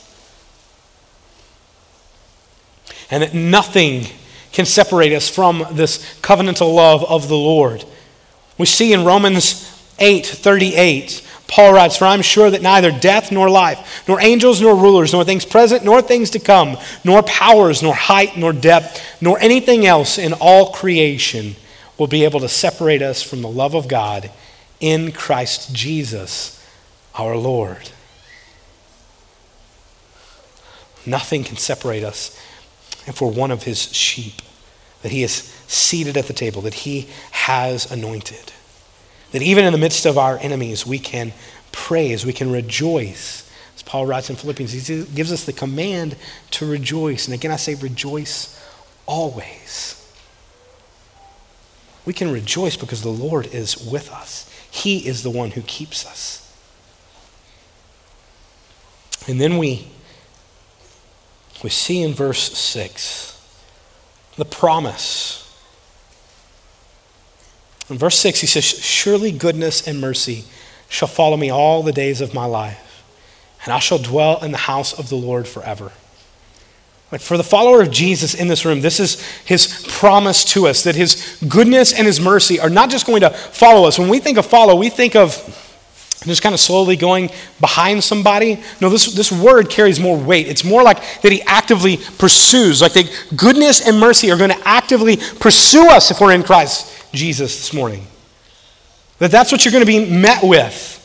and 3.09 3.23
that 3.23 3.33
nothing 3.33 4.05
can 4.51 4.65
separate 4.65 5.13
us 5.13 5.29
from 5.29 5.65
this 5.71 6.19
covenantal 6.21 6.73
love 6.73 7.03
of 7.05 7.27
the 7.27 7.37
Lord. 7.37 7.85
We 8.59 8.67
see 8.67 8.93
in 8.93 9.05
Romans 9.05 9.65
8 9.97 10.25
38, 10.25 11.25
Paul 11.47 11.73
writes, 11.73 11.97
For 11.97 12.05
I'm 12.05 12.21
sure 12.21 12.51
that 12.51 12.61
neither 12.61 12.91
death 12.91 13.31
nor 13.31 13.49
life, 13.49 14.03
nor 14.07 14.21
angels 14.21 14.61
nor 14.61 14.75
rulers, 14.75 15.13
nor 15.13 15.23
things 15.23 15.45
present 15.45 15.83
nor 15.83 16.01
things 16.01 16.29
to 16.31 16.39
come, 16.39 16.77
nor 17.03 17.23
powers, 17.23 17.81
nor 17.81 17.95
height, 17.95 18.37
nor 18.37 18.53
depth, 18.53 19.01
nor 19.21 19.39
anything 19.39 19.87
else 19.87 20.19
in 20.19 20.33
all 20.33 20.71
creation 20.71 21.55
will 21.97 22.07
be 22.07 22.23
able 22.23 22.41
to 22.41 22.49
separate 22.49 23.01
us 23.01 23.23
from 23.23 23.41
the 23.41 23.49
love 23.49 23.73
of 23.73 23.87
God 23.87 24.29
in 24.79 25.11
Christ 25.11 25.73
Jesus 25.73 26.55
our 27.15 27.35
Lord. 27.35 27.89
Nothing 31.05 31.43
can 31.43 31.57
separate 31.57 32.03
us 32.03 32.37
if 33.07 33.21
we're 33.21 33.31
one 33.31 33.51
of 33.51 33.63
his 33.63 33.93
sheep 33.93 34.41
that 35.01 35.11
he 35.11 35.23
is 35.23 35.58
seated 35.69 36.17
at 36.17 36.25
the 36.25 36.33
table, 36.33 36.61
that 36.63 36.73
he 36.73 37.07
has 37.31 37.89
anointed. 37.91 38.51
That 39.31 39.43
even 39.43 39.65
in 39.65 39.71
the 39.71 39.77
midst 39.77 40.05
of 40.05 40.17
our 40.17 40.39
enemies, 40.39 40.85
we 40.85 40.97
can 40.97 41.31
praise, 41.71 42.25
we 42.25 42.33
can 42.33 42.51
rejoice. 42.51 43.49
As 43.75 43.83
Paul 43.83 44.07
writes 44.07 44.31
in 44.31 44.35
Philippians, 44.35 44.71
he 44.71 45.05
gives 45.05 45.31
us 45.31 45.45
the 45.45 45.53
command 45.53 46.15
to 46.51 46.65
rejoice. 46.65 47.27
And 47.27 47.35
again, 47.35 47.51
I 47.51 47.57
say 47.57 47.75
rejoice 47.75 48.59
always. 49.05 49.95
We 52.05 52.13
can 52.13 52.31
rejoice 52.33 52.75
because 52.75 53.03
the 53.03 53.09
Lord 53.09 53.45
is 53.53 53.77
with 53.77 54.11
us, 54.11 54.49
He 54.71 55.07
is 55.07 55.21
the 55.21 55.29
one 55.29 55.51
who 55.51 55.61
keeps 55.61 56.03
us. 56.03 56.45
And 59.27 59.39
then 59.39 59.59
we, 59.59 59.87
we 61.63 61.69
see 61.69 62.01
in 62.01 62.15
verse 62.15 62.57
6 62.57 63.39
the 64.37 64.45
promise. 64.45 65.45
In 67.89 67.97
verse 67.97 68.17
6, 68.19 68.41
he 68.41 68.47
says, 68.47 68.63
Surely 68.63 69.31
goodness 69.31 69.87
and 69.87 69.99
mercy 69.99 70.45
shall 70.89 71.07
follow 71.07 71.37
me 71.37 71.49
all 71.49 71.83
the 71.83 71.91
days 71.91 72.21
of 72.21 72.33
my 72.33 72.45
life, 72.45 73.03
and 73.63 73.73
I 73.73 73.79
shall 73.79 73.97
dwell 73.97 74.43
in 74.43 74.51
the 74.51 74.57
house 74.57 74.97
of 74.97 75.09
the 75.09 75.15
Lord 75.15 75.47
forever. 75.47 75.91
Like 77.11 77.21
for 77.21 77.37
the 77.37 77.43
follower 77.43 77.81
of 77.81 77.89
Jesus 77.89 78.35
in 78.35 78.47
this 78.47 78.65
room, 78.65 78.81
this 78.81 78.99
is 78.99 79.19
his 79.45 79.85
promise 79.89 80.43
to 80.45 80.67
us 80.67 80.83
that 80.83 80.95
his 80.95 81.39
goodness 81.47 81.91
and 81.91 82.05
his 82.05 82.19
mercy 82.19 82.59
are 82.59 82.69
not 82.69 82.91
just 82.91 83.07
going 83.07 83.21
to 83.21 83.31
follow 83.31 83.87
us. 83.87 83.97
When 83.97 84.09
we 84.09 84.19
think 84.19 84.37
of 84.37 84.45
follow, 84.45 84.75
we 84.75 84.89
think 84.89 85.15
of 85.15 85.65
just 86.27 86.41
kind 86.41 86.53
of 86.53 86.59
slowly 86.59 86.97
going 86.97 87.29
behind 87.61 88.03
somebody. 88.03 88.61
No, 88.81 88.89
this, 88.89 89.13
this 89.13 89.31
word 89.31 89.69
carries 89.69 89.99
more 89.99 90.17
weight. 90.17 90.47
It's 90.47 90.65
more 90.65 90.83
like 90.83 90.97
that 91.21 91.31
he 91.31 91.41
actively 91.43 91.97
pursues, 92.17 92.81
like 92.81 92.93
that 92.93 93.09
goodness 93.35 93.87
and 93.87 93.99
mercy 93.99 94.29
are 94.31 94.37
going 94.37 94.49
to 94.49 94.67
actively 94.67 95.17
pursue 95.17 95.87
us 95.87 96.11
if 96.11 96.19
we're 96.19 96.33
in 96.33 96.43
Christ 96.43 97.13
Jesus 97.13 97.55
this 97.57 97.73
morning. 97.73 98.05
That 99.19 99.31
that's 99.31 99.51
what 99.51 99.63
you're 99.63 99.71
going 99.71 99.85
to 99.85 99.87
be 99.87 100.09
met 100.09 100.43
with. 100.43 100.97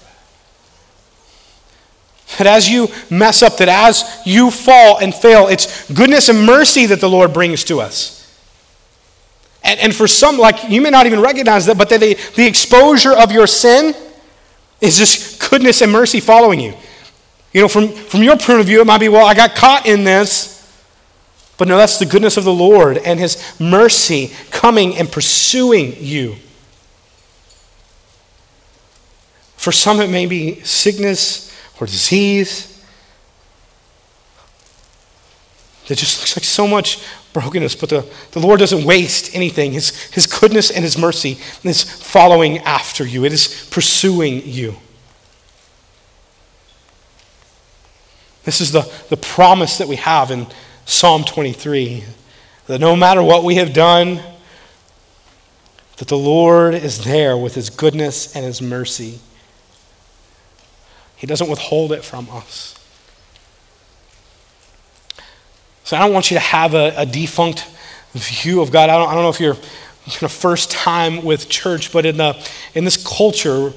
That 2.38 2.48
as 2.48 2.68
you 2.68 2.88
mess 3.10 3.42
up, 3.42 3.58
that 3.58 3.68
as 3.68 4.20
you 4.24 4.50
fall 4.50 4.98
and 4.98 5.14
fail, 5.14 5.46
it's 5.46 5.90
goodness 5.92 6.28
and 6.28 6.44
mercy 6.44 6.86
that 6.86 7.00
the 7.00 7.08
Lord 7.08 7.32
brings 7.32 7.62
to 7.64 7.80
us. 7.80 8.20
And, 9.62 9.78
and 9.78 9.94
for 9.94 10.08
some, 10.08 10.38
like 10.38 10.68
you 10.68 10.80
may 10.82 10.90
not 10.90 11.06
even 11.06 11.20
recognize 11.20 11.66
that, 11.66 11.78
but 11.78 11.88
that 11.90 12.00
the, 12.00 12.18
the 12.34 12.46
exposure 12.46 13.12
of 13.12 13.30
your 13.30 13.46
sin 13.46 13.94
is 14.84 14.98
just 14.98 15.50
goodness 15.50 15.80
and 15.80 15.90
mercy 15.90 16.20
following 16.20 16.60
you. 16.60 16.74
You 17.52 17.62
know, 17.62 17.68
from, 17.68 17.88
from 17.88 18.22
your 18.22 18.36
point 18.36 18.60
of 18.60 18.66
view, 18.66 18.80
it 18.80 18.86
might 18.86 18.98
be, 18.98 19.08
well, 19.08 19.24
I 19.24 19.34
got 19.34 19.54
caught 19.54 19.86
in 19.86 20.04
this. 20.04 20.52
But 21.56 21.68
no, 21.68 21.76
that's 21.76 21.98
the 21.98 22.06
goodness 22.06 22.36
of 22.36 22.44
the 22.44 22.52
Lord 22.52 22.98
and 22.98 23.18
His 23.18 23.58
mercy 23.60 24.32
coming 24.50 24.96
and 24.96 25.10
pursuing 25.10 25.94
you. 25.98 26.36
For 29.56 29.72
some, 29.72 30.00
it 30.00 30.10
may 30.10 30.26
be 30.26 30.60
sickness 30.60 31.56
or 31.80 31.86
disease 31.86 32.70
that 35.86 35.96
just 35.96 36.20
looks 36.20 36.36
like 36.36 36.44
so 36.44 36.66
much 36.66 37.02
brokenness, 37.34 37.74
but 37.74 37.90
the, 37.90 38.06
the 38.30 38.40
Lord 38.40 38.60
doesn't 38.60 38.84
waste 38.84 39.34
anything. 39.34 39.72
His, 39.72 39.90
his 40.04 40.26
goodness 40.26 40.70
and 40.70 40.82
His 40.82 40.96
mercy 40.96 41.38
is 41.62 41.82
following 41.82 42.58
after 42.60 43.06
you, 43.06 43.26
it 43.26 43.32
is 43.34 43.68
pursuing 43.70 44.40
you. 44.46 44.76
This 48.44 48.60
is 48.60 48.72
the, 48.72 48.90
the 49.08 49.16
promise 49.16 49.78
that 49.78 49.88
we 49.88 49.96
have 49.96 50.30
in 50.30 50.46
Psalm 50.84 51.24
23 51.24 52.04
that 52.66 52.78
no 52.78 52.94
matter 52.94 53.22
what 53.22 53.42
we 53.42 53.56
have 53.56 53.72
done, 53.72 54.20
that 55.96 56.08
the 56.08 56.16
Lord 56.18 56.74
is 56.74 57.04
there 57.04 57.36
with 57.36 57.54
His 57.54 57.70
goodness 57.70 58.34
and 58.34 58.44
His 58.44 58.60
mercy. 58.60 59.18
He 61.16 61.26
doesn't 61.26 61.48
withhold 61.48 61.92
it 61.92 62.04
from 62.04 62.28
us. 62.30 62.78
So 65.84 65.96
I 65.96 66.00
don't 66.00 66.12
want 66.12 66.30
you 66.30 66.36
to 66.36 66.40
have 66.40 66.74
a, 66.74 66.94
a 66.96 67.06
defunct 67.06 67.66
view 68.12 68.62
of 68.62 68.70
God. 68.70 68.88
I 68.88 68.96
don't, 68.96 69.08
I 69.08 69.14
don't 69.14 69.22
know 69.22 69.28
if 69.28 69.40
you're 69.40 69.54
kind 69.54 70.22
of 70.22 70.32
first 70.32 70.70
time 70.70 71.24
with 71.24 71.48
church, 71.48 71.92
but 71.92 72.06
in, 72.06 72.16
the, 72.16 72.36
in 72.74 72.84
this 72.84 72.96
culture, 73.06 73.72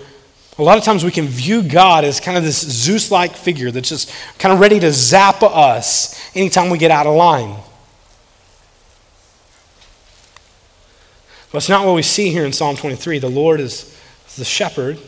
a 0.57 0.63
lot 0.63 0.77
of 0.77 0.83
times 0.83 1.03
we 1.03 1.11
can 1.11 1.25
view 1.25 1.61
God 1.61 2.03
as 2.03 2.19
kind 2.19 2.37
of 2.37 2.43
this 2.43 2.59
Zeus 2.59 3.11
like 3.11 3.35
figure 3.35 3.71
that's 3.71 3.89
just 3.89 4.11
kind 4.39 4.53
of 4.53 4.59
ready 4.59 4.79
to 4.79 4.91
zap 4.91 5.43
us 5.43 6.35
anytime 6.35 6.69
we 6.69 6.77
get 6.77 6.91
out 6.91 7.05
of 7.05 7.15
line. 7.15 7.57
But 11.51 11.59
it's 11.59 11.69
not 11.69 11.85
what 11.85 11.93
we 11.93 12.01
see 12.01 12.29
here 12.29 12.45
in 12.45 12.53
Psalm 12.53 12.75
23. 12.75 13.19
The 13.19 13.29
Lord 13.29 13.59
is 13.59 13.97
the 14.37 14.45
shepherd, 14.45 14.99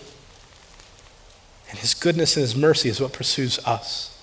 and 1.70 1.80
his 1.80 1.94
goodness 1.94 2.36
and 2.36 2.42
his 2.42 2.56
mercy 2.56 2.90
is 2.90 3.00
what 3.00 3.14
pursues 3.14 3.60
us. 3.66 4.19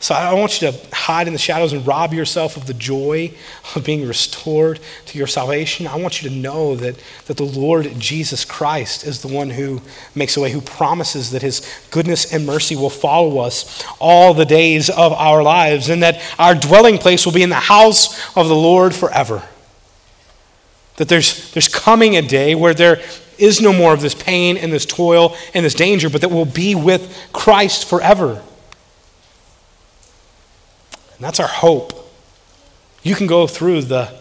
So 0.00 0.14
I 0.14 0.30
don't 0.30 0.38
want 0.38 0.62
you 0.62 0.70
to 0.70 0.94
hide 0.94 1.26
in 1.26 1.32
the 1.32 1.40
shadows 1.40 1.72
and 1.72 1.84
rob 1.84 2.14
yourself 2.14 2.56
of 2.56 2.66
the 2.66 2.74
joy 2.74 3.32
of 3.74 3.84
being 3.84 4.06
restored 4.06 4.78
to 5.06 5.18
your 5.18 5.26
salvation. 5.26 5.88
I 5.88 5.96
want 5.96 6.22
you 6.22 6.28
to 6.30 6.34
know 6.34 6.76
that, 6.76 7.02
that 7.26 7.36
the 7.36 7.44
Lord 7.44 7.98
Jesus 7.98 8.44
Christ 8.44 9.04
is 9.04 9.22
the 9.22 9.28
one 9.28 9.50
who 9.50 9.82
makes 10.14 10.36
a 10.36 10.40
way, 10.40 10.52
who 10.52 10.60
promises 10.60 11.32
that 11.32 11.42
his 11.42 11.68
goodness 11.90 12.32
and 12.32 12.46
mercy 12.46 12.76
will 12.76 12.90
follow 12.90 13.40
us 13.40 13.84
all 13.98 14.34
the 14.34 14.44
days 14.44 14.88
of 14.88 15.12
our 15.14 15.42
lives, 15.42 15.88
and 15.88 16.02
that 16.04 16.22
our 16.38 16.54
dwelling 16.54 16.98
place 16.98 17.26
will 17.26 17.32
be 17.32 17.42
in 17.42 17.50
the 17.50 17.56
house 17.56 18.36
of 18.36 18.46
the 18.46 18.54
Lord 18.54 18.94
forever. 18.94 19.42
That 20.96 21.08
there's, 21.08 21.50
there's 21.52 21.68
coming 21.68 22.16
a 22.16 22.22
day 22.22 22.54
where 22.54 22.74
there 22.74 23.00
is 23.36 23.60
no 23.60 23.72
more 23.72 23.94
of 23.94 24.00
this 24.00 24.14
pain 24.14 24.56
and 24.56 24.72
this 24.72 24.86
toil 24.86 25.36
and 25.54 25.64
this 25.64 25.74
danger, 25.74 26.08
but 26.08 26.20
that 26.20 26.30
we'll 26.30 26.44
be 26.44 26.76
with 26.76 27.30
Christ 27.32 27.88
forever. 27.88 28.44
And 31.18 31.24
that's 31.24 31.40
our 31.40 31.48
hope. 31.48 31.92
You 33.02 33.14
can 33.14 33.26
go 33.26 33.46
through 33.46 33.82
the, 33.82 34.12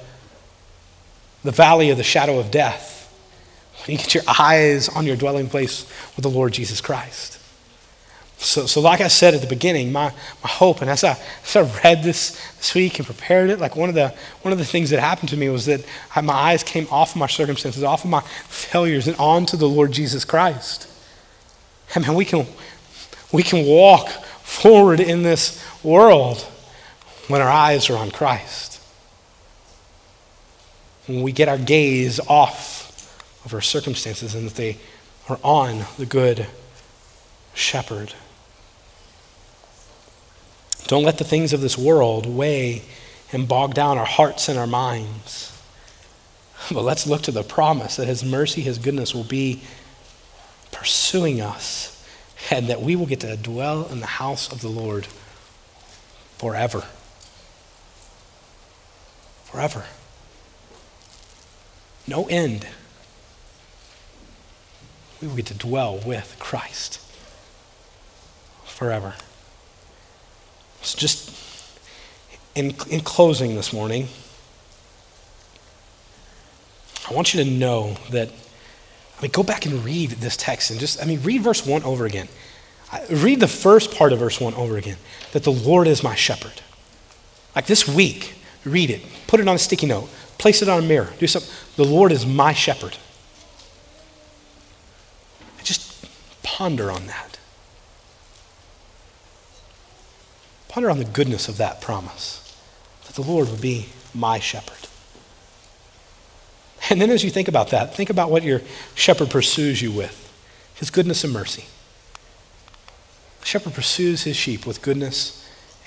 the 1.43 1.51
valley 1.51 1.91
of 1.91 1.97
the 1.97 2.03
shadow 2.03 2.39
of 2.39 2.49
death 2.49 2.95
when 3.85 3.97
you 3.97 4.03
get 4.03 4.15
your 4.15 4.23
eyes 4.39 4.89
on 4.89 5.05
your 5.05 5.15
dwelling 5.15 5.47
place 5.47 5.89
with 6.15 6.23
the 6.23 6.29
Lord 6.29 6.53
Jesus 6.53 6.81
Christ. 6.81 7.39
So, 8.39 8.67
so 8.67 8.81
like 8.81 9.01
I 9.01 9.07
said 9.07 9.33
at 9.33 9.41
the 9.41 9.47
beginning, 9.47 9.91
my, 9.91 10.11
my 10.43 10.49
hope, 10.49 10.81
and 10.81 10.89
as 10.89 11.03
I, 11.03 11.17
as 11.43 11.55
I 11.55 11.61
read 11.83 12.03
this 12.03 12.39
this 12.57 12.75
week 12.75 12.99
and 12.99 13.05
prepared 13.05 13.49
it, 13.49 13.59
like 13.59 13.75
one 13.75 13.89
of 13.89 13.95
the 13.95 14.13
one 14.43 14.51
of 14.51 14.59
the 14.59 14.65
things 14.65 14.91
that 14.91 14.99
happened 14.99 15.29
to 15.29 15.37
me 15.37 15.49
was 15.49 15.65
that 15.65 15.83
I, 16.15 16.21
my 16.21 16.33
eyes 16.33 16.63
came 16.63 16.87
off 16.91 17.11
of 17.11 17.17
my 17.17 17.27
circumstances, 17.27 17.83
off 17.83 18.03
of 18.03 18.11
my 18.11 18.21
failures, 18.21 19.07
and 19.07 19.17
onto 19.17 19.57
the 19.57 19.67
Lord 19.67 19.91
Jesus 19.91 20.23
Christ. 20.23 20.87
And 21.95 22.05
man, 22.05 22.15
we 22.15 22.25
can 22.25 22.45
we 23.31 23.41
can 23.41 23.65
walk 23.65 24.07
forward 24.43 24.99
in 24.99 25.23
this 25.23 25.63
world 25.83 26.47
when 27.28 27.41
our 27.41 27.49
eyes 27.49 27.89
are 27.89 27.97
on 27.97 28.11
Christ. 28.11 28.82
When 31.07 31.21
we 31.21 31.32
get 31.32 31.47
our 31.47 31.57
gaze 31.57 32.19
off 32.28 32.88
of 33.45 33.53
our 33.53 33.61
circumstances 33.61 34.36
and 34.36 34.47
that 34.47 34.55
they 34.55 34.78
are 35.30 35.39
on 35.43 35.86
the 35.97 36.05
good 36.05 36.47
shepherd. 37.53 38.13
Don't 40.88 41.03
let 41.03 41.17
the 41.17 41.23
things 41.23 41.51
of 41.51 41.61
this 41.61 41.78
world 41.78 42.25
weigh 42.25 42.84
and 43.34 43.47
bog 43.47 43.73
down 43.73 43.97
our 43.97 44.05
hearts 44.05 44.47
and 44.47 44.57
our 44.57 44.67
minds. 44.67 45.53
But 46.71 46.84
let's 46.84 47.07
look 47.07 47.21
to 47.23 47.32
the 47.32 47.43
promise 47.43 47.95
that 47.97 48.07
His 48.07 48.25
mercy, 48.25 48.61
His 48.61 48.78
goodness 48.78 49.13
will 49.13 49.23
be 49.23 49.61
pursuing 50.71 51.39
us 51.39 51.93
and 52.51 52.67
that 52.67 52.82
we 52.82 52.95
will 52.95 53.05
get 53.05 53.21
to 53.21 53.38
dwell 53.38 53.88
in 53.88 53.99
the 53.99 54.05
house 54.05 54.51
of 54.51 54.61
the 54.61 54.67
Lord 54.67 55.07
forever. 56.38 56.84
Forever. 59.51 59.85
No 62.07 62.25
end. 62.27 62.67
We 65.21 65.27
will 65.27 65.35
get 65.35 65.47
to 65.47 65.53
dwell 65.53 65.99
with 66.05 66.35
Christ 66.39 66.99
forever. 68.65 69.15
So, 70.81 70.97
just 70.97 71.33
in, 72.55 72.75
in 72.89 73.01
closing 73.01 73.55
this 73.55 73.73
morning, 73.73 74.07
I 77.09 77.13
want 77.13 77.33
you 77.33 77.43
to 77.43 77.49
know 77.49 77.95
that, 78.11 78.29
I 79.17 79.21
mean, 79.21 79.31
go 79.31 79.43
back 79.43 79.65
and 79.65 79.83
read 79.83 80.11
this 80.11 80.37
text 80.37 80.69
and 80.69 80.79
just, 80.79 81.01
I 81.01 81.05
mean, 81.05 81.21
read 81.23 81.41
verse 81.41 81.65
1 81.65 81.83
over 81.83 82.05
again. 82.05 82.27
Read 83.09 83.39
the 83.39 83.47
first 83.47 83.95
part 83.95 84.13
of 84.13 84.19
verse 84.19 84.39
1 84.39 84.53
over 84.53 84.77
again 84.77 84.97
that 85.31 85.43
the 85.43 85.51
Lord 85.51 85.87
is 85.87 86.03
my 86.03 86.15
shepherd. 86.15 86.61
Like 87.55 87.65
this 87.65 87.87
week, 87.87 88.36
read 88.68 88.89
it, 88.89 89.01
put 89.28 89.39
it 89.39 89.47
on 89.47 89.55
a 89.55 89.59
sticky 89.59 89.88
note, 89.88 90.09
place 90.38 90.61
it 90.61 90.70
on 90.70 90.84
a 90.84 90.86
mirror, 90.86 91.09
do 91.20 91.28
something. 91.28 91.51
The 91.76 91.86
Lord 91.86 92.11
is 92.11 92.26
my 92.26 92.53
shepherd. 92.53 92.97
Just 95.63 96.05
ponder 96.43 96.91
on 96.91 97.07
that. 97.07 97.39
Ponder 100.68 100.89
on 100.89 100.99
the 100.99 101.05
goodness 101.05 101.47
of 101.47 101.57
that 101.57 101.82
promise 101.82 102.55
that 103.05 103.15
the 103.15 103.22
Lord 103.22 103.49
would 103.49 103.61
be 103.61 103.89
my 104.13 104.39
shepherd. 104.39 104.88
And 106.89 107.01
then 107.01 107.09
as 107.09 107.24
you 107.24 107.30
think 107.30 107.47
about 107.47 107.70
that, 107.70 107.95
think 107.95 108.09
about 108.09 108.32
what 108.32 108.43
your 108.43 108.61
shepherd 108.95 109.30
pursues 109.30 109.82
you 109.82 109.91
with 109.91 110.24
his 110.76 110.89
goodness 110.89 111.24
and 111.24 111.34
mercy. 111.34 111.65
The 113.41 113.45
shepherd 113.45 113.74
pursues 113.74 114.24
his 114.24 114.36
sheep 114.36 114.65
with 114.65 114.82
goodness 114.82 115.36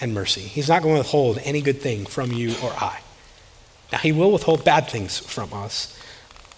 and 0.01 0.15
mercy. 0.15 0.41
He's 0.41 0.69
not 0.69 0.83
going 0.83 0.95
to 0.95 1.01
withhold 1.01 1.39
any 1.45 1.61
good 1.61 1.81
thing 1.81 2.07
from 2.07 2.33
you 2.33 2.55
or 2.63 2.71
I. 2.71 3.01
Now, 3.93 3.99
he 3.99 4.13
will 4.13 4.33
withhold 4.33 4.65
bad 4.65 4.89
things 4.89 5.19
from 5.19 5.53
us. 5.53 5.97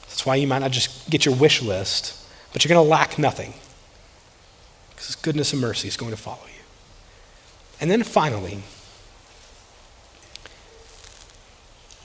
That's 0.03 0.27
why 0.27 0.37
you 0.37 0.47
might 0.47 0.61
not 0.61 0.71
just 0.71 1.09
get 1.09 1.25
your 1.25 1.35
wish 1.35 1.63
list, 1.63 2.25
but 2.53 2.65
you're 2.65 2.75
going 2.75 2.85
to 2.85 2.91
lack 2.91 3.19
nothing. 3.19 3.55
Because 4.91 5.07
his 5.07 5.17
goodness 5.17 5.53
and 5.53 5.61
mercy 5.61 5.89
is 5.89 5.97
going 5.97 6.11
to 6.11 6.17
follow 6.17 6.45
you. 6.47 6.63
And 7.81 7.91
then 7.91 8.03
finally, 8.03 8.63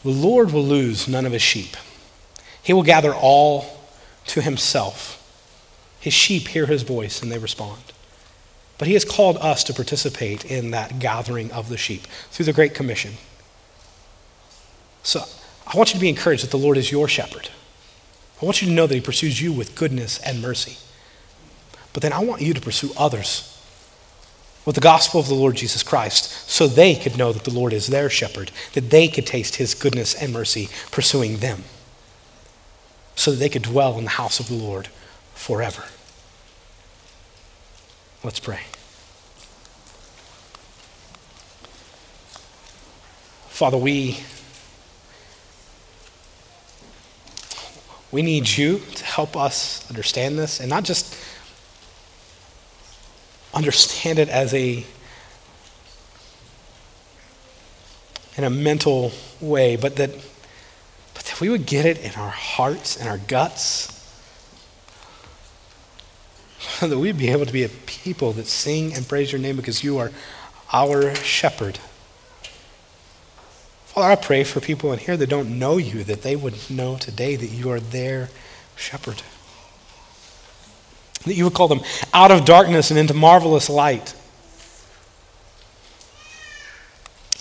the 0.03 0.09
Lord 0.09 0.51
will 0.51 0.63
lose 0.63 1.07
none 1.07 1.25
of 1.25 1.33
his 1.33 1.41
sheep. 1.41 1.75
He 2.63 2.73
will 2.73 2.83
gather 2.83 3.13
all 3.13 3.79
to 4.27 4.41
himself. 4.41 5.13
His 5.99 6.13
sheep 6.13 6.47
hear 6.47 6.65
his 6.65 6.83
voice 6.83 7.21
and 7.21 7.31
they 7.31 7.37
respond. 7.37 7.81
But 8.77 8.87
he 8.87 8.93
has 8.93 9.05
called 9.05 9.37
us 9.37 9.63
to 9.65 9.73
participate 9.73 10.45
in 10.45 10.71
that 10.71 10.99
gathering 10.99 11.51
of 11.51 11.69
the 11.69 11.77
sheep 11.77 12.03
through 12.31 12.45
the 12.45 12.53
Great 12.53 12.75
Commission. 12.75 13.13
So 15.03 15.23
I 15.65 15.75
want 15.77 15.89
you 15.89 15.95
to 15.95 16.01
be 16.01 16.09
encouraged 16.09 16.43
that 16.43 16.51
the 16.51 16.57
Lord 16.57 16.77
is 16.77 16.91
your 16.91 17.07
shepherd. 17.07 17.49
I 18.41 18.45
want 18.45 18.61
you 18.61 18.67
to 18.67 18.73
know 18.73 18.85
that 18.85 18.93
he 18.93 19.01
pursues 19.01 19.41
you 19.41 19.51
with 19.51 19.75
goodness 19.75 20.19
and 20.19 20.41
mercy. 20.41 20.77
But 21.93 22.03
then 22.03 22.13
I 22.13 22.19
want 22.19 22.41
you 22.41 22.53
to 22.53 22.61
pursue 22.61 22.91
others 22.95 23.53
with 24.63 24.75
the 24.75 24.81
gospel 24.81 25.19
of 25.19 25.27
the 25.27 25.33
Lord 25.33 25.55
Jesus 25.55 25.81
Christ 25.81 26.25
so 26.49 26.67
they 26.67 26.93
could 26.93 27.17
know 27.17 27.31
that 27.31 27.45
the 27.45 27.53
Lord 27.53 27.73
is 27.73 27.87
their 27.87 28.09
shepherd, 28.09 28.51
that 28.73 28.89
they 28.91 29.07
could 29.07 29.25
taste 29.25 29.55
his 29.55 29.73
goodness 29.73 30.13
and 30.13 30.33
mercy 30.33 30.69
pursuing 30.91 31.37
them, 31.37 31.63
so 33.15 33.31
that 33.31 33.37
they 33.37 33.49
could 33.49 33.63
dwell 33.63 33.97
in 33.97 34.03
the 34.03 34.11
house 34.11 34.39
of 34.39 34.49
the 34.49 34.53
Lord 34.53 34.89
forever. 35.33 35.85
Let's 38.27 38.41
pray. 38.41 38.59
Father, 43.47 43.77
we, 43.77 44.19
we 48.11 48.21
need 48.21 48.49
you 48.49 48.79
to 48.79 49.05
help 49.05 49.37
us 49.37 49.89
understand 49.89 50.37
this 50.37 50.59
and 50.59 50.69
not 50.69 50.83
just 50.83 51.15
understand 53.53 54.19
it 54.19 54.27
as 54.27 54.53
a 54.53 54.85
in 58.35 58.43
a 58.43 58.49
mental 58.49 59.13
way, 59.39 59.77
but 59.77 59.95
that, 59.95 60.11
but 61.13 61.23
that 61.23 61.39
we 61.39 61.47
would 61.47 61.65
get 61.65 61.85
it 61.85 61.99
in 61.99 62.11
our 62.19 62.29
hearts 62.29 62.97
and 62.97 63.07
our 63.07 63.19
guts 63.19 63.96
that 66.79 66.97
we'd 66.97 67.17
be 67.17 67.29
able 67.29 67.45
to 67.45 67.53
be 67.53 67.63
a 67.63 67.69
people 67.69 68.31
that 68.33 68.47
sing 68.47 68.93
and 68.93 69.07
praise 69.07 69.31
your 69.31 69.41
name 69.41 69.55
because 69.55 69.83
you 69.83 69.97
are 69.97 70.11
our 70.73 71.13
shepherd. 71.15 71.79
Father, 73.85 74.11
I 74.11 74.15
pray 74.15 74.43
for 74.43 74.59
people 74.59 74.93
in 74.93 74.99
here 74.99 75.17
that 75.17 75.29
don't 75.29 75.57
know 75.57 75.77
you, 75.77 76.03
that 76.03 76.21
they 76.21 76.35
would 76.35 76.69
know 76.69 76.97
today 76.97 77.35
that 77.35 77.47
you 77.47 77.69
are 77.71 77.79
their 77.79 78.29
shepherd. 78.75 79.21
That 81.25 81.33
you 81.33 81.45
would 81.45 81.53
call 81.53 81.67
them 81.67 81.81
out 82.13 82.31
of 82.31 82.45
darkness 82.45 82.91
and 82.91 82.99
into 82.99 83.13
marvelous 83.13 83.69
light. 83.69 84.13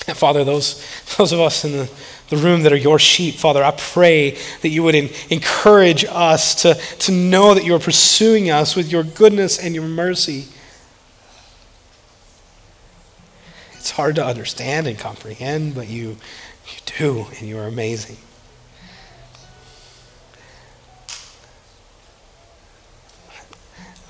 And 0.08 0.16
Father, 0.16 0.44
those, 0.44 0.82
those 1.16 1.32
of 1.32 1.40
us 1.40 1.64
in 1.64 1.72
the 1.72 1.90
the 2.28 2.36
room 2.36 2.62
that 2.62 2.72
are 2.72 2.76
your 2.76 2.98
sheep, 2.98 3.36
Father, 3.36 3.62
I 3.62 3.70
pray 3.70 4.36
that 4.62 4.68
you 4.68 4.82
would 4.82 4.94
in, 4.94 5.10
encourage 5.30 6.04
us 6.04 6.54
to, 6.62 6.74
to 6.74 7.12
know 7.12 7.54
that 7.54 7.64
you 7.64 7.74
are 7.74 7.80
pursuing 7.80 8.50
us 8.50 8.74
with 8.74 8.90
your 8.90 9.04
goodness 9.04 9.58
and 9.58 9.74
your 9.74 9.84
mercy. 9.84 10.46
It's 13.74 13.90
hard 13.92 14.16
to 14.16 14.24
understand 14.24 14.88
and 14.88 14.98
comprehend, 14.98 15.76
but 15.76 15.88
you, 15.88 16.16
you 16.66 16.78
do, 16.98 17.26
and 17.38 17.48
you 17.48 17.58
are 17.58 17.66
amazing. 17.66 18.16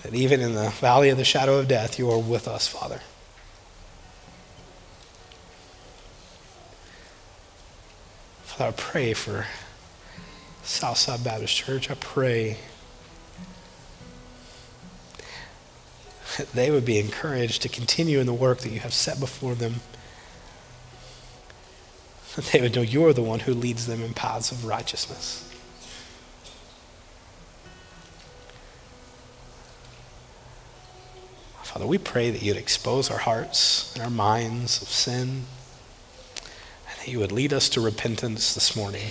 That 0.03 0.14
even 0.14 0.41
in 0.41 0.55
the 0.55 0.71
valley 0.71 1.11
of 1.11 1.19
the 1.19 1.25
shadow 1.25 1.59
of 1.59 1.69
death, 1.69 1.99
you 1.99 2.11
are 2.11 2.19
with 2.19 2.49
us, 2.49 2.67
Father. 2.67 3.01
Father, 8.57 8.71
I 8.71 8.73
pray 8.73 9.13
for 9.13 9.45
Southside 10.63 11.23
Baptist 11.23 11.55
Church. 11.55 11.91
I 11.91 11.95
pray 11.95 12.57
that 16.39 16.51
they 16.53 16.71
would 16.71 16.87
be 16.87 16.99
encouraged 16.99 17.61
to 17.63 17.69
continue 17.69 18.19
in 18.19 18.25
the 18.25 18.33
work 18.33 18.61
that 18.61 18.71
you 18.71 18.81
have 18.81 18.95
set 18.95 19.21
before 19.21 19.55
them. 19.55 19.81
That 22.35 22.47
they 22.47 22.63
would 22.63 22.75
know 22.75 22.81
you're 22.81 23.13
the 23.13 23.21
one 23.21 23.41
who 23.41 23.53
leads 23.53 23.87
them 23.87 24.03
in 24.03 24.15
paths 24.15 24.51
of 24.51 24.65
righteousness. 24.65 25.53
Father, 31.63 31.87
we 31.87 31.99
pray 31.99 32.31
that 32.31 32.41
you'd 32.41 32.57
expose 32.57 33.11
our 33.11 33.19
hearts 33.19 33.93
and 33.93 34.03
our 34.03 34.09
minds 34.09 34.81
of 34.81 34.89
sin 34.89 35.45
that 37.07 37.13
you 37.13 37.21
would 37.21 37.31
lead 37.31 37.53
us 37.53 37.69
to 37.69 37.81
repentance 37.81 38.53
this 38.53 38.75
morning, 38.75 39.11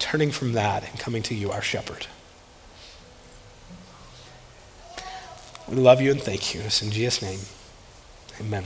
turning 0.00 0.32
from 0.32 0.54
that 0.54 0.82
and 0.82 0.98
coming 0.98 1.22
to 1.22 1.36
you, 1.36 1.52
our 1.52 1.62
shepherd. 1.62 2.08
We 5.68 5.76
love 5.76 6.00
you 6.00 6.10
and 6.10 6.20
thank 6.20 6.52
you. 6.52 6.62
It's 6.62 6.82
in 6.82 6.90
Jesus' 6.90 7.22
name. 7.22 7.38
Amen. 8.40 8.64